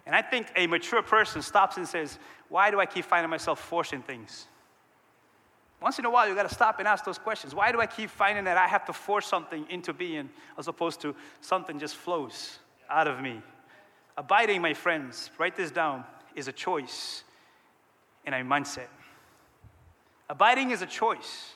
And 0.05 0.15
I 0.15 0.21
think 0.21 0.47
a 0.55 0.67
mature 0.67 1.01
person 1.01 1.41
stops 1.41 1.77
and 1.77 1.88
says, 1.88 2.19
Why 2.49 2.71
do 2.71 2.79
I 2.79 2.85
keep 2.85 3.05
finding 3.05 3.29
myself 3.29 3.59
forcing 3.59 4.01
things? 4.01 4.47
Once 5.81 5.97
in 5.97 6.05
a 6.05 6.09
while, 6.09 6.27
you 6.27 6.35
got 6.35 6.47
to 6.47 6.53
stop 6.53 6.79
and 6.79 6.88
ask 6.88 7.05
those 7.05 7.17
questions. 7.17 7.55
Why 7.55 7.71
do 7.71 7.79
I 7.79 7.85
keep 7.85 8.09
finding 8.09 8.43
that 8.43 8.57
I 8.57 8.67
have 8.67 8.85
to 8.85 8.93
force 8.93 9.25
something 9.25 9.65
into 9.69 9.93
being 9.93 10.29
as 10.57 10.67
opposed 10.67 10.99
to 11.01 11.15
something 11.39 11.79
just 11.79 11.95
flows 11.95 12.59
out 12.89 13.07
of 13.07 13.21
me? 13.21 13.41
Abiding, 14.19 14.62
my 14.62 14.73
friends, 14.73 15.32
write 15.38 15.55
this 15.55 15.71
down, 15.71 16.03
is 16.36 16.49
a 16.49 16.51
choice 16.51 17.23
and 18.25 18.36
a 18.36 18.39
mindset. 18.39 18.89
Abiding 20.29 20.71
is 20.71 20.82
a 20.82 20.86
choice. 20.86 21.53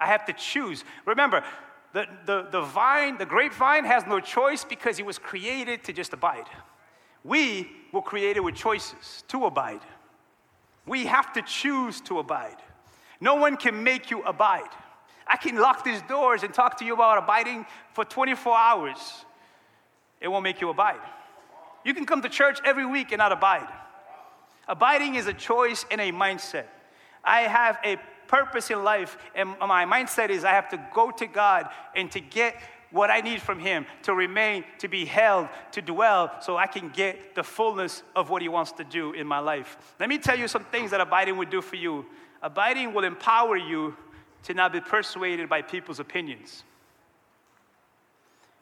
I 0.00 0.06
have 0.06 0.24
to 0.24 0.32
choose. 0.32 0.82
Remember, 1.04 1.44
the, 1.92 2.06
the, 2.24 2.48
the 2.50 2.62
vine, 2.62 3.18
the 3.18 3.26
grapevine 3.26 3.84
has 3.84 4.06
no 4.06 4.18
choice 4.18 4.64
because 4.64 4.98
it 4.98 5.04
was 5.04 5.18
created 5.18 5.84
to 5.84 5.92
just 5.92 6.14
abide. 6.14 6.46
We 7.22 7.70
were 7.92 8.00
created 8.00 8.40
with 8.40 8.54
choices 8.54 9.22
to 9.28 9.44
abide. 9.44 9.82
We 10.86 11.04
have 11.04 11.34
to 11.34 11.42
choose 11.42 12.00
to 12.02 12.18
abide. 12.18 12.56
No 13.20 13.34
one 13.34 13.58
can 13.58 13.84
make 13.84 14.10
you 14.10 14.22
abide. 14.22 14.70
I 15.26 15.36
can 15.36 15.56
lock 15.56 15.84
these 15.84 16.00
doors 16.08 16.44
and 16.44 16.54
talk 16.54 16.78
to 16.78 16.86
you 16.86 16.94
about 16.94 17.18
abiding 17.18 17.66
for 17.92 18.06
24 18.06 18.56
hours. 18.56 19.26
It 20.18 20.28
won't 20.28 20.44
make 20.44 20.62
you 20.62 20.70
abide. 20.70 21.00
You 21.86 21.94
can 21.94 22.04
come 22.04 22.20
to 22.22 22.28
church 22.28 22.58
every 22.64 22.84
week 22.84 23.12
and 23.12 23.20
not 23.20 23.30
abide. 23.30 23.68
Abiding 24.66 25.14
is 25.14 25.28
a 25.28 25.32
choice 25.32 25.86
and 25.88 26.00
a 26.00 26.10
mindset. 26.10 26.64
I 27.22 27.42
have 27.42 27.78
a 27.84 27.96
purpose 28.26 28.72
in 28.72 28.82
life, 28.82 29.16
and 29.36 29.50
my 29.60 29.84
mindset 29.84 30.30
is 30.30 30.44
I 30.44 30.50
have 30.50 30.68
to 30.70 30.84
go 30.92 31.12
to 31.12 31.28
God 31.28 31.68
and 31.94 32.10
to 32.10 32.18
get 32.18 32.56
what 32.90 33.08
I 33.08 33.20
need 33.20 33.40
from 33.40 33.60
Him, 33.60 33.86
to 34.02 34.14
remain, 34.14 34.64
to 34.78 34.88
be 34.88 35.04
held, 35.04 35.48
to 35.72 35.80
dwell, 35.80 36.32
so 36.40 36.56
I 36.56 36.66
can 36.66 36.88
get 36.88 37.36
the 37.36 37.44
fullness 37.44 38.02
of 38.16 38.30
what 38.30 38.42
He 38.42 38.48
wants 38.48 38.72
to 38.72 38.84
do 38.84 39.12
in 39.12 39.24
my 39.24 39.38
life. 39.38 39.76
Let 40.00 40.08
me 40.08 40.18
tell 40.18 40.36
you 40.36 40.48
some 40.48 40.64
things 40.64 40.90
that 40.90 41.00
abiding 41.00 41.36
would 41.36 41.50
do 41.50 41.62
for 41.62 41.76
you. 41.76 42.04
Abiding 42.42 42.94
will 42.94 43.04
empower 43.04 43.56
you 43.56 43.96
to 44.42 44.54
not 44.54 44.72
be 44.72 44.80
persuaded 44.80 45.48
by 45.48 45.62
people's 45.62 46.00
opinions. 46.00 46.64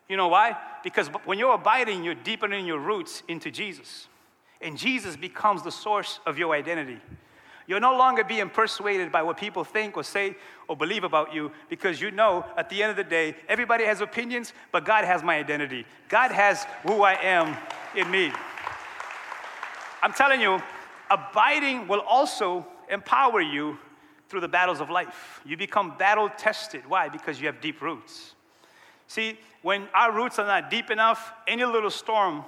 You 0.09 0.17
know 0.17 0.29
why? 0.29 0.57
Because 0.83 1.09
when 1.25 1.39
you're 1.39 1.55
abiding, 1.55 2.05
you're 2.05 2.15
deepening 2.15 2.67
your 2.67 2.79
roots 2.79 3.23
into 3.29 3.51
Jesus. 3.51 4.09
And 4.61 4.77
Jesus 4.77 5.17
becomes 5.17 5.63
the 5.63 5.71
source 5.71 6.21
of 6.27 6.39
your 6.39 6.55
identity. 6.55 7.01
You're 7.67 7.81
no 7.81 7.97
longer 7.97 8.25
being 8.25 8.51
persuaded 8.51 9.11
by 9.11 9.23
what 9.23 9.39
people 9.39 9.65
think 9.65 9.97
or 9.97 10.03
say 10.03 10.37
or 10.69 10.77
believe 10.77 11.05
about 11.05 11.35
you 11.35 11.51
because 11.71 12.01
you 12.01 12.11
know 12.11 12.45
at 12.57 12.69
the 12.69 12.83
end 12.83 12.91
of 12.91 12.97
the 12.97 13.05
day, 13.05 13.35
everybody 13.49 13.85
has 13.85 14.03
opinions, 14.03 14.53
but 14.71 14.85
God 14.85 15.05
has 15.05 15.23
my 15.23 15.37
identity. 15.37 15.87
God 16.09 16.31
has 16.31 16.67
who 16.83 17.03
I 17.03 17.15
am 17.15 17.57
in 17.97 18.11
me. 18.11 18.33
I'm 20.03 20.13
telling 20.13 20.43
you, 20.43 20.61
abiding 21.11 21.89
will 21.89 22.01
also 22.01 22.67
empower 22.91 23.41
you 23.41 23.79
through 24.29 24.41
the 24.41 24.49
battles 24.49 24.81
of 24.81 24.91
life. 24.91 25.41
You 25.47 25.57
become 25.57 25.97
battle 25.97 26.29
tested. 26.29 26.83
Why? 26.87 27.09
Because 27.09 27.41
you 27.41 27.47
have 27.47 27.63
deep 27.63 27.81
roots. 27.81 28.34
See, 29.07 29.39
when 29.63 29.89
our 29.95 30.13
roots 30.13 30.39
are 30.39 30.47
not 30.47 30.71
deep 30.71 30.91
enough, 30.91 31.33
any 31.47 31.65
little 31.65 31.91
storm, 31.91 32.45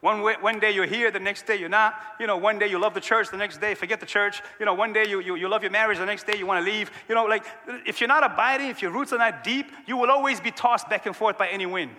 one, 0.00 0.22
way, 0.22 0.36
one 0.40 0.60
day 0.60 0.70
you're 0.70 0.86
here, 0.86 1.10
the 1.10 1.18
next 1.18 1.46
day 1.46 1.56
you're 1.56 1.68
not. 1.68 1.98
You 2.20 2.26
know, 2.26 2.36
one 2.36 2.58
day 2.58 2.68
you 2.68 2.78
love 2.78 2.94
the 2.94 3.00
church, 3.00 3.30
the 3.30 3.36
next 3.36 3.60
day 3.60 3.74
forget 3.74 3.98
the 3.98 4.06
church. 4.06 4.42
You 4.60 4.66
know, 4.66 4.74
one 4.74 4.92
day 4.92 5.06
you, 5.08 5.20
you, 5.20 5.34
you 5.34 5.48
love 5.48 5.62
your 5.62 5.72
marriage, 5.72 5.98
the 5.98 6.06
next 6.06 6.26
day 6.26 6.36
you 6.36 6.46
want 6.46 6.64
to 6.64 6.70
leave. 6.70 6.90
You 7.08 7.14
know, 7.14 7.24
like 7.24 7.44
if 7.86 8.00
you're 8.00 8.08
not 8.08 8.24
abiding, 8.24 8.68
if 8.68 8.82
your 8.82 8.92
roots 8.92 9.12
are 9.12 9.18
not 9.18 9.42
deep, 9.42 9.66
you 9.86 9.96
will 9.96 10.10
always 10.10 10.40
be 10.40 10.50
tossed 10.50 10.88
back 10.88 11.06
and 11.06 11.16
forth 11.16 11.38
by 11.38 11.48
any 11.48 11.66
wind. 11.66 11.90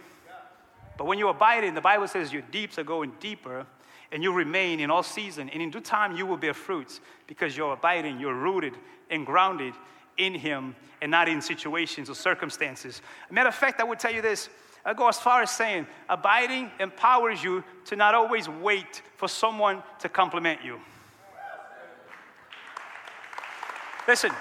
But 0.97 1.05
when 1.05 1.19
you're 1.19 1.31
abiding, 1.31 1.73
the 1.73 1.81
Bible 1.81 2.07
says 2.07 2.31
your 2.31 2.43
deeps 2.43 2.79
are 2.79 2.83
going 2.83 3.13
deeper 3.19 3.65
and 4.11 4.23
you 4.23 4.31
remain 4.31 4.79
in 4.79 4.89
all 4.89 5.03
season. 5.03 5.49
And 5.49 5.61
in 5.61 5.69
due 5.69 5.81
time, 5.81 6.15
you 6.15 6.25
will 6.25 6.37
bear 6.37 6.53
fruits 6.53 7.01
because 7.27 7.57
you're 7.57 7.73
abiding, 7.73 8.19
you're 8.19 8.33
rooted 8.33 8.73
and 9.09 9.25
grounded 9.25 9.73
in 10.17 10.33
Him 10.33 10.75
and 11.01 11.11
not 11.11 11.29
in 11.29 11.41
situations 11.41 12.09
or 12.09 12.15
circumstances. 12.15 13.01
matter 13.29 13.49
of 13.49 13.55
fact, 13.55 13.79
I 13.79 13.83
would 13.83 13.99
tell 13.99 14.13
you 14.13 14.21
this. 14.21 14.49
I 14.85 14.93
go 14.93 15.07
as 15.07 15.19
far 15.19 15.41
as 15.41 15.51
saying, 15.51 15.85
abiding 16.07 16.71
empowers 16.79 17.43
you 17.43 17.63
to 17.85 17.95
not 17.95 18.15
always 18.15 18.47
wait 18.47 19.01
for 19.17 19.27
someone 19.27 19.83
to 19.99 20.09
compliment 20.09 20.61
you. 20.63 20.79
Listen, 24.07 24.31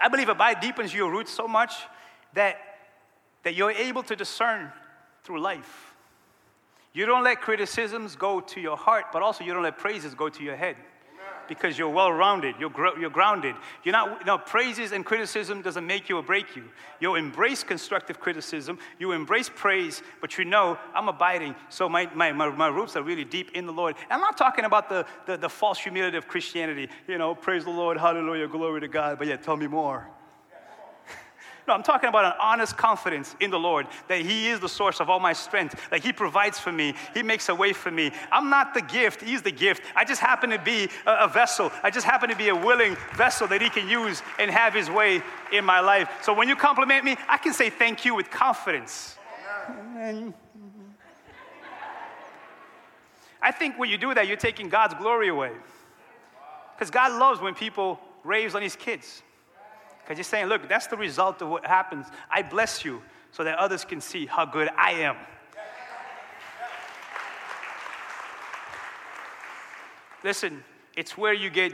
I 0.00 0.08
believe 0.08 0.28
abide 0.28 0.60
deepens 0.60 0.92
your 0.92 1.10
roots 1.10 1.30
so 1.30 1.46
much 1.46 1.72
that, 2.32 2.56
that 3.44 3.54
you're 3.54 3.70
able 3.70 4.02
to 4.02 4.16
discern 4.16 4.72
through 5.22 5.40
life. 5.40 5.94
You 6.92 7.06
don't 7.06 7.22
let 7.22 7.40
criticisms 7.40 8.16
go 8.16 8.40
to 8.40 8.60
your 8.60 8.76
heart, 8.76 9.06
but 9.12 9.22
also 9.22 9.44
you 9.44 9.54
don't 9.54 9.62
let 9.62 9.78
praises 9.78 10.14
go 10.14 10.28
to 10.28 10.42
your 10.42 10.56
head 10.56 10.76
because 11.48 11.78
you're 11.78 11.88
well 11.88 12.12
rounded, 12.12 12.54
you're, 12.58 12.70
gr- 12.70 12.98
you're 12.98 13.10
grounded. 13.10 13.54
You're 13.82 13.92
not, 13.92 14.20
you 14.20 14.26
know, 14.26 14.38
praises 14.38 14.92
and 14.92 15.04
criticism 15.04 15.62
doesn't 15.62 15.86
make 15.86 16.08
you 16.08 16.18
or 16.18 16.22
break 16.22 16.56
you. 16.56 16.64
You 17.00 17.14
embrace 17.14 17.62
constructive 17.62 18.20
criticism, 18.20 18.78
you 18.98 19.12
embrace 19.12 19.50
praise, 19.54 20.02
but 20.20 20.38
you 20.38 20.44
know, 20.44 20.78
I'm 20.94 21.08
abiding, 21.08 21.54
so 21.68 21.88
my, 21.88 22.08
my, 22.14 22.32
my, 22.32 22.48
my 22.50 22.68
roots 22.68 22.96
are 22.96 23.02
really 23.02 23.24
deep 23.24 23.52
in 23.52 23.66
the 23.66 23.72
Lord. 23.72 23.96
And 24.02 24.12
I'm 24.12 24.20
not 24.20 24.36
talking 24.36 24.64
about 24.64 24.88
the, 24.88 25.06
the, 25.26 25.36
the 25.36 25.48
false 25.48 25.78
humility 25.78 26.16
of 26.16 26.28
Christianity, 26.28 26.88
you 27.06 27.18
know, 27.18 27.34
praise 27.34 27.64
the 27.64 27.70
Lord, 27.70 27.98
hallelujah, 27.98 28.48
glory 28.48 28.80
to 28.80 28.88
God, 28.88 29.18
but 29.18 29.26
yeah, 29.26 29.36
tell 29.36 29.56
me 29.56 29.66
more. 29.66 30.08
No, 31.66 31.72
I'm 31.72 31.82
talking 31.82 32.10
about 32.10 32.26
an 32.26 32.34
honest 32.40 32.76
confidence 32.76 33.34
in 33.40 33.50
the 33.50 33.58
Lord 33.58 33.86
that 34.08 34.20
He 34.20 34.48
is 34.48 34.60
the 34.60 34.68
source 34.68 35.00
of 35.00 35.08
all 35.08 35.18
my 35.18 35.32
strength, 35.32 35.88
that 35.90 36.04
He 36.04 36.12
provides 36.12 36.58
for 36.58 36.70
me, 36.70 36.94
He 37.14 37.22
makes 37.22 37.48
a 37.48 37.54
way 37.54 37.72
for 37.72 37.90
me. 37.90 38.12
I'm 38.30 38.50
not 38.50 38.74
the 38.74 38.82
gift, 38.82 39.22
He's 39.22 39.40
the 39.40 39.50
gift. 39.50 39.82
I 39.96 40.04
just 40.04 40.20
happen 40.20 40.50
to 40.50 40.58
be 40.58 40.90
a, 41.06 41.24
a 41.24 41.28
vessel, 41.28 41.72
I 41.82 41.90
just 41.90 42.06
happen 42.06 42.28
to 42.28 42.36
be 42.36 42.48
a 42.48 42.54
willing 42.54 42.96
vessel 43.14 43.48
that 43.48 43.62
He 43.62 43.70
can 43.70 43.88
use 43.88 44.22
and 44.38 44.50
have 44.50 44.74
His 44.74 44.90
way 44.90 45.22
in 45.52 45.64
my 45.64 45.80
life. 45.80 46.10
So 46.22 46.34
when 46.34 46.48
you 46.48 46.56
compliment 46.56 47.04
me, 47.04 47.16
I 47.28 47.38
can 47.38 47.54
say 47.54 47.70
thank 47.70 48.04
you 48.04 48.14
with 48.14 48.30
confidence. 48.30 49.16
I 53.40 53.52
think 53.52 53.78
when 53.78 53.90
you 53.90 53.98
do 53.98 54.14
that, 54.14 54.26
you're 54.26 54.36
taking 54.36 54.68
God's 54.68 54.94
glory 54.94 55.28
away. 55.28 55.52
Because 56.74 56.90
God 56.90 57.12
loves 57.18 57.40
when 57.40 57.54
people 57.54 58.00
raves 58.22 58.54
on 58.54 58.62
His 58.62 58.76
kids. 58.76 59.22
Because 60.04 60.18
you're 60.18 60.24
saying, 60.24 60.46
look, 60.46 60.68
that's 60.68 60.86
the 60.86 60.96
result 60.96 61.40
of 61.40 61.48
what 61.48 61.64
happens. 61.64 62.06
I 62.30 62.42
bless 62.42 62.84
you 62.84 63.02
so 63.32 63.42
that 63.42 63.58
others 63.58 63.84
can 63.84 64.00
see 64.00 64.26
how 64.26 64.44
good 64.44 64.68
I 64.76 64.92
am. 64.92 65.16
Listen, 70.22 70.62
it's 70.96 71.16
where 71.16 71.32
you 71.32 71.50
get, 71.50 71.72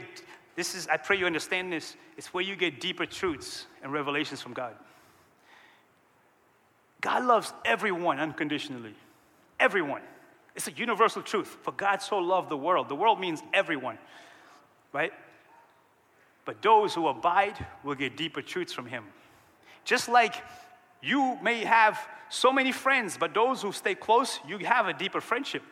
this 0.55 0.75
is, 0.75 0.87
I 0.87 0.97
pray 0.97 1.17
you 1.17 1.25
understand 1.25 1.71
this, 1.71 1.95
it's 2.17 2.33
where 2.33 2.43
you 2.43 2.55
get 2.55 2.79
deeper 2.79 3.05
truths 3.05 3.67
and 3.83 3.91
revelations 3.91 4.41
from 4.41 4.53
God. 4.53 4.75
God 7.01 7.25
loves 7.25 7.53
everyone 7.65 8.19
unconditionally. 8.19 8.95
Everyone. 9.59 10.01
It's 10.55 10.67
a 10.67 10.71
universal 10.71 11.21
truth. 11.21 11.57
For 11.63 11.71
God 11.71 12.01
so 12.01 12.17
loved 12.17 12.49
the 12.49 12.57
world. 12.57 12.89
The 12.89 12.95
world 12.95 13.19
means 13.19 13.41
everyone, 13.53 13.97
right? 14.93 15.11
But 16.45 16.61
those 16.61 16.93
who 16.93 17.07
abide 17.07 17.65
will 17.83 17.95
get 17.95 18.17
deeper 18.17 18.41
truths 18.41 18.73
from 18.73 18.85
Him. 18.85 19.05
Just 19.83 20.09
like 20.09 20.35
you 21.01 21.37
may 21.41 21.63
have 21.63 21.99
so 22.29 22.51
many 22.51 22.71
friends, 22.71 23.17
but 23.17 23.33
those 23.33 23.61
who 23.61 23.71
stay 23.71 23.95
close, 23.95 24.39
you 24.47 24.57
have 24.59 24.87
a 24.87 24.93
deeper 24.93 25.21
friendship. 25.21 25.63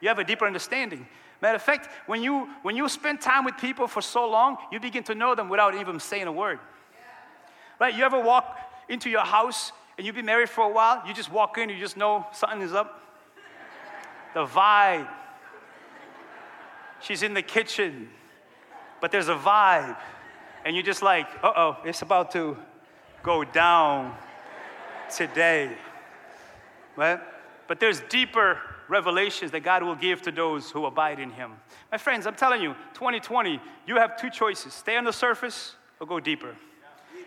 You 0.00 0.08
have 0.08 0.18
a 0.18 0.24
deeper 0.24 0.46
understanding. 0.46 1.06
Matter 1.40 1.56
of 1.56 1.62
fact, 1.62 1.88
when 2.06 2.22
you, 2.22 2.48
when 2.62 2.76
you 2.76 2.88
spend 2.88 3.20
time 3.20 3.44
with 3.44 3.56
people 3.58 3.86
for 3.86 4.02
so 4.02 4.28
long, 4.28 4.56
you 4.72 4.80
begin 4.80 5.02
to 5.04 5.14
know 5.14 5.34
them 5.34 5.48
without 5.48 5.74
even 5.74 6.00
saying 6.00 6.26
a 6.26 6.32
word. 6.32 6.58
Right? 7.80 7.94
You 7.94 8.04
ever 8.04 8.20
walk 8.20 8.58
into 8.88 9.10
your 9.10 9.24
house 9.24 9.72
and 9.96 10.06
you've 10.06 10.16
been 10.16 10.26
married 10.26 10.48
for 10.48 10.64
a 10.64 10.72
while, 10.72 11.02
you 11.06 11.14
just 11.14 11.30
walk 11.30 11.58
in, 11.58 11.68
you 11.68 11.78
just 11.78 11.96
know 11.96 12.26
something 12.32 12.60
is 12.60 12.72
up? 12.72 13.02
the 14.34 14.44
vibe. 14.44 15.08
She's 17.00 17.22
in 17.22 17.34
the 17.34 17.42
kitchen, 17.42 18.10
but 19.04 19.10
there's 19.10 19.28
a 19.28 19.34
vibe. 19.34 19.98
And 20.64 20.74
you're 20.74 20.82
just 20.82 21.02
like, 21.02 21.26
uh 21.42 21.52
oh, 21.54 21.76
it's 21.84 22.00
about 22.00 22.30
to 22.30 22.56
go 23.22 23.44
down 23.44 24.16
today. 25.14 25.76
But 26.96 27.20
there's 27.80 28.00
deeper 28.08 28.58
revelations 28.88 29.50
that 29.50 29.60
God 29.60 29.82
will 29.82 29.94
give 29.94 30.22
to 30.22 30.32
those 30.32 30.70
who 30.70 30.86
abide 30.86 31.20
in 31.20 31.30
Him. 31.30 31.52
My 31.92 31.98
friends, 31.98 32.26
I'm 32.26 32.34
telling 32.34 32.62
you, 32.62 32.74
2020, 32.94 33.60
you 33.86 33.96
have 33.96 34.18
two 34.18 34.30
choices 34.30 34.72
stay 34.72 34.96
on 34.96 35.04
the 35.04 35.12
surface 35.12 35.76
or 36.00 36.06
go 36.06 36.18
deeper. 36.18 36.56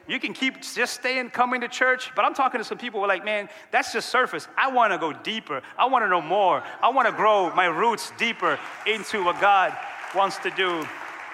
You 0.07 0.19
can 0.19 0.33
keep 0.33 0.63
just 0.63 0.95
staying, 0.95 1.29
coming 1.29 1.61
to 1.61 1.67
church, 1.67 2.11
but 2.15 2.25
I'm 2.25 2.33
talking 2.33 2.59
to 2.59 2.63
some 2.63 2.79
people 2.79 3.01
who 3.01 3.03
are 3.03 3.07
like, 3.07 3.23
man, 3.23 3.49
that's 3.69 3.93
just 3.93 4.09
surface. 4.09 4.47
I 4.57 4.71
want 4.71 4.93
to 4.93 4.97
go 4.97 5.13
deeper. 5.13 5.61
I 5.77 5.85
want 5.85 6.03
to 6.05 6.09
know 6.09 6.23
more. 6.23 6.63
I 6.81 6.89
want 6.89 7.07
to 7.07 7.13
grow 7.13 7.53
my 7.53 7.67
roots 7.67 8.11
deeper 8.17 8.57
into 8.87 9.23
what 9.23 9.39
God 9.39 9.77
wants 10.15 10.37
to 10.37 10.49
do 10.49 10.83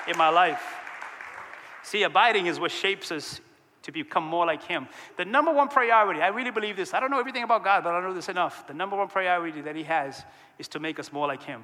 in 0.07 0.17
my 0.17 0.29
life. 0.29 0.61
See, 1.83 2.03
abiding 2.03 2.47
is 2.47 2.59
what 2.59 2.71
shapes 2.71 3.11
us 3.11 3.41
to 3.83 3.91
become 3.91 4.23
more 4.23 4.45
like 4.45 4.63
Him. 4.63 4.87
The 5.17 5.25
number 5.25 5.51
one 5.51 5.67
priority, 5.67 6.21
I 6.21 6.29
really 6.29 6.51
believe 6.51 6.75
this. 6.75 6.93
I 6.93 6.99
don't 6.99 7.11
know 7.11 7.19
everything 7.19 7.43
about 7.43 7.63
God, 7.63 7.83
but 7.83 7.93
I 7.93 8.01
know 8.01 8.13
this 8.13 8.29
enough. 8.29 8.65
The 8.65 8.73
number 8.73 8.95
one 8.95 9.09
priority 9.09 9.61
that 9.61 9.75
He 9.75 9.83
has 9.83 10.23
is 10.57 10.67
to 10.69 10.79
make 10.79 10.99
us 10.99 11.11
more 11.11 11.27
like 11.27 11.43
Him. 11.43 11.63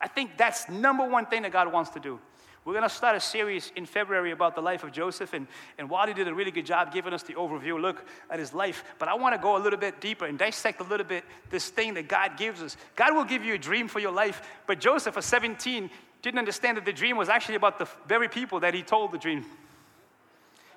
I 0.00 0.08
think 0.08 0.36
that's 0.36 0.68
number 0.68 1.08
one 1.08 1.26
thing 1.26 1.42
that 1.42 1.52
God 1.52 1.72
wants 1.72 1.90
to 1.90 2.00
do. 2.00 2.18
We're 2.64 2.72
going 2.72 2.84
to 2.84 2.94
start 2.94 3.14
a 3.14 3.20
series 3.20 3.72
in 3.76 3.84
February 3.84 4.30
about 4.30 4.54
the 4.54 4.62
life 4.62 4.84
of 4.84 4.92
Joseph, 4.92 5.34
and, 5.34 5.46
and 5.76 5.90
Wally 5.90 6.14
did 6.14 6.26
a 6.28 6.34
really 6.34 6.50
good 6.50 6.64
job 6.64 6.94
giving 6.94 7.12
us 7.12 7.22
the 7.22 7.34
overview 7.34 7.78
look 7.78 8.02
at 8.30 8.38
his 8.38 8.54
life. 8.54 8.84
But 8.98 9.08
I 9.08 9.14
want 9.14 9.34
to 9.34 9.42
go 9.42 9.58
a 9.58 9.60
little 9.60 9.78
bit 9.78 10.00
deeper 10.00 10.24
and 10.24 10.38
dissect 10.38 10.80
a 10.80 10.84
little 10.84 11.04
bit 11.06 11.24
this 11.50 11.68
thing 11.68 11.92
that 11.94 12.08
God 12.08 12.38
gives 12.38 12.62
us. 12.62 12.78
God 12.96 13.14
will 13.14 13.24
give 13.24 13.44
you 13.44 13.52
a 13.52 13.58
dream 13.58 13.86
for 13.86 13.98
your 13.98 14.12
life, 14.12 14.40
but 14.66 14.80
Joseph, 14.80 15.14
at 15.18 15.24
17, 15.24 15.90
didn't 16.24 16.38
understand 16.38 16.78
that 16.78 16.86
the 16.86 16.92
dream 16.92 17.18
was 17.18 17.28
actually 17.28 17.54
about 17.54 17.78
the 17.78 17.86
very 18.08 18.28
people 18.28 18.60
that 18.60 18.72
he 18.72 18.82
told 18.82 19.12
the 19.12 19.18
dream. 19.18 19.44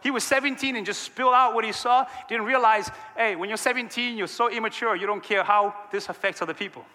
He 0.03 0.11
was 0.11 0.23
17 0.25 0.75
and 0.75 0.85
just 0.85 1.01
spilled 1.01 1.33
out 1.33 1.55
what 1.55 1.63
he 1.63 1.71
saw, 1.71 2.05
didn't 2.27 2.45
realize, 2.45 2.91
hey, 3.15 3.35
when 3.35 3.49
you're 3.49 3.57
17, 3.57 4.17
you're 4.17 4.27
so 4.27 4.51
immature, 4.51 4.95
you 4.95 5.07
don't 5.07 5.23
care 5.23 5.43
how 5.43 5.73
this 5.89 6.09
affects 6.09 6.41
other 6.41 6.53
people. 6.53 6.85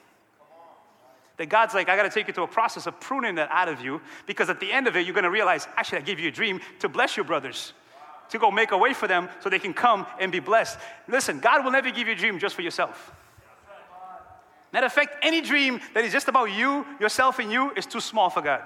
That 1.38 1.46
God's 1.48 1.72
like, 1.72 1.88
I 1.88 1.96
got 1.96 2.02
to 2.02 2.10
take 2.10 2.28
you 2.28 2.34
to 2.34 2.42
a 2.42 2.46
process 2.46 2.86
of 2.86 3.00
pruning 3.00 3.36
that 3.36 3.48
out 3.50 3.68
of 3.68 3.80
you 3.80 4.02
because 4.26 4.50
at 4.50 4.60
the 4.60 4.70
end 4.70 4.86
of 4.86 4.96
it, 4.96 5.06
you're 5.06 5.14
to 5.22 5.30
realize, 5.30 5.66
actually, 5.76 5.98
I 5.98 6.02
gave 6.02 6.20
you 6.20 6.28
a 6.28 6.32
dream 6.32 6.60
to 6.80 6.90
bless 6.90 7.16
your 7.16 7.24
brothers, 7.24 7.72
to 8.28 8.38
go 8.38 8.50
make 8.50 8.70
a 8.70 8.78
way 8.78 8.92
for 8.92 9.08
them 9.08 9.30
so 9.40 9.48
they 9.48 9.58
can 9.58 9.72
come 9.72 10.06
and 10.20 10.30
be 10.30 10.40
blessed. 10.40 10.78
Listen, 11.08 11.40
God 11.40 11.64
will 11.64 11.72
never 11.72 11.90
give 11.90 12.06
you 12.06 12.12
a 12.12 12.16
dream 12.16 12.38
just 12.38 12.54
for 12.54 12.62
yourself. 12.62 13.12
Matter 14.72 14.86
of 14.86 14.92
fact, 14.92 15.16
any 15.22 15.40
dream 15.40 15.80
that 15.94 16.04
is 16.04 16.12
just 16.12 16.28
about 16.28 16.46
you, 16.46 16.86
yourself, 16.98 17.38
and 17.38 17.52
you 17.52 17.72
is 17.72 17.84
too 17.84 18.00
small 18.00 18.30
for 18.30 18.40
God. 18.40 18.62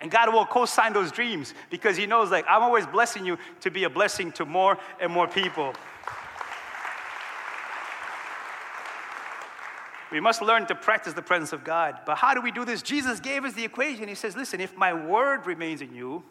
And 0.00 0.10
God 0.10 0.32
will 0.32 0.44
co 0.44 0.66
sign 0.66 0.92
those 0.92 1.10
dreams 1.10 1.54
because 1.70 1.96
He 1.96 2.06
knows, 2.06 2.30
like, 2.30 2.44
I'm 2.48 2.62
always 2.62 2.86
blessing 2.86 3.24
you 3.24 3.38
to 3.60 3.70
be 3.70 3.84
a 3.84 3.90
blessing 3.90 4.32
to 4.32 4.44
more 4.44 4.78
and 5.00 5.10
more 5.10 5.26
people. 5.26 5.72
We 10.12 10.20
must 10.20 10.42
learn 10.42 10.66
to 10.66 10.74
practice 10.74 11.14
the 11.14 11.22
presence 11.22 11.52
of 11.52 11.64
God. 11.64 12.00
But 12.06 12.16
how 12.16 12.34
do 12.34 12.40
we 12.40 12.52
do 12.52 12.64
this? 12.64 12.82
Jesus 12.82 13.18
gave 13.18 13.44
us 13.44 13.54
the 13.54 13.64
equation. 13.64 14.06
He 14.08 14.14
says, 14.14 14.36
Listen, 14.36 14.60
if 14.60 14.76
my 14.76 14.92
word 14.92 15.46
remains 15.46 15.80
in 15.80 15.94
you, 15.94 16.22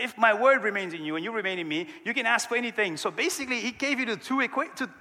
if 0.00 0.16
my 0.16 0.32
word 0.34 0.62
remains 0.62 0.94
in 0.94 1.04
you 1.04 1.16
and 1.16 1.24
you 1.24 1.30
remain 1.30 1.58
in 1.58 1.68
me, 1.68 1.86
you 2.04 2.14
can 2.14 2.26
ask 2.26 2.48
for 2.48 2.56
anything. 2.56 2.96
So 2.96 3.10
basically, 3.10 3.60
he 3.60 3.70
gave 3.70 4.00
you 4.00 4.06
the 4.06 4.16
two, 4.16 4.46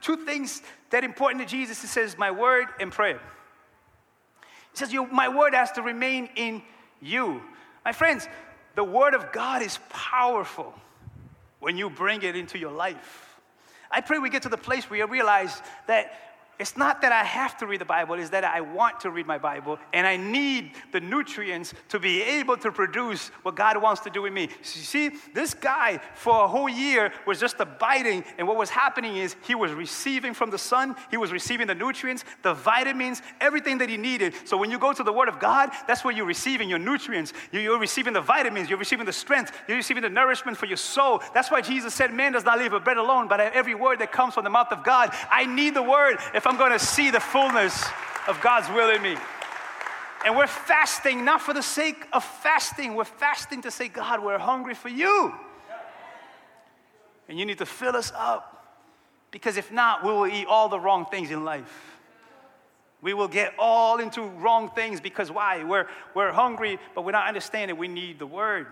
two, 0.01 0.17
things 0.25 0.61
that 0.89 1.03
important 1.03 1.41
to 1.41 1.49
Jesus. 1.49 1.81
He 1.81 1.87
says, 1.87 2.17
My 2.17 2.31
word 2.31 2.67
and 2.79 2.91
prayer. 2.91 3.21
He 4.71 4.77
says, 4.77 4.93
My 5.11 5.29
word 5.29 5.53
has 5.53 5.71
to 5.73 5.81
remain 5.81 6.29
in 6.35 6.61
you. 7.01 7.41
My 7.85 7.93
friends, 7.93 8.27
the 8.75 8.83
word 8.83 9.13
of 9.13 9.31
God 9.31 9.61
is 9.61 9.79
powerful 9.89 10.73
when 11.59 11.77
you 11.77 11.89
bring 11.89 12.21
it 12.23 12.35
into 12.35 12.57
your 12.57 12.71
life. 12.71 13.39
I 13.91 14.01
pray 14.01 14.19
we 14.19 14.29
get 14.29 14.43
to 14.43 14.49
the 14.49 14.57
place 14.57 14.89
where 14.89 14.99
you 14.99 15.07
realize 15.07 15.61
that 15.87 16.28
it's 16.59 16.75
not 16.75 17.01
that 17.01 17.11
I 17.13 17.23
have 17.23 17.57
to 17.59 17.67
read 17.67 17.79
the 17.79 17.85
Bible, 17.85 18.15
it's 18.15 18.29
that 18.31 18.43
I 18.43 18.59
want 18.59 18.99
to 19.01 19.11
read 19.11 19.25
my 19.25 19.37
Bible 19.37 19.79
and 19.93 20.05
I 20.05 20.17
need 20.17 20.71
the 20.91 20.99
nutrients 20.99 21.73
to 21.87 21.99
be 21.99 22.21
able 22.21 22.57
to 22.57 22.71
produce 22.71 23.29
what 23.43 23.55
God 23.55 23.81
wants 23.81 24.01
to 24.01 24.09
do 24.09 24.25
in 24.25 24.33
me. 24.33 24.49
See, 24.61 25.11
this 25.33 25.53
guy 25.53 25.99
for 26.15 26.43
a 26.43 26.47
whole 26.47 26.67
year 26.67 27.13
was 27.25 27.39
just 27.39 27.59
abiding, 27.59 28.23
and 28.37 28.47
what 28.47 28.57
was 28.57 28.69
happening 28.69 29.15
is 29.15 29.35
he 29.43 29.55
was 29.55 29.71
receiving 29.71 30.33
from 30.33 30.49
the 30.49 30.57
sun, 30.57 30.95
he 31.09 31.17
was 31.17 31.31
receiving 31.31 31.67
the 31.67 31.75
nutrients, 31.75 32.25
the 32.43 32.53
vitamins, 32.53 33.21
everything 33.39 33.77
that 33.77 33.89
he 33.89 33.97
needed. 33.97 34.33
So 34.45 34.57
when 34.57 34.69
you 34.69 34.77
go 34.77 34.91
to 34.91 35.03
the 35.03 35.13
Word 35.13 35.29
of 35.29 35.39
God, 35.39 35.69
that's 35.87 36.03
where 36.03 36.13
you're 36.13 36.25
receiving 36.25 36.69
your 36.69 36.79
nutrients. 36.79 37.33
You're 37.51 37.79
receiving 37.79 38.13
the 38.13 38.21
vitamins, 38.21 38.69
you're 38.69 38.79
receiving 38.79 39.05
the 39.05 39.13
strength, 39.13 39.51
you're 39.67 39.77
receiving 39.77 40.03
the 40.03 40.09
nourishment 40.09 40.57
for 40.57 40.65
your 40.65 40.77
soul. 40.77 41.21
That's 41.33 41.49
why 41.49 41.61
Jesus 41.61 41.93
said, 41.93 42.13
Man 42.13 42.33
does 42.33 42.43
not 42.43 42.57
live 42.57 42.73
by 42.73 42.79
bread 42.79 42.97
alone, 42.97 43.27
but 43.27 43.39
every 43.39 43.75
word 43.75 43.99
that 43.99 44.11
comes 44.11 44.33
from 44.33 44.43
the 44.43 44.49
mouth 44.49 44.71
of 44.71 44.83
God. 44.83 45.15
I 45.31 45.45
need 45.45 45.73
the 45.73 45.83
Word. 45.83 46.17
If 46.33 46.45
I'm 46.49 46.57
going 46.57 46.71
to 46.71 46.79
see 46.79 47.11
the 47.11 47.19
fullness 47.19 47.85
of 48.27 48.41
God's 48.41 48.67
will 48.69 48.89
in 48.89 49.03
me. 49.03 49.15
And 50.25 50.35
we're 50.35 50.47
fasting 50.47 51.23
not 51.23 51.41
for 51.41 51.53
the 51.53 51.61
sake 51.61 52.07
of 52.11 52.23
fasting, 52.23 52.95
we're 52.95 53.03
fasting 53.03 53.61
to 53.61 53.69
say, 53.69 53.87
God, 53.87 54.23
we're 54.23 54.39
hungry 54.39 54.73
for 54.73 54.89
you. 54.89 55.31
And 57.27 57.37
you 57.37 57.45
need 57.45 57.59
to 57.59 57.67
fill 57.67 57.95
us 57.95 58.11
up. 58.15 58.81
Because 59.29 59.57
if 59.57 59.71
not, 59.71 60.03
we 60.03 60.09
will 60.09 60.25
eat 60.25 60.47
all 60.47 60.69
the 60.69 60.79
wrong 60.79 61.05
things 61.05 61.29
in 61.29 61.45
life. 61.45 61.99
We 63.03 63.13
will 63.13 63.27
get 63.27 63.53
all 63.59 63.99
into 63.99 64.23
wrong 64.23 64.71
things 64.71 64.99
because 64.99 65.29
why? 65.29 65.63
We're, 65.63 65.85
we're 66.15 66.31
hungry, 66.31 66.79
but 66.95 67.05
we're 67.05 67.11
not 67.11 67.27
understanding 67.27 67.77
we 67.77 67.87
need 67.87 68.17
the 68.17 68.25
word. 68.25 68.65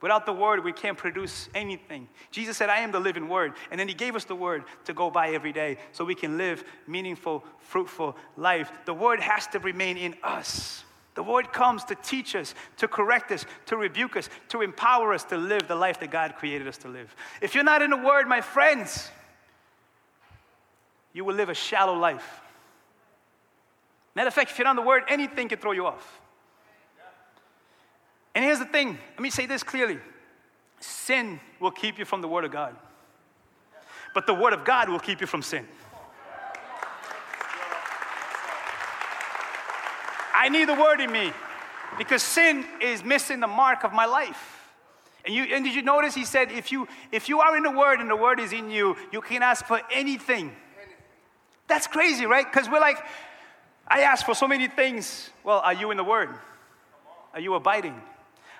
Without 0.00 0.26
the 0.26 0.32
word, 0.32 0.62
we 0.62 0.72
can't 0.72 0.96
produce 0.96 1.48
anything. 1.54 2.08
Jesus 2.30 2.56
said, 2.56 2.70
I 2.70 2.80
am 2.80 2.92
the 2.92 3.00
living 3.00 3.28
word. 3.28 3.54
And 3.70 3.80
then 3.80 3.88
he 3.88 3.94
gave 3.94 4.14
us 4.14 4.24
the 4.24 4.34
word 4.34 4.64
to 4.84 4.94
go 4.94 5.10
by 5.10 5.30
every 5.30 5.52
day 5.52 5.78
so 5.90 6.04
we 6.04 6.14
can 6.14 6.38
live 6.38 6.62
meaningful, 6.86 7.44
fruitful 7.58 8.16
life. 8.36 8.70
The 8.84 8.94
word 8.94 9.20
has 9.20 9.48
to 9.48 9.58
remain 9.58 9.96
in 9.96 10.14
us. 10.22 10.84
The 11.16 11.24
word 11.24 11.52
comes 11.52 11.82
to 11.86 11.96
teach 11.96 12.36
us, 12.36 12.54
to 12.76 12.86
correct 12.86 13.32
us, 13.32 13.44
to 13.66 13.76
rebuke 13.76 14.16
us, 14.16 14.30
to 14.50 14.62
empower 14.62 15.12
us 15.12 15.24
to 15.24 15.36
live 15.36 15.66
the 15.66 15.74
life 15.74 15.98
that 15.98 16.12
God 16.12 16.36
created 16.36 16.68
us 16.68 16.78
to 16.78 16.88
live. 16.88 17.12
If 17.42 17.56
you're 17.56 17.64
not 17.64 17.82
in 17.82 17.90
the 17.90 17.96
word, 17.96 18.28
my 18.28 18.40
friends, 18.40 19.10
you 21.12 21.24
will 21.24 21.34
live 21.34 21.48
a 21.48 21.54
shallow 21.54 21.98
life. 21.98 22.40
Matter 24.14 24.28
of 24.28 24.34
fact, 24.34 24.52
if 24.52 24.58
you're 24.58 24.64
not 24.64 24.72
in 24.72 24.76
the 24.76 24.82
word, 24.82 25.02
anything 25.08 25.48
can 25.48 25.58
throw 25.58 25.72
you 25.72 25.86
off. 25.86 26.20
And 28.34 28.44
here's 28.44 28.58
the 28.58 28.66
thing 28.66 28.98
let 29.14 29.20
me 29.20 29.30
say 29.30 29.46
this 29.46 29.62
clearly 29.62 29.98
sin 30.80 31.40
will 31.58 31.70
keep 31.70 31.98
you 31.98 32.04
from 32.04 32.20
the 32.20 32.28
Word 32.28 32.44
of 32.44 32.52
God, 32.52 32.76
but 34.14 34.26
the 34.26 34.34
Word 34.34 34.52
of 34.52 34.64
God 34.64 34.88
will 34.88 35.00
keep 35.00 35.20
you 35.20 35.26
from 35.26 35.42
sin. 35.42 35.66
I 40.34 40.48
need 40.48 40.68
the 40.68 40.74
Word 40.74 41.00
in 41.00 41.10
me 41.10 41.32
because 41.98 42.22
sin 42.22 42.64
is 42.80 43.02
missing 43.02 43.40
the 43.40 43.48
mark 43.48 43.82
of 43.82 43.92
my 43.92 44.06
life. 44.06 44.58
And, 45.24 45.34
you, 45.34 45.42
and 45.44 45.64
did 45.64 45.74
you 45.74 45.82
notice 45.82 46.14
he 46.14 46.24
said, 46.24 46.52
if 46.52 46.70
you, 46.70 46.86
if 47.10 47.28
you 47.28 47.40
are 47.40 47.56
in 47.56 47.64
the 47.64 47.70
Word 47.70 48.00
and 48.00 48.08
the 48.08 48.16
Word 48.16 48.38
is 48.38 48.52
in 48.52 48.70
you, 48.70 48.96
you 49.12 49.20
can 49.20 49.42
ask 49.42 49.66
for 49.66 49.80
anything. 49.92 50.54
That's 51.66 51.86
crazy, 51.86 52.24
right? 52.24 52.46
Because 52.50 52.68
we're 52.68 52.80
like, 52.80 52.98
I 53.86 54.02
ask 54.02 54.24
for 54.24 54.34
so 54.34 54.46
many 54.46 54.68
things. 54.68 55.30
Well, 55.42 55.58
are 55.58 55.74
you 55.74 55.90
in 55.90 55.96
the 55.96 56.04
Word? 56.04 56.30
Are 57.34 57.40
you 57.40 57.54
abiding? 57.54 58.00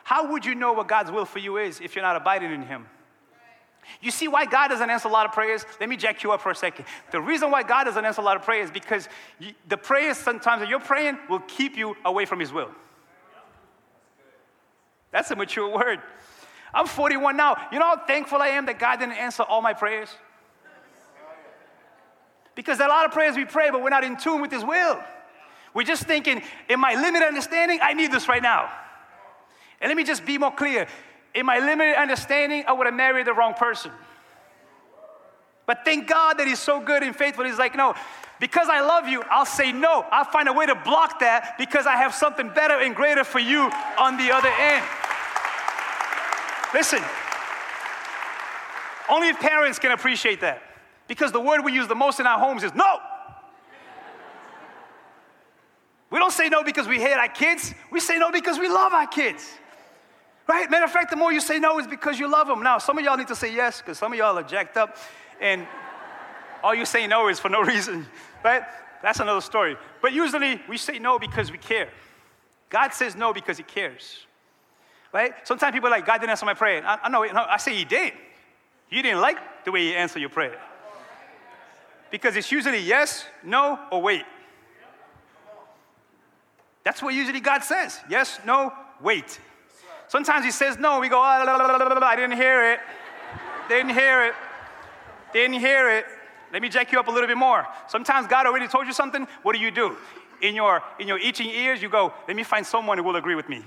How 0.09 0.33
would 0.33 0.47
you 0.47 0.55
know 0.55 0.73
what 0.73 0.89
God's 0.89 1.11
will 1.11 1.27
for 1.27 1.39
you 1.39 1.59
is 1.59 1.83
if 1.83 1.95
you're 1.95 2.03
not 2.03 2.17
abiding 2.17 2.51
in 2.51 2.63
Him? 2.63 2.87
You 4.01 4.11
see 4.11 4.27
why 4.27 4.47
God 4.47 4.69
doesn't 4.69 4.89
answer 4.89 5.07
a 5.07 5.11
lot 5.11 5.27
of 5.27 5.33
prayers? 5.33 5.67
Let 5.81 5.91
me 5.91 5.99
jack 5.99 6.23
you 6.23 6.33
up 6.33 6.41
for 6.41 6.51
a 6.51 6.55
second. 6.55 6.87
The 7.11 7.21
reason 7.21 7.51
why 7.51 7.63
God 7.63 7.85
doesn't 7.85 8.03
answer 8.03 8.23
a 8.23 8.25
lot 8.25 8.39
of 8.39 8.43
prayers 8.43 8.69
is 8.69 8.71
because 8.71 9.07
you, 9.39 9.53
the 9.69 9.77
prayers 9.77 10.17
sometimes 10.17 10.61
that 10.61 10.71
you're 10.71 10.81
praying 10.81 11.19
will 11.29 11.41
keep 11.41 11.77
you 11.77 11.95
away 12.07 12.25
from 12.25 12.41
His 12.41 12.51
will. 12.51 12.71
That's 15.11 15.31
a 15.31 15.37
mature 15.37 15.69
word. 15.69 16.01
I'm 16.73 16.87
41 16.87 17.37
now. 17.37 17.59
You 17.71 17.79
know 17.79 17.85
how 17.85 18.07
thankful 18.07 18.41
I 18.41 18.49
am 18.49 18.65
that 18.65 18.79
God 18.79 19.01
didn't 19.01 19.17
answer 19.17 19.43
all 19.43 19.61
my 19.61 19.75
prayers? 19.75 20.09
Because 22.55 22.81
a 22.81 22.89
lot 22.89 23.05
of 23.05 23.13
prayers 23.13 23.37
we 23.37 23.45
pray, 23.45 23.69
but 23.71 23.83
we're 23.83 23.91
not 23.91 24.05
in 24.05 24.17
tune 24.17 24.41
with 24.41 24.53
His 24.53 24.65
will. 24.65 25.05
We're 25.75 25.83
just 25.83 26.05
thinking, 26.05 26.41
in 26.71 26.81
my 26.81 26.95
limited 26.95 27.27
understanding, 27.27 27.81
I 27.83 27.93
need 27.93 28.11
this 28.11 28.27
right 28.27 28.43
now. 28.43 28.71
And 29.81 29.89
let 29.89 29.97
me 29.97 30.05
just 30.05 30.27
be 30.27 30.39
more 30.39 30.51
clear. 30.53 30.87
In 31.35 31.47
my 31.47 31.59
limited 31.59 31.97
understanding, 31.97 32.65
I 32.67 32.73
would 32.73 32.87
have 32.87 32.95
married 32.95 33.27
the 33.27 33.35
wrong 33.35 33.55
person. 33.55 33.93
But 35.67 35.85
thank 35.85 36.09
God 36.09 36.39
that 36.39 36.47
He's 36.47 36.59
so 36.59 36.81
good 36.81 37.03
and 37.03 37.15
faithful. 37.15 37.45
He's 37.45 37.59
like, 37.59 37.77
no, 37.77 37.95
because 38.41 38.69
I 38.71 38.81
love 38.81 39.09
you, 39.09 39.23
I'll 39.31 39.47
say 39.47 39.73
no. 39.73 40.05
I'll 40.11 40.25
find 40.25 40.49
a 40.49 40.53
way 40.53 40.67
to 40.67 40.75
block 40.75 41.21
that 41.21 41.57
because 41.59 41.87
I 41.87 41.97
have 41.97 42.15
something 42.15 42.49
better 42.49 42.75
and 42.75 42.95
greater 42.95 43.25
for 43.25 43.39
you 43.39 43.71
on 43.99 44.17
the 44.17 44.31
other 44.33 44.49
end. 44.49 44.85
Listen, 46.73 47.03
only 49.09 49.33
parents 49.33 49.79
can 49.79 49.91
appreciate 49.91 50.41
that 50.41 50.63
because 51.07 51.33
the 51.33 51.41
word 51.41 51.65
we 51.65 51.73
use 51.73 51.89
the 51.89 51.95
most 51.95 52.21
in 52.21 52.27
our 52.27 52.39
homes 52.39 52.63
is 52.63 52.75
no. 52.75 53.01
We 56.11 56.19
don't 56.19 56.33
say 56.33 56.49
no 56.49 56.63
because 56.63 56.87
we 56.87 56.99
hate 56.99 57.15
our 57.15 57.29
kids. 57.29 57.75
We 57.91 58.01
say 58.01 58.19
no 58.19 58.31
because 58.31 58.59
we 58.59 58.69
love 58.69 58.93
our 58.93 59.07
kids. 59.07 59.47
Right? 60.49 60.71
Matter 60.71 60.87
of 60.87 60.91
fact, 60.91 61.11
the 61.11 61.17
more 61.17 61.31
you 61.31 61.41
say 61.41 61.59
no 61.59 61.79
is 61.79 61.87
because 61.87 62.19
you 62.19 62.31
love 62.31 62.47
them. 62.47 62.63
Now, 62.63 62.79
some 62.79 62.97
of 62.97 63.05
y'all 63.05 63.19
need 63.19 63.29
to 63.29 63.37
say 63.37 63.55
yes 63.55 63.83
because 63.83 63.99
some 63.99 64.13
of 64.13 64.19
y'all 64.19 64.39
are 64.39 64.43
jacked 64.43 64.79
up 64.79 64.97
and 65.41 65.67
all 66.65 66.75
you 66.75 66.87
say 66.87 67.07
no 67.07 67.29
is 67.29 67.39
for 67.39 67.51
no 67.51 67.61
reason. 67.75 68.07
Right? 68.43 68.63
That's 69.03 69.21
another 69.21 69.43
story. 69.43 69.77
But 70.01 70.13
usually 70.13 70.61
we 70.67 70.79
say 70.79 70.99
no 70.99 71.19
because 71.19 71.53
we 71.53 71.59
care. 71.59 71.91
God 72.71 72.95
says 72.95 73.15
no 73.15 73.33
because 73.35 73.59
he 73.59 73.63
cares. 73.63 74.27
Right? 75.13 75.35
Sometimes 75.47 75.75
people 75.75 75.89
are 75.89 75.93
like, 75.93 76.07
God 76.07 76.19
didn't 76.19 76.31
answer 76.31 76.47
my 76.47 76.55
prayer. 76.55 76.83
I, 76.85 76.99
I 77.05 77.09
know, 77.11 77.25
no, 77.25 77.45
I 77.49 77.59
say 77.59 77.75
he 77.75 77.85
did. 77.85 78.15
You 78.91 79.03
didn't 79.03 79.21
like 79.21 79.65
the 79.65 79.73
way 79.73 79.81
he 79.81 79.95
answered 79.95 80.21
your 80.21 80.31
prayer. 80.31 80.59
Because 82.11 82.37
it's 82.37 82.51
usually 82.51 82.81
yes, 82.81 83.27
no, 83.45 83.79
or 83.93 84.01
wait. 84.01 84.25
That's 86.85 87.03
what 87.03 87.13
usually 87.13 87.41
God 87.41 87.63
says. 87.63 88.01
Yes, 88.09 88.41
no, 88.47 88.73
wait. 89.03 89.41
Sometimes 90.09 90.45
He 90.45 90.51
says 90.51 90.79
no, 90.79 91.01
we 91.01 91.09
go, 91.09 91.19
oh, 91.19 91.23
I 91.23 92.17
didn't 92.17 92.37
hear 92.37 92.73
it. 92.73 92.81
Didn't 93.69 93.91
hear 93.91 94.25
it. 94.25 94.35
Didn't 95.33 95.61
hear 95.61 95.91
it. 95.91 96.07
Let 96.53 96.63
me 96.63 96.69
jack 96.69 96.91
you 96.93 96.99
up 96.99 97.09
a 97.09 97.11
little 97.11 97.27
bit 97.27 97.37
more. 97.37 97.67
Sometimes 97.89 98.27
God 98.27 98.47
already 98.47 98.67
told 98.69 98.87
you 98.87 98.93
something. 98.93 99.27
What 99.43 99.55
do 99.55 99.61
you 99.61 99.71
do? 99.71 99.97
In 100.41 100.55
your, 100.55 100.83
in 100.99 101.07
your 101.09 101.19
itching 101.19 101.51
ears, 101.51 101.83
you 101.83 101.89
go, 101.89 102.15
let 102.27 102.37
me 102.37 102.43
find 102.43 102.65
someone 102.65 102.97
who 102.97 103.05
will 103.05 103.17
agree 103.17 103.35
with 103.35 103.49
me. 103.49 103.63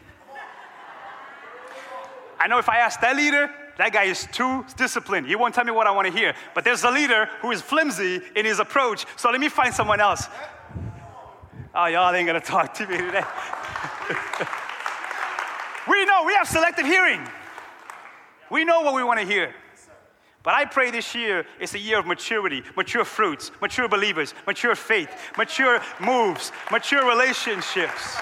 I 2.39 2.47
know 2.47 2.57
if 2.57 2.69
I 2.69 2.77
ask 2.77 2.99
that 3.01 3.15
leader, 3.15 3.51
that 3.77 3.93
guy 3.93 4.05
is 4.05 4.27
too 4.31 4.65
disciplined. 4.75 5.27
He 5.27 5.35
won't 5.35 5.53
tell 5.53 5.63
me 5.63 5.71
what 5.71 5.85
I 5.85 5.91
want 5.91 6.07
to 6.07 6.13
hear. 6.13 6.33
But 6.55 6.63
there's 6.63 6.83
a 6.83 6.89
leader 6.89 7.29
who 7.41 7.51
is 7.51 7.61
flimsy 7.61 8.19
in 8.35 8.45
his 8.45 8.59
approach. 8.59 9.05
So 9.15 9.29
let 9.29 9.39
me 9.39 9.49
find 9.49 9.73
someone 9.73 9.99
else. 9.99 10.27
Oh, 11.75 11.85
y'all 11.85 12.13
ain't 12.13 12.25
gonna 12.25 12.41
talk 12.41 12.73
to 12.75 12.87
me 12.87 12.97
today. 12.97 13.23
we 15.87 16.05
know 16.05 16.23
we 16.25 16.33
have 16.33 16.47
selective 16.47 16.85
hearing. 16.85 17.21
We 18.49 18.65
know 18.65 18.81
what 18.81 18.93
we 18.93 19.03
want 19.03 19.19
to 19.19 19.25
hear. 19.25 19.53
But 20.43 20.55
I 20.55 20.65
pray 20.65 20.89
this 20.89 21.13
year 21.13 21.45
is 21.59 21.75
a 21.75 21.79
year 21.79 21.99
of 21.99 22.07
maturity, 22.07 22.63
mature 22.75 23.05
fruits, 23.05 23.51
mature 23.61 23.87
believers, 23.87 24.33
mature 24.47 24.75
faith, 24.75 25.09
mature 25.37 25.81
moves, 25.99 26.51
mature 26.71 27.07
relationships. 27.07 28.17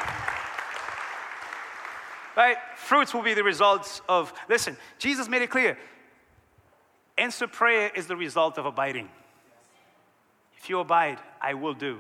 Right? 2.36 2.58
Fruits 2.76 3.14
will 3.14 3.24
be 3.24 3.34
the 3.34 3.44
results 3.44 4.02
of, 4.10 4.34
listen, 4.50 4.76
Jesus 4.98 5.30
made 5.30 5.42
it 5.42 5.50
clear. 5.50 5.78
Answer 7.18 7.48
prayer 7.48 7.92
is 7.96 8.08
the 8.08 8.16
result 8.16 8.58
of 8.58 8.66
abiding. 8.66 9.10
If 10.58 10.70
you 10.70 10.80
abide, 10.80 11.20
I 11.42 11.54
will 11.54 11.74
do. 11.74 12.00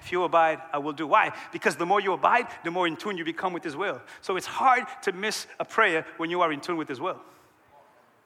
If 0.00 0.12
you 0.12 0.22
abide, 0.22 0.60
I 0.72 0.78
will 0.78 0.92
do. 0.92 1.06
Why? 1.06 1.32
Because 1.52 1.76
the 1.76 1.86
more 1.86 2.00
you 2.00 2.12
abide, 2.12 2.46
the 2.64 2.70
more 2.70 2.86
in 2.86 2.96
tune 2.96 3.16
you 3.16 3.24
become 3.24 3.52
with 3.52 3.64
His 3.64 3.76
will. 3.76 4.00
So 4.20 4.36
it's 4.36 4.46
hard 4.46 4.84
to 5.02 5.12
miss 5.12 5.46
a 5.58 5.64
prayer 5.64 6.06
when 6.16 6.30
you 6.30 6.40
are 6.40 6.52
in 6.52 6.60
tune 6.60 6.76
with 6.76 6.88
His 6.88 7.00
will. 7.00 7.20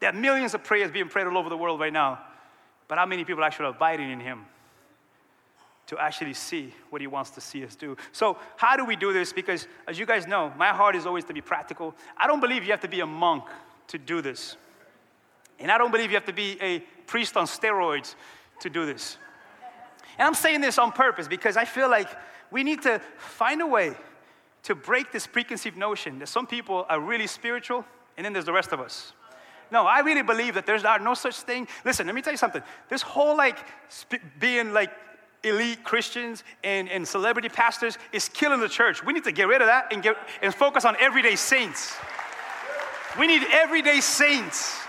There 0.00 0.10
are 0.10 0.12
millions 0.12 0.54
of 0.54 0.64
prayers 0.64 0.90
being 0.90 1.08
prayed 1.08 1.26
all 1.26 1.38
over 1.38 1.48
the 1.48 1.56
world 1.56 1.80
right 1.80 1.92
now, 1.92 2.20
but 2.88 2.98
how 2.98 3.06
many 3.06 3.24
people 3.24 3.44
actually 3.44 3.68
abiding 3.68 4.10
in 4.10 4.20
Him 4.20 4.44
to 5.86 5.98
actually 5.98 6.34
see 6.34 6.74
what 6.90 7.00
He 7.00 7.06
wants 7.06 7.30
to 7.30 7.40
see 7.40 7.64
us 7.64 7.74
do? 7.74 7.96
So, 8.12 8.36
how 8.56 8.76
do 8.76 8.84
we 8.84 8.96
do 8.96 9.12
this? 9.12 9.32
Because, 9.32 9.66
as 9.88 9.98
you 9.98 10.04
guys 10.04 10.26
know, 10.26 10.52
my 10.56 10.68
heart 10.68 10.96
is 10.96 11.06
always 11.06 11.24
to 11.24 11.32
be 11.32 11.40
practical. 11.40 11.94
I 12.16 12.26
don't 12.26 12.40
believe 12.40 12.64
you 12.64 12.70
have 12.70 12.80
to 12.80 12.88
be 12.88 13.00
a 13.00 13.06
monk 13.06 13.44
to 13.88 13.98
do 13.98 14.20
this. 14.20 14.56
And 15.58 15.70
I 15.70 15.78
don't 15.78 15.90
believe 15.90 16.10
you 16.10 16.16
have 16.16 16.26
to 16.26 16.32
be 16.32 16.58
a 16.60 16.80
priest 17.06 17.36
on 17.36 17.46
steroids 17.46 18.14
to 18.60 18.68
do 18.68 18.84
this. 18.84 19.16
And 20.18 20.26
I'm 20.26 20.34
saying 20.34 20.60
this 20.60 20.78
on 20.78 20.92
purpose 20.92 21.28
because 21.28 21.56
I 21.56 21.64
feel 21.64 21.90
like 21.90 22.08
we 22.50 22.62
need 22.62 22.82
to 22.82 23.00
find 23.16 23.60
a 23.62 23.66
way 23.66 23.94
to 24.64 24.74
break 24.74 25.10
this 25.10 25.26
preconceived 25.26 25.76
notion 25.76 26.18
that 26.20 26.28
some 26.28 26.46
people 26.46 26.86
are 26.88 27.00
really 27.00 27.26
spiritual 27.26 27.84
and 28.16 28.24
then 28.24 28.32
there's 28.32 28.44
the 28.44 28.52
rest 28.52 28.72
of 28.72 28.80
us. 28.80 29.12
No, 29.70 29.86
I 29.86 30.00
really 30.00 30.22
believe 30.22 30.54
that 30.54 30.66
there's 30.66 30.82
no 30.82 31.14
such 31.14 31.36
thing. 31.36 31.66
Listen, 31.84 32.06
let 32.06 32.14
me 32.14 32.20
tell 32.20 32.32
you 32.32 32.36
something. 32.36 32.62
This 32.90 33.00
whole 33.00 33.36
like 33.36 33.58
sp- 33.88 34.20
being 34.38 34.72
like 34.74 34.90
elite 35.42 35.82
Christians 35.82 36.44
and, 36.62 36.90
and 36.90 37.08
celebrity 37.08 37.48
pastors 37.48 37.98
is 38.12 38.28
killing 38.28 38.60
the 38.60 38.68
church. 38.68 39.04
We 39.04 39.12
need 39.12 39.24
to 39.24 39.32
get 39.32 39.48
rid 39.48 39.62
of 39.62 39.68
that 39.68 39.92
and, 39.92 40.02
get, 40.02 40.16
and 40.42 40.54
focus 40.54 40.84
on 40.84 40.94
everyday 41.00 41.36
saints. 41.36 41.96
We 43.18 43.26
need 43.26 43.42
everyday 43.50 44.00
saints 44.00 44.82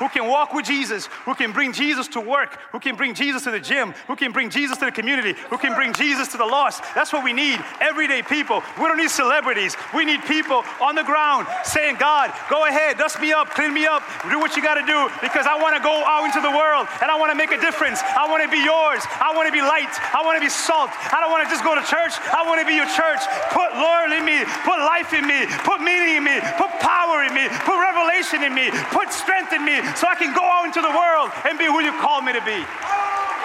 who 0.00 0.08
can 0.08 0.26
walk 0.26 0.52
with 0.52 0.64
Jesus, 0.64 1.06
who 1.24 1.34
can 1.34 1.52
bring 1.52 1.72
Jesus 1.72 2.08
to 2.08 2.20
work, 2.20 2.58
who 2.72 2.80
can 2.80 2.96
bring 2.96 3.14
Jesus 3.14 3.44
to 3.44 3.52
the 3.52 3.60
gym, 3.60 3.92
who 4.08 4.16
can 4.16 4.32
bring 4.32 4.50
Jesus 4.50 4.78
to 4.78 4.86
the 4.86 4.92
community, 4.92 5.38
who 5.50 5.58
can 5.58 5.74
bring 5.74 5.92
Jesus 5.92 6.28
to 6.28 6.38
the 6.38 6.44
lost. 6.44 6.82
That's 6.94 7.12
what 7.12 7.22
we 7.22 7.32
need 7.32 7.60
everyday 7.80 8.22
people. 8.22 8.64
We 8.80 8.84
don't 8.88 8.96
need 8.96 9.10
celebrities. 9.10 9.76
We 9.94 10.04
need 10.04 10.24
people 10.24 10.64
on 10.80 10.96
the 10.96 11.04
ground 11.04 11.46
saying, 11.64 11.96
God, 12.00 12.32
go 12.48 12.64
ahead, 12.64 12.96
dust 12.96 13.20
me 13.20 13.32
up, 13.32 13.50
clean 13.50 13.74
me 13.74 13.86
up, 13.86 14.02
do 14.28 14.40
what 14.40 14.56
you 14.56 14.62
got 14.62 14.80
to 14.80 14.86
do 14.88 15.12
because 15.20 15.46
I 15.46 15.60
want 15.60 15.76
to 15.76 15.82
go 15.84 15.92
out 15.92 16.24
into 16.24 16.40
the 16.40 16.50
world 16.50 16.88
and 17.02 17.10
I 17.12 17.20
want 17.20 17.30
to 17.30 17.36
make 17.36 17.52
a 17.52 17.60
difference. 17.60 18.00
I 18.02 18.24
want 18.26 18.42
to 18.42 18.48
be 18.48 18.64
yours. 18.64 19.04
I 19.20 19.36
want 19.36 19.46
to 19.46 19.52
be 19.52 19.60
light. 19.60 19.92
I 20.16 20.24
want 20.24 20.40
to 20.40 20.44
be 20.44 20.48
salt. 20.48 20.88
I 21.12 21.20
don't 21.20 21.30
want 21.30 21.44
to 21.44 21.50
just 21.52 21.60
go 21.60 21.76
to 21.76 21.84
church. 21.84 22.16
I 22.32 22.40
want 22.48 22.56
to 22.56 22.66
be 22.66 22.74
your 22.74 22.88
church. 22.88 23.20
Put 23.52 23.76
Lord 23.76 24.16
in 24.16 24.24
me, 24.24 24.40
put 24.64 24.80
life 24.80 25.12
in 25.12 25.28
me, 25.28 25.44
put 25.68 25.84
meaning 25.84 26.16
in 26.16 26.24
me, 26.24 26.40
put 26.56 26.72
power 26.80 27.20
in 27.22 27.36
me, 27.36 27.52
put 27.68 27.76
revelation 27.76 28.40
in 28.40 28.56
me, 28.56 28.72
put 28.90 29.12
strength 29.12 29.52
in 29.52 29.60
me, 29.64 29.82
so 29.96 30.06
I 30.08 30.14
can 30.14 30.34
go 30.34 30.42
out 30.42 30.64
into 30.66 30.80
the 30.80 30.90
world 30.90 31.30
and 31.48 31.58
be 31.58 31.66
who 31.66 31.80
you 31.80 31.92
called 32.00 32.24
me 32.24 32.32
to 32.32 32.44
be. 32.44 32.64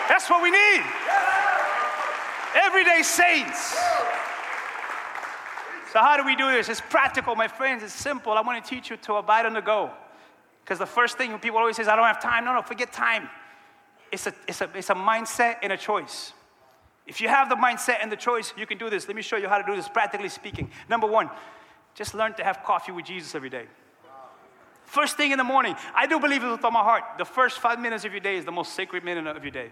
That's 0.07 0.29
what 0.29 0.41
we 0.41 0.51
need. 0.51 0.83
Everyday 2.55 3.01
saints. 3.03 3.75
So, 5.91 5.99
how 5.99 6.17
do 6.17 6.25
we 6.25 6.35
do 6.35 6.51
this? 6.51 6.67
It's 6.67 6.81
practical, 6.81 7.35
my 7.35 7.47
friends. 7.47 7.83
It's 7.83 7.93
simple. 7.93 8.33
I 8.33 8.41
want 8.41 8.63
to 8.63 8.69
teach 8.69 8.89
you 8.89 8.97
to 8.97 9.15
abide 9.15 9.45
on 9.45 9.53
the 9.53 9.61
go. 9.61 9.91
Because 10.63 10.79
the 10.79 10.85
first 10.85 11.17
thing 11.17 11.37
people 11.39 11.57
always 11.57 11.75
say 11.77 11.83
is, 11.83 11.87
I 11.87 11.95
don't 11.95 12.05
have 12.05 12.21
time. 12.21 12.43
No, 12.43 12.53
no, 12.53 12.61
forget 12.61 12.91
time. 12.91 13.29
It's 14.11 14.27
a, 14.27 14.33
it's, 14.47 14.61
a, 14.61 14.69
it's 14.75 14.89
a 14.89 14.95
mindset 14.95 15.57
and 15.63 15.71
a 15.71 15.77
choice. 15.77 16.33
If 17.07 17.21
you 17.21 17.27
have 17.27 17.49
the 17.49 17.55
mindset 17.55 17.97
and 18.01 18.11
the 18.11 18.17
choice, 18.17 18.53
you 18.57 18.65
can 18.65 18.77
do 18.77 18.89
this. 18.89 19.07
Let 19.07 19.15
me 19.15 19.21
show 19.21 19.37
you 19.37 19.47
how 19.47 19.57
to 19.57 19.63
do 19.63 19.75
this 19.75 19.87
practically 19.87 20.29
speaking. 20.29 20.71
Number 20.89 21.07
one, 21.07 21.29
just 21.93 22.13
learn 22.13 22.33
to 22.35 22.43
have 22.43 22.63
coffee 22.63 22.91
with 22.91 23.05
Jesus 23.05 23.35
every 23.35 23.49
day. 23.49 23.67
First 24.95 25.17
thing 25.17 25.31
in 25.31 25.37
the 25.37 25.43
morning. 25.43 25.75
I 25.93 26.07
do 26.07 26.21
believe 26.21 26.41
it 26.41 26.49
with 26.49 26.63
all 26.63 26.71
my 26.71 26.81
heart. 26.81 27.03
The 27.17 27.25
first 27.25 27.59
five 27.59 27.81
minutes 27.81 28.05
of 28.05 28.13
your 28.13 28.21
day 28.21 28.37
is 28.37 28.45
the 28.45 28.51
most 28.53 28.75
sacred 28.75 29.03
minute 29.03 29.27
of 29.27 29.43
your 29.43 29.51
day 29.51 29.69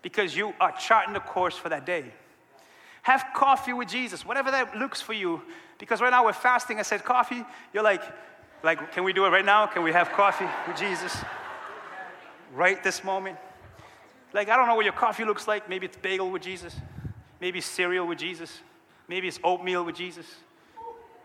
because 0.00 0.34
you 0.34 0.54
are 0.58 0.72
charting 0.72 1.12
the 1.12 1.20
course 1.20 1.54
for 1.54 1.68
that 1.68 1.84
day. 1.84 2.06
Have 3.02 3.26
coffee 3.36 3.74
with 3.74 3.88
Jesus, 3.88 4.24
whatever 4.24 4.50
that 4.50 4.74
looks 4.74 5.02
for 5.02 5.12
you. 5.12 5.42
Because 5.76 6.00
right 6.00 6.08
now 6.08 6.24
we're 6.24 6.32
fasting. 6.32 6.78
I 6.78 6.82
said 6.82 7.04
coffee. 7.04 7.44
You're 7.74 7.82
like, 7.82 8.02
Like, 8.62 8.92
can 8.92 9.04
we 9.04 9.12
do 9.12 9.26
it 9.26 9.28
right 9.28 9.44
now? 9.44 9.66
Can 9.66 9.82
we 9.82 9.92
have 9.92 10.08
coffee 10.12 10.48
with 10.66 10.78
Jesus? 10.78 11.14
Right 12.54 12.82
this 12.82 13.04
moment? 13.04 13.36
Like, 14.32 14.48
I 14.48 14.56
don't 14.56 14.66
know 14.66 14.76
what 14.76 14.86
your 14.86 14.94
coffee 14.94 15.26
looks 15.26 15.46
like. 15.46 15.68
Maybe 15.68 15.84
it's 15.84 15.98
bagel 15.98 16.30
with 16.30 16.40
Jesus. 16.40 16.74
Maybe 17.38 17.60
cereal 17.60 18.06
with 18.06 18.18
Jesus. 18.18 18.60
Maybe 19.08 19.28
it's 19.28 19.40
oatmeal 19.44 19.84
with 19.84 19.94
Jesus. 19.94 20.24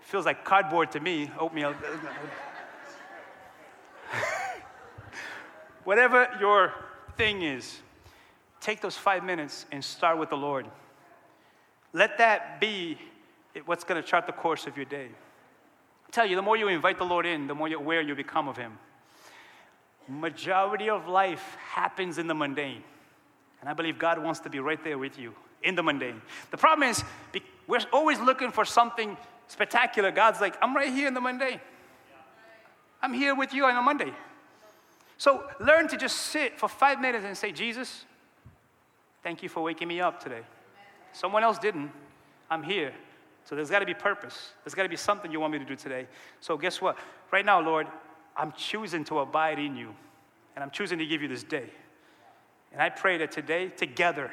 Feels 0.01 0.25
like 0.25 0.43
cardboard 0.43 0.91
to 0.91 0.99
me, 0.99 1.31
oatmeal. 1.39 1.73
Whatever 5.87 6.27
your 6.41 6.73
thing 7.15 7.43
is, 7.43 7.79
take 8.59 8.81
those 8.81 8.97
five 8.97 9.23
minutes 9.23 9.65
and 9.71 9.81
start 9.81 10.17
with 10.17 10.29
the 10.29 10.35
Lord. 10.35 10.65
Let 11.93 12.17
that 12.17 12.59
be 12.59 12.97
what's 13.65 13.85
going 13.85 14.03
to 14.03 14.05
chart 14.05 14.25
the 14.25 14.33
course 14.33 14.67
of 14.67 14.75
your 14.75 14.85
day. 14.85 15.07
I 15.07 16.11
tell 16.11 16.25
you, 16.25 16.35
the 16.35 16.41
more 16.41 16.57
you 16.57 16.67
invite 16.67 16.97
the 16.97 17.05
Lord 17.05 17.25
in, 17.25 17.47
the 17.47 17.55
more 17.55 17.69
aware 17.73 18.01
you 18.01 18.15
become 18.15 18.49
of 18.49 18.57
Him. 18.57 18.77
Majority 20.09 20.89
of 20.89 21.07
life 21.07 21.55
happens 21.69 22.17
in 22.17 22.27
the 22.27 22.35
mundane. 22.35 22.83
And 23.61 23.69
I 23.69 23.73
believe 23.73 23.97
God 23.97 24.21
wants 24.21 24.41
to 24.41 24.49
be 24.49 24.59
right 24.59 24.83
there 24.83 24.97
with 24.97 25.17
you 25.17 25.33
in 25.63 25.75
the 25.75 25.83
mundane. 25.83 26.21
The 26.51 26.57
problem 26.57 26.89
is, 26.89 27.01
we're 27.65 27.79
always 27.93 28.19
looking 28.19 28.51
for 28.51 28.65
something 28.65 29.15
spectacular. 29.47 30.11
God's 30.11 30.41
like, 30.41 30.57
I'm 30.61 30.75
right 30.75 30.91
here 30.91 31.07
in 31.07 31.13
the 31.13 31.21
mundane. 31.21 31.61
I'm 33.01 33.13
here 33.13 33.33
with 33.33 33.53
you 33.53 33.63
on 33.63 33.77
a 33.77 33.81
Monday. 33.81 34.11
So 35.17 35.49
learn 35.59 35.87
to 35.89 35.97
just 35.97 36.17
sit 36.17 36.59
for 36.59 36.69
five 36.69 37.01
minutes 37.01 37.25
and 37.25 37.35
say, 37.35 37.51
Jesus, 37.51 38.05
thank 39.23 39.41
you 39.41 39.49
for 39.49 39.61
waking 39.61 39.87
me 39.87 39.99
up 39.99 40.21
today. 40.21 40.41
Someone 41.11 41.43
else 41.43 41.57
didn't. 41.57 41.91
I'm 42.49 42.63
here. 42.63 42.93
So 43.45 43.55
there's 43.55 43.69
got 43.69 43.79
to 43.79 43.85
be 43.85 43.93
purpose. 43.93 44.51
There's 44.63 44.75
got 44.75 44.83
to 44.83 44.89
be 44.89 44.97
something 44.97 45.31
you 45.31 45.39
want 45.39 45.53
me 45.53 45.59
to 45.59 45.65
do 45.65 45.75
today. 45.75 46.07
So 46.41 46.57
guess 46.57 46.81
what? 46.81 46.97
Right 47.31 47.45
now, 47.45 47.61
Lord, 47.61 47.87
I'm 48.35 48.51
choosing 48.51 49.03
to 49.05 49.19
abide 49.19 49.57
in 49.57 49.75
you. 49.75 49.95
And 50.55 50.63
I'm 50.63 50.71
choosing 50.71 50.99
to 50.99 51.05
give 51.05 51.21
you 51.21 51.27
this 51.27 51.43
day. 51.43 51.69
And 52.71 52.81
I 52.81 52.89
pray 52.89 53.17
that 53.19 53.31
today, 53.31 53.69
together, 53.69 54.31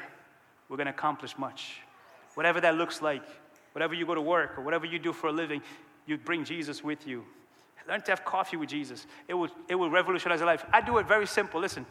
we're 0.69 0.77
going 0.77 0.87
to 0.87 0.93
accomplish 0.93 1.37
much. 1.37 1.81
Whatever 2.33 2.61
that 2.61 2.75
looks 2.75 3.01
like, 3.01 3.23
whatever 3.71 3.93
you 3.93 4.05
go 4.05 4.15
to 4.15 4.21
work 4.21 4.57
or 4.57 4.61
whatever 4.61 4.85
you 4.85 4.99
do 4.99 5.13
for 5.13 5.27
a 5.27 5.31
living, 5.31 5.61
you 6.05 6.17
bring 6.17 6.43
Jesus 6.43 6.83
with 6.83 7.07
you. 7.07 7.25
Learn 7.87 8.01
to 8.01 8.11
have 8.11 8.25
coffee 8.25 8.57
with 8.57 8.69
Jesus. 8.69 9.05
It 9.27 9.35
will, 9.35 9.49
it 9.69 9.75
will 9.75 9.89
revolutionize 9.89 10.39
your 10.39 10.47
life. 10.47 10.65
I 10.73 10.81
do 10.81 10.97
it 10.97 11.07
very 11.07 11.27
simple. 11.27 11.61
Listen, 11.61 11.85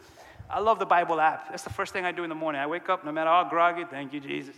I 0.49 0.59
love 0.59 0.77
the 0.77 0.85
Bible 0.85 1.19
app. 1.19 1.49
That's 1.49 1.63
the 1.63 1.69
first 1.69 1.93
thing 1.93 2.05
I 2.05 2.11
do 2.11 2.23
in 2.23 2.29
the 2.29 2.35
morning. 2.35 2.61
I 2.61 2.67
wake 2.67 2.89
up, 2.89 3.05
no 3.05 3.11
matter 3.11 3.29
how 3.29 3.47
groggy, 3.49 3.85
thank 3.89 4.13
you, 4.13 4.19
Jesus. 4.19 4.55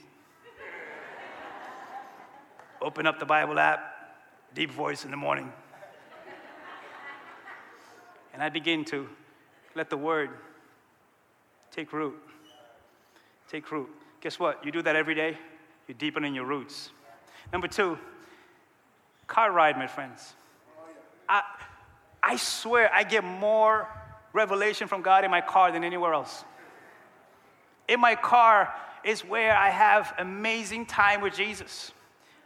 Open 2.82 3.08
up 3.08 3.20
the 3.20 3.26
Bible 3.26 3.58
app, 3.60 3.82
deep 4.54 4.72
voice 4.72 5.06
in 5.06 5.12
the 5.12 5.18
morning. 5.18 5.52
and 8.34 8.44
I 8.44 8.50
begin 8.50 8.86
to 8.86 9.08
let 9.76 9.90
the 9.90 9.98
word 9.98 10.30
take 11.72 11.94
root. 11.94 12.16
Take 13.50 13.72
root. 13.72 13.90
Guess 14.22 14.40
what? 14.40 14.64
You 14.66 14.72
do 14.72 14.82
that 14.82 14.96
every 14.96 15.16
day, 15.16 15.38
you're 15.88 15.98
deepening 15.98 16.36
your 16.36 16.46
roots. 16.46 16.92
Number 17.52 17.68
two, 17.68 17.98
car 19.28 19.52
ride, 19.52 19.78
my 19.78 19.88
friends. 19.88 20.34
I, 21.28 21.44
I 22.22 22.36
swear 22.38 22.92
I 22.94 23.04
get 23.04 23.24
more 23.24 23.88
revelation 24.34 24.88
from 24.88 25.02
God 25.02 25.24
in 25.24 25.32
my 25.32 25.42
car 25.42 25.72
than 25.72 25.84
anywhere 25.84 26.14
else. 26.14 26.44
In 27.88 28.00
my 28.00 28.16
car 28.16 28.74
is 29.04 29.24
where 29.24 29.56
I 29.56 29.70
have 29.70 30.14
amazing 30.18 30.86
time 30.86 31.22
with 31.22 31.34
Jesus. 31.36 31.92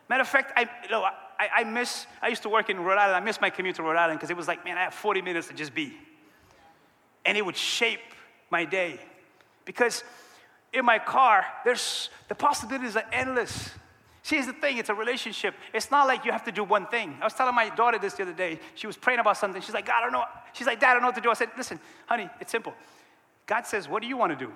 Matter 0.09 0.21
of 0.21 0.27
fact, 0.27 0.53
I, 0.55 0.69
you 0.83 0.89
know, 0.89 1.03
I, 1.03 1.49
I 1.57 1.63
miss, 1.63 2.05
I 2.21 2.27
used 2.27 2.43
to 2.43 2.49
work 2.49 2.69
in 2.69 2.79
Rhode 2.79 2.97
Island. 2.97 3.15
I 3.15 3.19
miss 3.19 3.41
my 3.41 3.49
commute 3.49 3.75
to 3.77 3.83
Rhode 3.83 3.97
Island 3.97 4.19
because 4.19 4.29
it 4.29 4.37
was 4.37 4.47
like, 4.47 4.63
man, 4.63 4.77
I 4.77 4.83
have 4.83 4.93
40 4.93 5.21
minutes 5.21 5.47
to 5.47 5.53
just 5.53 5.73
be. 5.73 5.97
And 7.25 7.37
it 7.37 7.45
would 7.45 7.57
shape 7.57 8.01
my 8.51 8.65
day. 8.65 8.99
Because 9.65 10.03
in 10.73 10.85
my 10.85 10.99
car, 10.99 11.45
there's, 11.65 12.09
the 12.27 12.35
possibilities 12.35 12.95
are 12.95 13.05
endless. 13.11 13.71
See, 14.23 14.35
here's 14.35 14.47
the 14.47 14.53
thing 14.53 14.77
it's 14.77 14.89
a 14.89 14.93
relationship. 14.93 15.55
It's 15.73 15.89
not 15.89 16.07
like 16.07 16.25
you 16.25 16.31
have 16.31 16.43
to 16.43 16.51
do 16.51 16.63
one 16.63 16.85
thing. 16.87 17.17
I 17.21 17.23
was 17.23 17.33
telling 17.33 17.55
my 17.55 17.69
daughter 17.69 17.97
this 17.97 18.13
the 18.13 18.23
other 18.23 18.33
day. 18.33 18.59
She 18.75 18.87
was 18.87 18.95
praying 18.95 19.19
about 19.19 19.37
something. 19.37 19.61
She's 19.61 19.73
like, 19.73 19.85
God, 19.85 19.99
I 19.99 20.03
don't 20.03 20.11
know. 20.11 20.23
She's 20.53 20.67
like, 20.67 20.79
Dad, 20.79 20.91
I 20.91 20.93
don't 20.93 21.01
know 21.01 21.07
what 21.07 21.15
to 21.15 21.21
do. 21.21 21.29
I 21.29 21.33
said, 21.33 21.49
Listen, 21.57 21.79
honey, 22.05 22.29
it's 22.39 22.51
simple. 22.51 22.73
God 23.47 23.65
says, 23.65 23.89
What 23.89 24.01
do 24.01 24.07
you 24.07 24.17
want 24.17 24.37
to 24.37 24.45
do? 24.45 24.51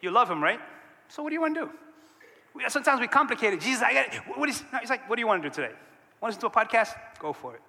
You 0.00 0.10
love 0.10 0.30
him, 0.30 0.42
right? 0.42 0.60
So 1.08 1.22
what 1.22 1.30
do 1.30 1.34
you 1.34 1.40
want 1.40 1.54
to 1.54 1.66
do? 1.66 2.68
Sometimes 2.68 3.00
we 3.00 3.06
complicate 3.06 3.52
it. 3.52 3.60
Jesus, 3.60 3.82
I 3.82 3.92
got 3.92 4.06
it. 4.06 4.20
What 4.34 4.48
is, 4.48 4.62
no, 4.72 4.78
he's 4.78 4.90
like, 4.90 5.08
What 5.08 5.16
do 5.16 5.20
you 5.20 5.26
want 5.26 5.42
to 5.42 5.48
do 5.48 5.54
today? 5.54 5.74
Want 6.20 6.32
to 6.32 6.38
listen 6.38 6.40
to 6.40 6.46
a 6.46 6.50
podcast? 6.50 6.94
Go 7.20 7.32
for 7.32 7.54
it. 7.54 7.60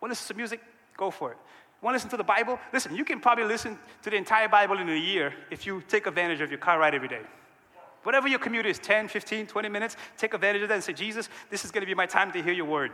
Want 0.00 0.10
to 0.10 0.12
listen 0.12 0.28
to 0.28 0.38
music? 0.38 0.60
Go 0.96 1.10
for 1.10 1.32
it. 1.32 1.38
Want 1.82 1.94
to 1.94 1.96
listen 1.96 2.10
to 2.10 2.16
the 2.16 2.24
Bible? 2.24 2.58
Listen, 2.72 2.94
you 2.94 3.04
can 3.04 3.20
probably 3.20 3.44
listen 3.44 3.78
to 4.02 4.10
the 4.10 4.16
entire 4.16 4.48
Bible 4.48 4.78
in 4.78 4.88
a 4.88 4.94
year 4.94 5.34
if 5.50 5.66
you 5.66 5.82
take 5.88 6.06
advantage 6.06 6.40
of 6.40 6.50
your 6.50 6.58
car 6.58 6.78
ride 6.78 6.94
every 6.94 7.08
day. 7.08 7.22
Whatever 8.06 8.28
your 8.28 8.38
commute 8.38 8.66
is 8.66 8.78
10, 8.78 9.08
15, 9.08 9.48
20 9.48 9.68
minutes 9.68 9.96
take 10.16 10.32
advantage 10.32 10.62
of 10.62 10.68
that 10.68 10.76
and 10.76 10.84
say, 10.84 10.92
Jesus, 10.92 11.28
this 11.50 11.64
is 11.64 11.72
going 11.72 11.82
to 11.82 11.88
be 11.88 11.94
my 11.94 12.06
time 12.06 12.30
to 12.30 12.40
hear 12.40 12.52
your 12.52 12.64
word. 12.64 12.92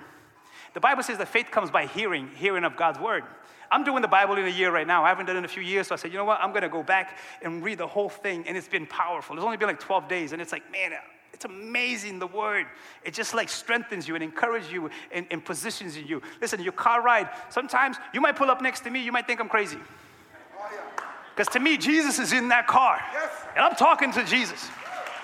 The 0.73 0.81
Bible 0.81 1.03
says 1.03 1.19
that 1.19 1.29
faith 1.29 1.51
comes 1.51 1.71
by 1.71 1.85
hearing, 1.85 2.31
hearing 2.35 2.65
of 2.65 2.79
God's 2.79 2.99
word. 2.99 3.23
I'm 3.71 3.85
doing 3.85 4.01
the 4.01 4.09
Bible 4.09 4.37
in 4.37 4.47
a 4.47 4.49
year 4.49 4.73
right 4.73 4.87
now. 4.87 5.05
I 5.05 5.11
haven't 5.11 5.27
done 5.27 5.37
it 5.37 5.41
in 5.41 5.45
a 5.45 5.49
few 5.49 5.63
years, 5.63 5.89
so 5.89 5.95
I 5.95 5.97
said, 5.97 6.13
you 6.13 6.17
know 6.17 6.25
what? 6.25 6.41
I'm 6.41 6.49
going 6.53 6.63
to 6.63 6.71
go 6.71 6.83
back 6.83 7.19
and 7.43 7.63
read 7.63 7.77
the 7.77 7.87
whole 7.87 8.09
thing, 8.09 8.49
and 8.49 8.57
it's 8.57 8.69
been 8.69 8.87
powerful. 8.87 9.37
It's 9.37 9.45
only 9.45 9.59
been 9.59 9.69
like 9.69 9.81
12 9.81 10.09
days, 10.09 10.33
and 10.33 10.41
it's 10.41 10.51
like, 10.51 10.73
man, 10.73 10.93
it's 11.35 11.45
amazing, 11.45 12.19
the 12.19 12.27
word. 12.27 12.65
It 13.05 13.13
just 13.13 13.35
like 13.35 13.51
strengthens 13.51 14.09
you 14.09 14.15
and 14.15 14.25
encourages 14.25 14.73
you 14.73 14.89
and, 15.11 15.27
and 15.31 15.45
positions 15.45 15.95
you. 15.95 16.23
Listen, 16.41 16.63
your 16.63 16.73
car 16.73 17.03
ride, 17.03 17.29
sometimes 17.51 17.99
you 18.15 18.23
might 18.23 18.37
pull 18.37 18.51
up 18.51 18.63
next 18.63 18.81
to 18.85 18.91
me, 18.91 19.05
you 19.05 19.13
might 19.13 19.27
think 19.27 19.41
I'm 19.41 19.51
crazy. 19.51 19.77
Because 21.37 21.53
to 21.53 21.61
me, 21.61 21.77
Jesus 21.77 22.19
is 22.19 22.33
in 22.33 22.49
that 22.49 22.67
car. 22.67 22.99
And 23.55 23.63
I'm 23.63 23.75
talking 23.75 24.11
to 24.13 24.25
Jesus. 24.25 24.71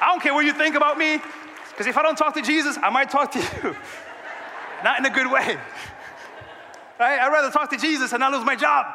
I 0.00 0.06
don't 0.06 0.22
care 0.22 0.34
what 0.34 0.44
you 0.44 0.52
think 0.52 0.74
about 0.74 0.98
me, 0.98 1.18
because 1.70 1.86
if 1.86 1.96
I 1.96 2.02
don't 2.02 2.16
talk 2.16 2.34
to 2.34 2.42
Jesus, 2.42 2.78
I 2.82 2.90
might 2.90 3.10
talk 3.10 3.32
to 3.32 3.38
you. 3.62 3.76
not 4.84 4.98
in 4.98 5.06
a 5.06 5.10
good 5.10 5.30
way. 5.30 5.58
Right? 6.98 7.20
I'd 7.20 7.32
rather 7.32 7.50
talk 7.50 7.70
to 7.70 7.76
Jesus 7.76 8.12
and 8.12 8.20
not 8.20 8.32
lose 8.32 8.44
my 8.44 8.56
job. 8.56 8.86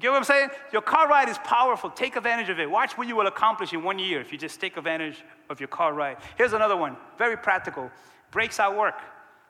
Get 0.00 0.10
what 0.10 0.16
I'm 0.16 0.24
saying? 0.24 0.50
Your 0.72 0.82
car 0.82 1.08
ride 1.08 1.28
is 1.28 1.38
powerful. 1.38 1.90
Take 1.90 2.14
advantage 2.14 2.48
of 2.50 2.60
it. 2.60 2.70
Watch 2.70 2.96
what 2.96 3.08
you 3.08 3.16
will 3.16 3.26
accomplish 3.26 3.72
in 3.72 3.82
one 3.82 3.98
year 3.98 4.20
if 4.20 4.30
you 4.30 4.38
just 4.38 4.60
take 4.60 4.76
advantage 4.76 5.24
of 5.50 5.58
your 5.58 5.68
car 5.68 5.92
ride. 5.92 6.18
Here's 6.36 6.52
another 6.52 6.76
one, 6.76 6.96
very 7.16 7.36
practical. 7.36 7.90
Breaks 8.30 8.60
at 8.60 8.76
work. 8.76 8.94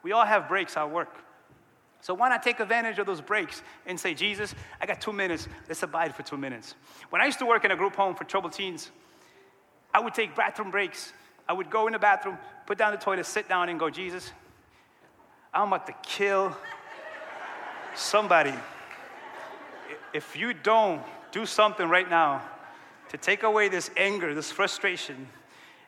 We 0.03 0.13
all 0.13 0.25
have 0.25 0.49
breaks 0.49 0.77
at 0.77 0.91
work. 0.91 1.15
So 2.01 2.15
why 2.15 2.29
not 2.29 2.43
take 2.43 2.61
advantage 2.61 2.99
of 2.99 3.07
those 3.07 3.21
breaks 3.21 3.63
and 3.85 3.99
say, 3.99 4.15
Jesus, 4.15 4.55
I 4.81 4.87
got 4.87 5.01
two 5.01 5.13
minutes. 5.13 5.49
Let's 5.67 5.83
abide 5.83 6.15
for 6.15 6.23
two 6.23 6.37
minutes. 6.37 6.77
When 7.11 7.21
I 7.21 7.27
used 7.27 7.41
to 7.41 7.47
work 7.47 7.65
in 7.65 7.73
a 7.73 7.77
group 7.77 7.97
home 7.97 8.15
for 8.15 8.25
troubled 8.25 8.53
teens, 8.53 8.91
I 9.99 10.01
would 10.01 10.15
take 10.15 10.37
bathroom 10.37 10.71
breaks. 10.71 11.13
I 11.49 11.53
would 11.53 11.71
go 11.71 11.89
in 11.89 11.93
the 11.93 11.99
bathroom, 11.99 12.39
put 12.67 12.79
down 12.79 12.93
the 12.93 12.99
toilet, 12.99 13.27
sit 13.27 13.49
down, 13.49 13.69
and 13.69 13.81
go, 13.81 13.91
Jesus, 13.91 14.31
I'm 15.53 15.67
about 15.67 15.89
to 15.89 15.95
kill 16.05 16.57
somebody. 17.97 18.55
If 20.13 20.37
you 20.37 20.55
don't 20.55 21.03
do 21.33 21.45
something 21.45 21.89
right 21.89 22.09
now 22.09 22.43
to 23.09 23.17
take 23.17 23.43
away 23.43 23.69
this 23.69 23.91
anger, 23.97 24.37
this 24.37 24.53
frustration, 24.53 25.27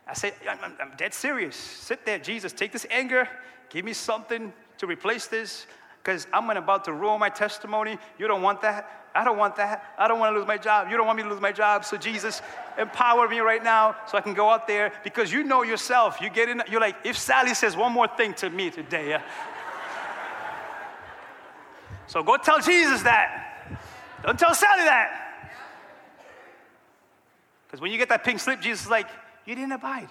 I 0.08 0.14
say, 0.14 0.32
I'm, 0.48 0.76
I'm 0.80 0.92
dead 0.96 1.14
serious. 1.14 1.54
Sit 1.54 2.04
there, 2.04 2.18
Jesus, 2.18 2.52
take 2.52 2.72
this 2.72 2.86
anger, 2.90 3.28
give 3.68 3.84
me 3.84 3.92
something 3.92 4.52
to 4.78 4.88
replace 4.88 5.28
this 5.28 5.68
because 6.02 6.26
I'm 6.32 6.50
about 6.50 6.84
to 6.86 6.92
ruin 6.92 7.20
my 7.20 7.28
testimony. 7.28 7.96
You 8.18 8.26
don't 8.26 8.42
want 8.42 8.60
that. 8.62 8.90
I 9.14 9.24
don't 9.24 9.36
want 9.36 9.56
that. 9.56 9.94
I 9.98 10.06
don't 10.06 10.20
want 10.20 10.34
to 10.34 10.38
lose 10.38 10.46
my 10.46 10.56
job. 10.56 10.88
You 10.88 10.96
don't 10.96 11.06
want 11.06 11.16
me 11.16 11.24
to 11.24 11.28
lose 11.28 11.40
my 11.40 11.52
job. 11.52 11.84
So, 11.84 11.96
Jesus, 11.96 12.42
empower 12.78 13.28
me 13.28 13.40
right 13.40 13.62
now 13.62 13.96
so 14.06 14.16
I 14.16 14.20
can 14.20 14.34
go 14.34 14.48
out 14.48 14.66
there 14.66 14.92
because 15.02 15.32
you 15.32 15.42
know 15.42 15.62
yourself. 15.62 16.20
You 16.20 16.30
get 16.30 16.48
in, 16.48 16.62
you're 16.70 16.80
like, 16.80 16.96
if 17.04 17.18
Sally 17.18 17.54
says 17.54 17.76
one 17.76 17.92
more 17.92 18.06
thing 18.06 18.34
to 18.34 18.50
me 18.50 18.70
today, 18.70 19.10
yeah. 19.10 19.22
so 22.06 22.22
go 22.22 22.36
tell 22.36 22.60
Jesus 22.60 23.02
that. 23.02 23.78
Don't 24.22 24.38
tell 24.38 24.54
Sally 24.54 24.84
that. 24.84 25.48
Because 27.66 27.80
when 27.80 27.90
you 27.90 27.98
get 27.98 28.08
that 28.10 28.24
pink 28.24 28.40
slip, 28.40 28.60
Jesus 28.60 28.84
is 28.84 28.90
like, 28.90 29.08
you 29.44 29.54
didn't 29.54 29.72
abide. 29.72 30.08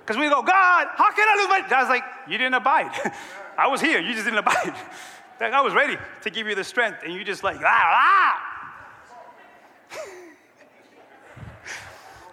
Because 0.00 0.16
we 0.18 0.28
go, 0.28 0.42
God, 0.42 0.86
how 0.94 1.10
can 1.12 1.26
I 1.28 1.36
lose 1.36 1.48
my? 1.48 1.68
God's 1.68 1.90
like, 1.90 2.04
you 2.28 2.38
didn't 2.38 2.54
abide. 2.54 2.90
I 3.58 3.66
was 3.66 3.80
here, 3.80 4.00
you 4.00 4.12
just 4.12 4.24
didn't 4.24 4.38
abide. 4.38 4.74
Like 5.40 5.52
I 5.52 5.60
was 5.60 5.74
ready 5.74 5.96
to 6.22 6.30
give 6.30 6.46
you 6.46 6.54
the 6.54 6.64
strength, 6.64 6.98
and 7.04 7.12
you 7.12 7.24
just 7.24 7.44
like, 7.44 7.58
ah, 7.64 7.66
ah. 7.66 8.44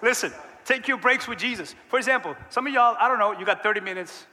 Listen, 0.02 0.32
take 0.66 0.88
your 0.88 0.98
breaks 0.98 1.28
with 1.28 1.38
Jesus. 1.38 1.76
For 1.88 1.98
example, 1.98 2.36
some 2.50 2.66
of 2.68 2.74
y'all, 2.74 2.96
I 3.00 3.08
don't 3.08 3.20
know, 3.20 3.38
you 3.38 3.46
got 3.46 3.62
30 3.64 3.82
minutes. 3.82 4.26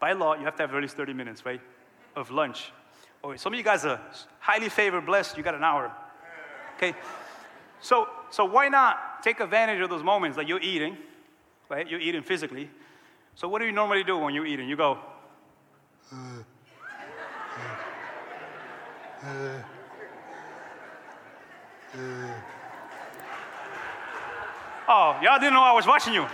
By 0.00 0.12
law, 0.12 0.34
you 0.34 0.44
have 0.44 0.54
to 0.56 0.62
have 0.62 0.74
at 0.74 0.80
least 0.80 0.96
30 0.96 1.12
minutes, 1.12 1.44
right? 1.44 1.60
Of 2.14 2.30
lunch. 2.30 2.70
Or 3.22 3.36
some 3.36 3.52
of 3.52 3.58
you 3.58 3.64
guys 3.64 3.84
are 3.84 4.00
highly 4.38 4.68
favored, 4.68 5.06
blessed, 5.06 5.36
you 5.36 5.42
got 5.42 5.54
an 5.54 5.64
hour. 5.64 5.92
Okay? 6.76 6.94
So, 7.80 8.08
so 8.30 8.44
why 8.44 8.68
not 8.68 9.22
take 9.22 9.40
advantage 9.40 9.80
of 9.80 9.90
those 9.90 10.02
moments 10.02 10.36
that 10.36 10.46
you're 10.46 10.60
eating, 10.60 10.96
right? 11.68 11.88
You're 11.88 12.00
eating 12.00 12.22
physically. 12.22 12.70
So 13.34 13.48
what 13.48 13.60
do 13.60 13.66
you 13.66 13.72
normally 13.72 14.04
do 14.04 14.18
when 14.18 14.34
you're 14.34 14.46
eating? 14.46 14.68
You 14.68 14.76
go, 14.76 14.98
Uh, 19.24 19.26
uh. 21.94 22.32
Oh, 24.90 25.18
y'all 25.22 25.38
didn't 25.38 25.54
know 25.54 25.62
I 25.62 25.72
was 25.72 25.86
watching 25.86 26.14
you. 26.14 26.24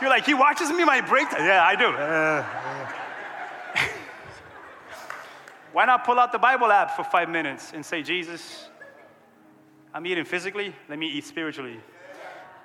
You're 0.00 0.10
like, 0.10 0.24
he 0.24 0.34
watches 0.34 0.70
me 0.70 0.84
my 0.84 1.00
break. 1.00 1.26
Yeah, 1.32 1.64
I 1.64 1.74
do. 1.74 1.88
Uh, 1.88 2.44
Why 5.72 5.84
not 5.86 6.04
pull 6.04 6.20
out 6.20 6.30
the 6.30 6.38
Bible 6.38 6.70
app 6.70 6.94
for 6.96 7.02
five 7.02 7.28
minutes 7.28 7.72
and 7.74 7.84
say, 7.84 8.02
Jesus, 8.02 8.68
I'm 9.92 10.06
eating 10.06 10.24
physically, 10.24 10.72
let 10.88 10.98
me 10.98 11.08
eat 11.08 11.24
spiritually. 11.24 11.80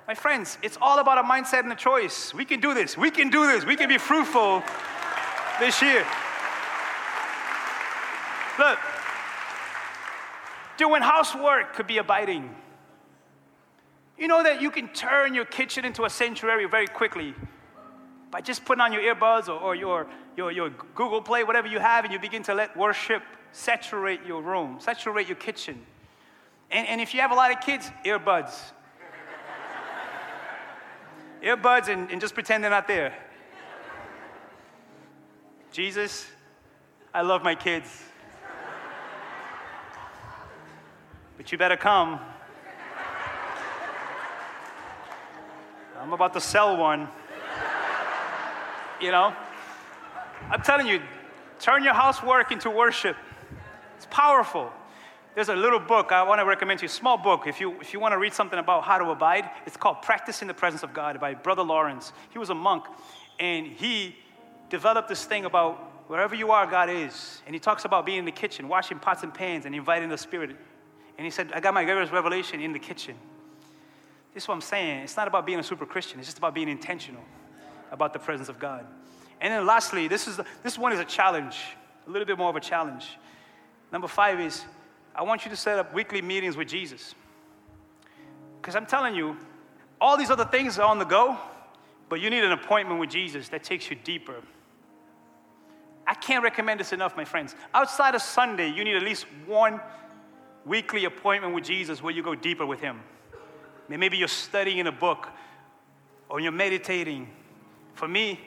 My 0.06 0.14
friends, 0.14 0.58
it's 0.62 0.78
all 0.80 1.00
about 1.00 1.18
a 1.18 1.22
mindset 1.22 1.60
and 1.60 1.72
a 1.72 1.76
choice. 1.76 2.32
We 2.32 2.44
can 2.44 2.60
do 2.60 2.72
this. 2.72 2.96
We 2.96 3.10
can 3.10 3.30
do 3.30 3.46
this. 3.46 3.64
We 3.64 3.74
can 3.74 3.88
be 3.88 3.98
fruitful 3.98 4.62
this 5.58 5.82
year. 5.82 6.06
Look, 8.58 8.78
doing 10.76 11.02
housework 11.02 11.74
could 11.74 11.86
be 11.86 11.98
abiding. 11.98 12.54
You 14.18 14.28
know 14.28 14.42
that 14.42 14.62
you 14.62 14.70
can 14.70 14.88
turn 14.88 15.34
your 15.34 15.44
kitchen 15.44 15.84
into 15.84 16.04
a 16.04 16.10
sanctuary 16.10 16.66
very 16.66 16.86
quickly 16.86 17.34
by 18.30 18.40
just 18.40 18.64
putting 18.64 18.80
on 18.80 18.92
your 18.92 19.02
earbuds 19.02 19.48
or, 19.48 19.58
or 19.58 19.74
your, 19.74 20.06
your, 20.36 20.52
your 20.52 20.70
Google 20.94 21.20
Play, 21.20 21.44
whatever 21.44 21.68
you 21.68 21.80
have, 21.80 22.04
and 22.04 22.12
you 22.12 22.18
begin 22.18 22.42
to 22.44 22.54
let 22.54 22.76
worship 22.76 23.22
saturate 23.52 24.24
your 24.26 24.42
room, 24.42 24.78
saturate 24.80 25.28
your 25.28 25.36
kitchen. 25.36 25.84
And, 26.70 26.88
and 26.88 27.00
if 27.00 27.14
you 27.14 27.20
have 27.20 27.30
a 27.30 27.34
lot 27.34 27.52
of 27.52 27.60
kids, 27.60 27.90
earbuds. 28.04 28.52
earbuds 31.42 31.88
and, 31.88 32.10
and 32.10 32.20
just 32.20 32.34
pretend 32.34 32.62
they're 32.62 32.70
not 32.70 32.88
there. 32.88 33.14
Jesus, 35.70 36.26
I 37.12 37.22
love 37.22 37.42
my 37.42 37.56
kids. 37.56 37.88
But 41.36 41.50
you 41.50 41.58
better 41.58 41.76
come. 41.76 42.20
I'm 46.00 46.12
about 46.12 46.32
to 46.34 46.40
sell 46.40 46.76
one. 46.76 47.08
You 49.00 49.10
know? 49.10 49.34
I'm 50.50 50.62
telling 50.62 50.86
you, 50.86 51.00
turn 51.58 51.82
your 51.82 51.94
housework 51.94 52.52
into 52.52 52.70
worship. 52.70 53.16
It's 53.96 54.06
powerful. 54.10 54.70
There's 55.34 55.48
a 55.48 55.56
little 55.56 55.80
book 55.80 56.12
I 56.12 56.22
want 56.22 56.40
to 56.40 56.44
recommend 56.44 56.80
to 56.80 56.84
you, 56.84 56.88
small 56.88 57.16
book. 57.16 57.46
If 57.46 57.60
you, 57.60 57.80
if 57.80 57.92
you 57.92 57.98
want 57.98 58.12
to 58.12 58.18
read 58.18 58.32
something 58.32 58.58
about 58.58 58.84
how 58.84 58.98
to 58.98 59.10
abide, 59.10 59.50
it's 59.66 59.76
called 59.76 60.02
Practicing 60.02 60.46
the 60.46 60.54
Presence 60.54 60.84
of 60.84 60.94
God 60.94 61.18
by 61.18 61.34
Brother 61.34 61.62
Lawrence. 61.62 62.12
He 62.30 62.38
was 62.38 62.50
a 62.50 62.54
monk, 62.54 62.84
and 63.40 63.66
he 63.66 64.14
developed 64.68 65.08
this 65.08 65.24
thing 65.24 65.44
about 65.44 66.08
wherever 66.08 66.34
you 66.34 66.52
are, 66.52 66.66
God 66.66 66.88
is. 66.88 67.42
And 67.46 67.54
he 67.54 67.58
talks 67.58 67.84
about 67.84 68.06
being 68.06 68.18
in 68.18 68.24
the 68.24 68.32
kitchen, 68.32 68.68
washing 68.68 69.00
pots 69.00 69.24
and 69.24 69.34
pans, 69.34 69.66
and 69.66 69.74
inviting 69.74 70.08
the 70.08 70.18
Spirit. 70.18 70.56
And 71.16 71.24
he 71.24 71.30
said, 71.30 71.52
I 71.54 71.60
got 71.60 71.74
my 71.74 71.84
greatest 71.84 72.12
revelation 72.12 72.60
in 72.60 72.72
the 72.72 72.78
kitchen. 72.78 73.14
This 74.32 74.44
is 74.44 74.48
what 74.48 74.54
I'm 74.54 74.60
saying. 74.60 75.04
It's 75.04 75.16
not 75.16 75.28
about 75.28 75.46
being 75.46 75.60
a 75.60 75.62
super 75.62 75.86
Christian, 75.86 76.18
it's 76.18 76.28
just 76.28 76.38
about 76.38 76.54
being 76.54 76.68
intentional 76.68 77.22
about 77.92 78.12
the 78.12 78.18
presence 78.18 78.48
of 78.48 78.58
God. 78.58 78.84
And 79.40 79.52
then 79.52 79.66
lastly, 79.66 80.08
this, 80.08 80.26
is, 80.26 80.40
this 80.62 80.76
one 80.76 80.92
is 80.92 81.00
a 81.00 81.04
challenge, 81.04 81.56
a 82.06 82.10
little 82.10 82.26
bit 82.26 82.36
more 82.36 82.50
of 82.50 82.56
a 82.56 82.60
challenge. 82.60 83.06
Number 83.92 84.08
five 84.08 84.40
is 84.40 84.64
I 85.14 85.22
want 85.22 85.44
you 85.44 85.50
to 85.50 85.56
set 85.56 85.78
up 85.78 85.94
weekly 85.94 86.20
meetings 86.20 86.56
with 86.56 86.68
Jesus. 86.68 87.14
Because 88.60 88.74
I'm 88.74 88.86
telling 88.86 89.14
you, 89.14 89.36
all 90.00 90.16
these 90.16 90.30
other 90.30 90.44
things 90.44 90.78
are 90.78 90.86
on 90.86 90.98
the 90.98 91.04
go, 91.04 91.38
but 92.08 92.20
you 92.20 92.30
need 92.30 92.42
an 92.42 92.52
appointment 92.52 92.98
with 92.98 93.10
Jesus 93.10 93.48
that 93.50 93.62
takes 93.62 93.88
you 93.88 93.96
deeper. 93.96 94.42
I 96.06 96.14
can't 96.14 96.42
recommend 96.42 96.80
this 96.80 96.92
enough, 96.92 97.16
my 97.16 97.24
friends. 97.24 97.54
Outside 97.72 98.14
of 98.14 98.22
Sunday, 98.22 98.68
you 98.68 98.84
need 98.84 98.96
at 98.96 99.02
least 99.02 99.26
one 99.46 99.80
weekly 100.66 101.04
appointment 101.04 101.54
with 101.54 101.64
Jesus 101.64 102.02
where 102.02 102.12
you 102.12 102.22
go 102.22 102.34
deeper 102.34 102.66
with 102.66 102.80
Him. 102.80 103.00
Maybe 103.88 104.16
you're 104.16 104.28
studying 104.28 104.78
in 104.78 104.86
a 104.86 104.92
book 104.92 105.28
or 106.28 106.40
you're 106.40 106.52
meditating. 106.52 107.28
For 107.94 108.08
me, 108.08 108.40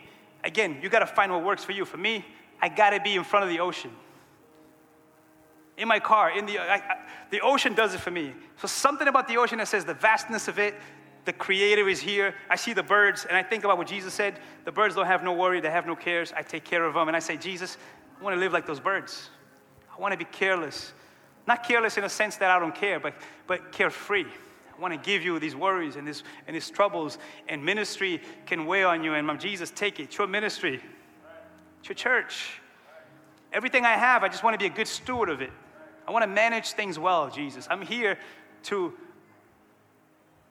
again, 0.43 0.79
you 0.81 0.89
got 0.89 0.99
to 0.99 1.05
find 1.05 1.31
what 1.31 1.43
works 1.43 1.63
for 1.63 1.71
you. 1.71 1.85
For 1.85 1.97
me, 1.97 2.25
I 2.61 2.69
got 2.69 2.91
to 2.91 2.99
be 2.99 3.15
in 3.15 3.23
front 3.23 3.43
of 3.43 3.49
the 3.49 3.59
ocean. 3.59 3.91
In 5.77 5.87
my 5.87 5.99
car, 5.99 6.35
in 6.35 6.47
the, 6.47 6.57
I, 6.57 6.75
I, 6.75 6.81
the 7.29 7.39
ocean 7.41 7.75
does 7.75 7.93
it 7.93 7.99
for 7.99 8.09
me. 8.09 8.33
So, 8.57 8.67
something 8.67 9.07
about 9.07 9.27
the 9.27 9.37
ocean 9.37 9.59
that 9.59 9.67
says 9.67 9.85
the 9.85 9.93
vastness 9.93 10.47
of 10.47 10.57
it, 10.57 10.73
the 11.25 11.33
Creator 11.33 11.87
is 11.87 11.99
here. 11.99 12.33
I 12.49 12.55
see 12.55 12.73
the 12.73 12.81
birds, 12.81 13.25
and 13.25 13.37
I 13.37 13.43
think 13.43 13.63
about 13.63 13.77
what 13.77 13.85
Jesus 13.85 14.13
said 14.13 14.39
the 14.65 14.71
birds 14.71 14.95
don't 14.95 15.05
have 15.05 15.23
no 15.23 15.33
worry, 15.33 15.61
they 15.61 15.69
have 15.69 15.85
no 15.85 15.95
cares. 15.95 16.33
I 16.35 16.41
take 16.41 16.63
care 16.63 16.83
of 16.83 16.95
them. 16.95 17.07
And 17.07 17.15
I 17.15 17.19
say, 17.19 17.37
Jesus, 17.37 17.77
I 18.19 18.23
want 18.23 18.35
to 18.35 18.39
live 18.39 18.53
like 18.53 18.65
those 18.65 18.79
birds. 18.79 19.29
I 19.95 20.01
want 20.01 20.13
to 20.13 20.17
be 20.17 20.25
careless. 20.25 20.93
Not 21.47 21.63
careless 21.63 21.97
in 21.97 22.03
a 22.03 22.09
sense 22.09 22.35
that 22.37 22.51
I 22.51 22.59
don't 22.59 22.75
care, 22.75 22.99
but, 22.99 23.13
but 23.47 23.71
carefree. 23.71 24.25
I 24.25 24.81
want 24.81 24.93
to 24.93 24.99
give 24.99 25.23
you 25.23 25.39
these 25.39 25.55
worries 25.55 25.95
and, 25.95 26.07
this, 26.07 26.23
and 26.45 26.55
these 26.55 26.69
troubles, 26.69 27.17
and 27.47 27.63
ministry 27.63 28.21
can 28.45 28.65
weigh 28.65 28.83
on 28.83 29.03
you. 29.03 29.13
And 29.13 29.39
Jesus, 29.39 29.71
take 29.71 29.99
it. 29.99 30.03
It's 30.03 30.17
your 30.17 30.27
ministry, 30.27 30.81
it's 31.79 31.89
your 31.89 31.95
church. 31.95 32.59
Everything 33.53 33.85
I 33.85 33.93
have, 33.93 34.23
I 34.23 34.27
just 34.27 34.43
want 34.43 34.53
to 34.53 34.59
be 34.59 34.65
a 34.65 34.75
good 34.75 34.87
steward 34.87 35.29
of 35.29 35.41
it. 35.41 35.51
I 36.05 36.11
want 36.11 36.23
to 36.23 36.27
manage 36.27 36.71
things 36.71 36.99
well, 36.99 37.29
Jesus. 37.29 37.65
I'm 37.69 37.81
here 37.81 38.19
to 38.63 38.93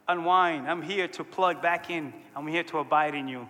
unwind. 0.09 0.69
I'm 0.69 0.83
here 0.83 1.09
to 1.09 1.25
plug 1.25 1.61
back 1.61 1.91
in. 1.91 2.13
I'm 2.35 2.47
here 2.47 2.65
to 2.65 2.79
abide 2.79 3.15
in 3.15 3.29
you. 3.29 3.47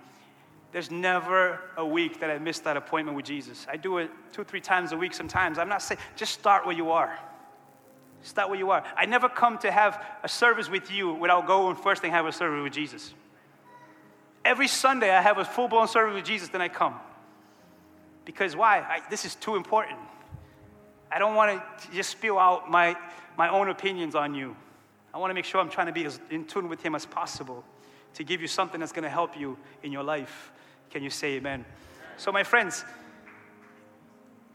There's 0.73 0.91
never 0.91 1.61
a 1.77 1.87
week 1.87 2.21
that 2.21 2.31
I 2.31 2.39
miss 2.39 2.59
that 2.61 2.77
appointment 2.77 3.17
with 3.17 3.25
Jesus. 3.25 3.67
I 3.71 3.77
do 3.77 3.99
it 3.99 4.11
two, 4.33 4.45
three 4.45 4.61
times 4.61 4.93
a 4.93 4.97
week 4.97 5.15
sometimes. 5.15 5.59
I'm 5.59 5.69
not 5.69 5.81
saying 5.81 6.01
just 6.17 6.33
start 6.33 6.67
where 6.67 6.77
you 6.77 6.91
are. 6.91 7.19
Start 8.23 8.49
where 8.49 8.59
you 8.59 8.71
are. 8.71 8.85
I 8.97 9.07
never 9.07 9.29
come 9.29 9.59
to 9.59 9.71
have 9.71 10.05
a 10.23 10.29
service 10.29 10.69
with 10.69 10.91
you 10.91 11.13
without 11.13 11.47
going 11.47 11.77
first 11.77 12.03
and 12.03 12.13
have 12.13 12.27
a 12.27 12.33
service 12.33 12.63
with 12.63 12.73
Jesus. 12.73 13.15
Every 14.45 14.69
Sunday 14.69 15.11
I 15.11 15.21
have 15.23 15.39
a 15.39 15.45
full 15.45 15.69
blown 15.69 15.89
service 15.89 16.15
with 16.15 16.25
Jesus, 16.25 16.49
then 16.49 16.61
I 16.61 16.69
come. 16.69 16.95
Because 18.25 18.57
why? 18.57 18.79
I, 18.79 19.01
this 19.09 19.25
is 19.25 19.35
too 19.37 19.57
important. 19.57 19.99
I 21.11 21.19
don't 21.19 21.35
want 21.35 21.63
to 21.81 21.93
just 21.93 22.11
spew 22.11 22.39
out 22.39 22.71
my, 22.71 22.97
my 23.37 23.49
own 23.49 23.69
opinions 23.69 24.15
on 24.15 24.35
you. 24.35 24.57
I 25.15 25.19
want 25.19 25.31
to 25.31 25.35
make 25.35 25.45
sure 25.45 25.61
I'm 25.61 25.71
trying 25.71 25.87
to 25.87 25.93
be 25.93 26.05
as 26.05 26.21
in 26.31 26.45
tune 26.45 26.69
with 26.69 26.83
Him 26.83 26.95
as 26.95 27.07
possible 27.07 27.65
to 28.15 28.25
give 28.25 28.41
you 28.41 28.49
something 28.49 28.81
that's 28.81 28.93
going 28.93 29.05
to 29.05 29.09
help 29.11 29.39
you 29.39 29.57
in 29.83 29.93
your 29.93 30.03
life. 30.03 30.51
Can 30.91 31.03
you 31.03 31.11
say 31.11 31.35
amen? 31.35 31.65
So, 32.17 32.33
my 32.33 32.43
friends, 32.43 32.85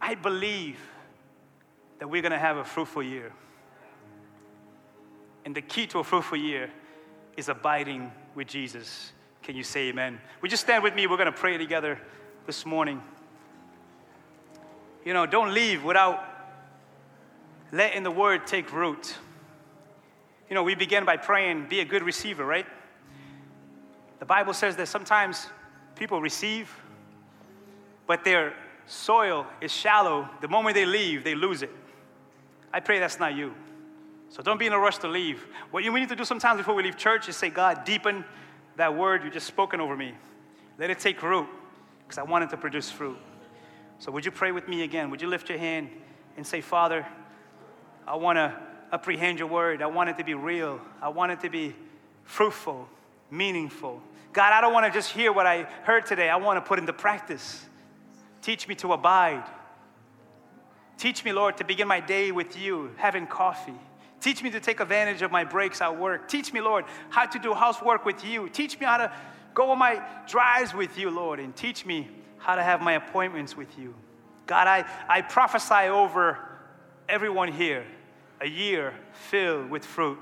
I 0.01 0.15
believe 0.15 0.79
that 1.99 2.07
we're 2.07 2.21
going 2.21 2.31
to 2.31 2.39
have 2.39 2.57
a 2.57 2.63
fruitful 2.63 3.03
year. 3.03 3.31
And 5.45 5.55
the 5.55 5.61
key 5.61 5.87
to 5.87 5.99
a 5.99 6.03
fruitful 6.03 6.37
year 6.37 6.69
is 7.37 7.49
abiding 7.49 8.11
with 8.35 8.47
Jesus. 8.47 9.11
Can 9.43 9.55
you 9.55 9.63
say 9.63 9.89
amen? 9.89 10.19
Would 10.41 10.51
you 10.51 10.57
stand 10.57 10.83
with 10.83 10.93
me? 10.93 11.07
We're 11.07 11.17
going 11.17 11.25
to 11.25 11.31
pray 11.31 11.57
together 11.57 11.99
this 12.45 12.65
morning. 12.65 13.01
You 15.03 15.13
know, 15.13 15.25
don't 15.25 15.53
leave 15.53 15.83
without 15.83 16.23
letting 17.71 18.03
the 18.03 18.11
word 18.11 18.45
take 18.45 18.71
root. 18.71 19.15
You 20.49 20.55
know, 20.55 20.63
we 20.63 20.75
begin 20.75 21.05
by 21.05 21.17
praying, 21.17 21.67
be 21.69 21.79
a 21.79 21.85
good 21.85 22.03
receiver, 22.03 22.45
right? 22.45 22.65
The 24.19 24.25
Bible 24.25 24.53
says 24.53 24.75
that 24.75 24.87
sometimes 24.87 25.47
people 25.95 26.21
receive, 26.21 26.69
but 28.05 28.23
their 28.23 28.53
soil 28.85 29.47
is 29.61 29.71
shallow. 29.71 30.29
The 30.41 30.47
moment 30.47 30.75
they 30.75 30.85
leave, 30.85 31.23
they 31.23 31.33
lose 31.33 31.63
it. 31.63 31.71
I 32.73 32.79
pray 32.79 32.99
that's 32.99 33.19
not 33.19 33.33
you. 33.33 33.53
So 34.31 34.41
don't 34.41 34.57
be 34.57 34.65
in 34.65 34.71
a 34.71 34.79
rush 34.79 34.97
to 34.99 35.09
leave. 35.09 35.45
What 35.71 35.83
we 35.83 35.99
need 35.99 36.07
to 36.07 36.15
do 36.15 36.23
sometimes 36.23 36.57
before 36.57 36.73
we 36.73 36.83
leave 36.83 36.95
church 36.95 37.27
is 37.27 37.35
say, 37.35 37.49
God, 37.49 37.83
deepen 37.83 38.23
that 38.77 38.95
word 38.95 39.25
you 39.25 39.29
just 39.29 39.45
spoken 39.45 39.81
over 39.81 39.95
me. 39.95 40.13
Let 40.79 40.89
it 40.89 40.99
take 40.99 41.21
root 41.21 41.47
because 41.99 42.17
I 42.17 42.23
want 42.23 42.45
it 42.45 42.49
to 42.51 42.57
produce 42.57 42.89
fruit. 42.89 43.17
So 43.99 44.09
would 44.13 44.23
you 44.23 44.31
pray 44.31 44.53
with 44.53 44.69
me 44.69 44.83
again? 44.83 45.09
Would 45.09 45.21
you 45.21 45.27
lift 45.27 45.49
your 45.49 45.57
hand 45.57 45.89
and 46.37 46.47
say, 46.47 46.61
Father, 46.61 47.05
I 48.07 48.15
want 48.15 48.37
to 48.37 48.57
apprehend 48.93 49.37
your 49.37 49.49
word. 49.49 49.81
I 49.81 49.87
want 49.87 50.09
it 50.09 50.17
to 50.17 50.23
be 50.23 50.33
real. 50.33 50.79
I 51.01 51.09
want 51.09 51.33
it 51.33 51.41
to 51.41 51.49
be 51.49 51.75
fruitful, 52.23 52.87
meaningful. 53.29 54.01
God, 54.31 54.53
I 54.53 54.61
don't 54.61 54.71
want 54.71 54.85
to 54.85 54.97
just 54.97 55.11
hear 55.11 55.33
what 55.33 55.45
I 55.45 55.63
heard 55.83 56.05
today. 56.05 56.29
I 56.29 56.37
want 56.37 56.55
to 56.55 56.67
put 56.67 56.79
into 56.79 56.93
practice. 56.93 57.65
Teach 58.41 58.65
me 58.65 58.75
to 58.75 58.93
abide. 58.93 59.43
Teach 60.97 61.25
me, 61.25 61.33
Lord, 61.33 61.57
to 61.57 61.65
begin 61.65 61.89
my 61.89 61.99
day 61.99 62.31
with 62.31 62.57
you, 62.57 62.91
having 62.95 63.27
coffee 63.27 63.77
Teach 64.21 64.43
me 64.43 64.51
to 64.51 64.59
take 64.59 64.79
advantage 64.79 65.23
of 65.23 65.31
my 65.31 65.43
breaks 65.43 65.81
at 65.81 65.97
work. 65.97 66.27
Teach 66.27 66.53
me, 66.53 66.61
Lord, 66.61 66.85
how 67.09 67.25
to 67.25 67.39
do 67.39 67.53
housework 67.53 68.05
with 68.05 68.23
you. 68.23 68.47
Teach 68.49 68.79
me 68.79 68.85
how 68.85 68.97
to 68.97 69.11
go 69.53 69.71
on 69.71 69.79
my 69.79 70.01
drives 70.27 70.73
with 70.73 70.97
you, 70.97 71.09
Lord, 71.09 71.39
and 71.39 71.55
teach 71.55 71.85
me 71.85 72.07
how 72.37 72.55
to 72.55 72.63
have 72.63 72.81
my 72.81 72.93
appointments 72.93 73.57
with 73.57 73.77
you. 73.77 73.93
God, 74.45 74.67
I, 74.67 74.85
I 75.09 75.21
prophesy 75.21 75.89
over 75.89 76.37
everyone 77.09 77.51
here 77.51 77.85
a 78.41 78.47
year 78.47 78.93
filled 79.13 79.69
with 79.69 79.85
fruit, 79.85 80.19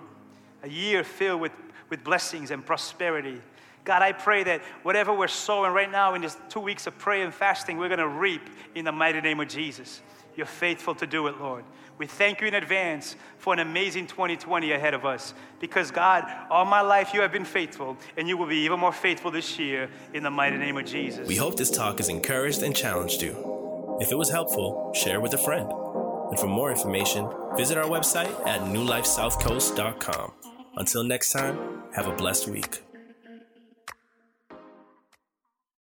a 0.63 0.69
year 0.69 1.03
filled 1.03 1.41
with, 1.41 1.51
with 1.89 2.03
blessings 2.03 2.51
and 2.51 2.65
prosperity. 2.65 3.41
God, 3.85 4.01
I 4.01 4.11
pray 4.11 4.43
that 4.43 4.61
whatever 4.83 5.13
we're 5.13 5.27
sowing 5.27 5.71
right 5.73 5.89
now 5.89 6.13
in 6.13 6.21
these 6.21 6.37
two 6.49 6.59
weeks 6.59 6.85
of 6.87 6.97
prayer 6.97 7.23
and 7.23 7.33
fasting, 7.33 7.77
we're 7.77 7.87
going 7.87 7.99
to 7.99 8.07
reap 8.07 8.49
in 8.75 8.85
the 8.85 8.91
mighty 8.91 9.21
name 9.21 9.39
of 9.39 9.47
Jesus. 9.47 10.01
You're 10.35 10.45
faithful 10.45 10.95
to 10.95 11.07
do 11.07 11.27
it, 11.27 11.39
Lord. 11.39 11.63
We 11.99 12.07
thank 12.07 12.39
you 12.39 12.47
in 12.47 12.53
advance 12.53 13.17
for 13.37 13.51
an 13.51 13.59
amazing 13.59 14.07
2020 14.07 14.71
ahead 14.71 14.93
of 14.93 15.05
us 15.05 15.33
because, 15.59 15.91
God, 15.91 16.23
all 16.49 16.63
my 16.63 16.79
life 16.79 17.13
you 17.13 17.19
have 17.19 17.33
been 17.33 17.43
faithful 17.43 17.97
and 18.15 18.25
you 18.25 18.37
will 18.37 18.47
be 18.47 18.59
even 18.59 18.79
more 18.79 18.93
faithful 18.93 19.31
this 19.31 19.59
year 19.59 19.89
in 20.13 20.23
the 20.23 20.31
mighty 20.31 20.57
name 20.57 20.77
of 20.77 20.85
Jesus. 20.85 21.27
We 21.27 21.35
hope 21.35 21.57
this 21.57 21.69
talk 21.69 21.97
has 21.97 22.07
encouraged 22.07 22.63
and 22.63 22.73
challenged 22.73 23.21
you. 23.21 23.97
If 23.99 24.13
it 24.13 24.15
was 24.15 24.29
helpful, 24.29 24.93
share 24.93 25.19
with 25.19 25.33
a 25.33 25.37
friend. 25.37 25.69
And 26.29 26.39
for 26.39 26.47
more 26.47 26.71
information, 26.71 27.27
visit 27.57 27.77
our 27.77 27.83
website 27.83 28.31
at 28.47 28.61
newlifesouthcoast.com. 28.61 30.31
Until 30.77 31.03
next 31.03 31.33
time, 31.33 31.83
have 31.95 32.07
a 32.07 32.15
blessed 32.15 32.47
week. 32.47 32.81